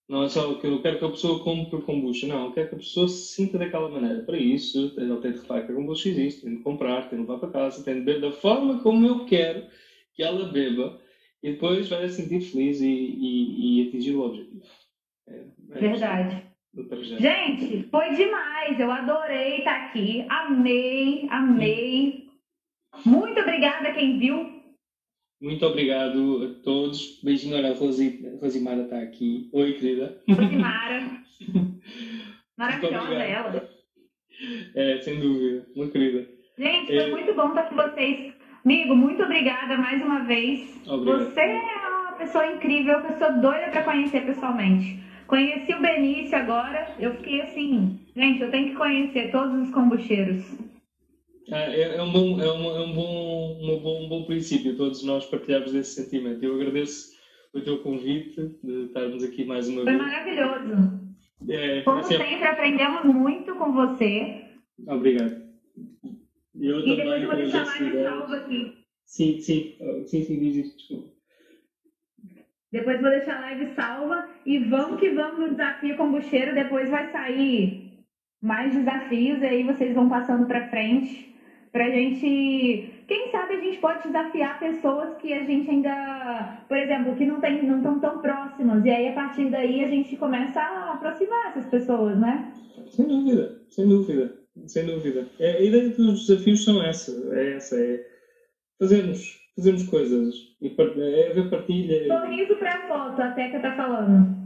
Não 0.09 0.23
é 0.23 0.29
só 0.29 0.55
que 0.55 0.65
eu 0.65 0.81
quero 0.81 0.97
que 0.97 1.05
a 1.05 1.09
pessoa 1.09 1.43
compre 1.43 1.79
kombucha, 1.83 2.25
não. 2.25 2.45
Eu 2.45 2.51
quero 2.51 2.69
que 2.69 2.75
a 2.75 2.79
pessoa 2.79 3.07
se 3.07 3.35
sinta 3.35 3.59
daquela 3.59 3.87
maneira. 3.87 4.23
Para 4.23 4.37
isso, 4.37 4.95
ela 4.97 5.21
tem 5.21 5.31
de 5.31 5.37
reparar 5.37 5.67
que 5.67 5.71
a 5.71 5.75
kombucha 5.75 6.09
existe, 6.09 6.41
tem 6.41 6.57
de 6.57 6.63
comprar, 6.63 7.07
tem 7.07 7.19
de 7.19 7.27
levar 7.27 7.37
para 7.37 7.51
casa, 7.51 7.83
tem 7.83 7.93
de 7.93 8.01
beber 8.01 8.19
da 8.19 8.31
forma 8.31 8.81
como 8.81 9.05
eu 9.05 9.25
quero 9.25 9.67
que 10.15 10.23
ela 10.23 10.51
beba 10.51 10.99
e 11.43 11.51
depois 11.51 11.87
vai 11.87 12.09
se 12.09 12.15
sentir 12.15 12.41
feliz 12.41 12.81
e, 12.81 12.87
e, 12.87 13.83
e 13.83 13.87
atingir 13.87 14.15
o 14.15 14.21
objetivo. 14.21 14.65
É, 15.27 15.45
é 15.71 15.79
Verdade. 15.79 16.48
Gente, 17.19 17.87
foi 17.89 18.13
demais. 18.13 18.79
Eu 18.79 18.91
adorei 18.91 19.57
estar 19.57 19.85
aqui. 19.85 20.25
Amei, 20.29 21.27
amei. 21.29 22.27
Muito 23.05 23.39
obrigada 23.39 23.91
quem 23.93 24.19
viu. 24.19 24.59
Muito 25.41 25.65
obrigado 25.65 26.43
a 26.43 26.63
todos. 26.63 27.19
Beijinho, 27.23 27.55
olha, 27.55 27.71
a 27.71 27.73
Rosi, 27.73 28.37
Rosimara 28.39 28.83
está 28.83 28.99
aqui. 28.99 29.49
Oi, 29.51 29.73
querida. 29.73 30.21
Rosimara. 30.29 31.23
Maravilhosa 32.57 33.13
ela. 33.13 33.69
É, 34.75 35.01
sem 35.01 35.19
dúvida. 35.19 35.65
Muito 35.75 35.91
querida. 35.91 36.27
Gente, 36.57 36.87
foi 36.87 36.97
é... 36.97 37.11
muito 37.11 37.33
bom 37.33 37.49
estar 37.49 37.63
com 37.63 37.75
vocês. 37.75 38.33
Amigo, 38.63 38.95
muito 38.95 39.23
obrigada 39.23 39.77
mais 39.77 40.01
uma 40.01 40.25
vez. 40.25 40.87
Obrigado. 40.87 41.31
Você 41.31 41.39
é 41.39 41.89
uma 41.89 42.11
pessoa 42.13 42.45
incrível, 42.45 43.01
pessoa 43.01 43.31
doida 43.31 43.71
para 43.71 43.83
conhecer 43.83 44.25
pessoalmente. 44.25 45.08
Conheci 45.29 45.71
o 45.75 45.79
Benício 45.79 46.35
agora, 46.35 46.95
eu 46.97 47.15
fiquei 47.17 47.41
assim, 47.41 47.99
gente, 48.15 48.41
eu 48.41 48.49
tenho 48.49 48.71
que 48.71 48.75
conhecer 48.75 49.29
todos 49.31 49.61
os 49.61 49.69
kombucheiros. 49.71 50.43
É, 51.51 51.97
é, 51.97 52.01
um 52.01 52.11
bom, 52.11 52.41
é, 52.41 52.51
um, 52.51 52.75
é 52.75 52.81
um, 52.81 52.93
bom, 52.93 53.59
um, 53.61 53.79
bom, 53.79 54.05
um 54.05 54.09
bom 54.09 54.23
princípio, 54.25 54.75
todos 54.75 55.03
nós 55.03 55.27
partilhamos 55.27 55.75
esse 55.75 56.03
sentimento. 56.03 56.43
Eu 56.43 56.55
agradeço 56.55 57.11
o 57.53 57.61
teu 57.61 57.77
convite 57.77 58.57
de 58.63 58.85
estarmos 58.85 59.23
aqui 59.23 59.45
mais 59.45 59.69
uma 59.69 59.83
Foi 59.83 59.93
vez. 59.93 59.97
Foi 59.97 60.07
maravilhoso. 60.07 60.99
É, 61.47 61.81
Como 61.83 62.03
sempre... 62.03 62.27
sempre, 62.27 62.47
aprendemos 62.47 63.03
muito 63.03 63.53
com 63.53 63.71
você. 63.71 64.45
Obrigado. 64.87 65.43
Eu 66.59 66.79
e 66.79 66.95
depois 66.95 67.23
vou 67.23 67.35
deixar 67.35 67.65
mais 67.65 68.03
salvo 68.03 68.33
aqui. 68.33 68.73
Sim, 69.05 69.39
sim, 69.39 69.77
sim, 70.07 70.23
sim, 70.23 70.59
isso, 70.59 70.75
desculpa. 70.75 71.18
Depois 72.71 73.01
vou 73.01 73.09
deixar 73.09 73.37
a 73.37 73.41
live 73.41 73.73
salva 73.73 74.27
e 74.45 74.59
vamos 74.59 74.99
que 74.99 75.09
vamos 75.09 75.39
no 75.39 75.49
desafio 75.49 75.97
com 75.97 76.11
bucheiro. 76.11 76.53
Depois 76.53 76.89
vai 76.89 77.11
sair 77.11 77.89
mais 78.41 78.73
desafios 78.73 79.41
e 79.41 79.45
aí 79.45 79.63
vocês 79.63 79.93
vão 79.93 80.07
passando 80.07 80.45
para 80.45 80.69
frente 80.69 81.35
pra 81.71 81.89
gente. 81.89 82.93
Quem 83.07 83.31
sabe 83.31 83.55
a 83.55 83.59
gente 83.59 83.79
pode 83.79 84.03
desafiar 84.03 84.59
pessoas 84.59 85.15
que 85.17 85.33
a 85.33 85.43
gente 85.43 85.69
ainda, 85.69 86.63
por 86.67 86.77
exemplo, 86.77 87.15
que 87.15 87.25
não 87.25 87.41
tem, 87.41 87.63
não 87.65 87.77
estão 87.77 87.99
tão 87.99 88.19
próximas. 88.19 88.85
E 88.85 88.89
aí 88.89 89.07
a 89.07 89.13
partir 89.13 89.49
daí 89.49 89.83
a 89.83 89.87
gente 89.87 90.15
começa 90.15 90.59
a 90.59 90.93
aproximar 90.93 91.47
essas 91.49 91.65
pessoas, 91.65 92.19
né? 92.19 92.53
Sem 92.87 93.07
dúvida, 93.07 93.61
sem 93.69 93.87
dúvida, 93.87 94.33
sem 94.67 94.85
dúvida. 94.85 95.27
É, 95.39 95.57
a 95.57 95.61
ideia 95.61 95.89
dos 95.89 96.27
desafios 96.27 96.63
são 96.63 96.83
essa, 96.83 97.11
é 97.35 97.55
essa, 97.55 97.75
é 97.75 98.05
fazermos 98.79 99.38
fazermos 99.59 99.83
coisas. 99.83 100.35
E 100.61 100.67
é 100.67 101.31
haver 101.31 101.49
partilha. 101.49 102.07
Sorriso 102.07 102.55
para 102.55 102.75
a 102.75 102.87
foto, 102.87 103.21
a 103.21 103.31
Teca 103.31 103.59
tá 103.59 103.75
falando. 103.75 104.39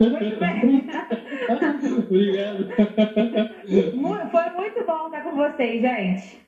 Muito 0.00 0.40
bem. 0.40 0.84
Obrigado. 2.04 2.68
Foi 4.30 4.50
muito 4.50 4.84
bom 4.86 5.06
estar 5.06 5.22
com 5.22 5.36
vocês, 5.36 5.80
gente. 5.80 6.44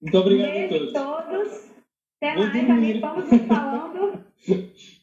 Muito 0.00 0.18
obrigado 0.18 0.52
Beijo 0.52 0.74
a 0.74 0.92
todos. 0.92 0.92
todos. 0.92 1.70
Até 2.20 2.34
Vou 2.34 2.46
mais, 2.46 2.70
amigos. 2.70 3.00
Vamos 3.00 3.46
falando. 3.46 4.24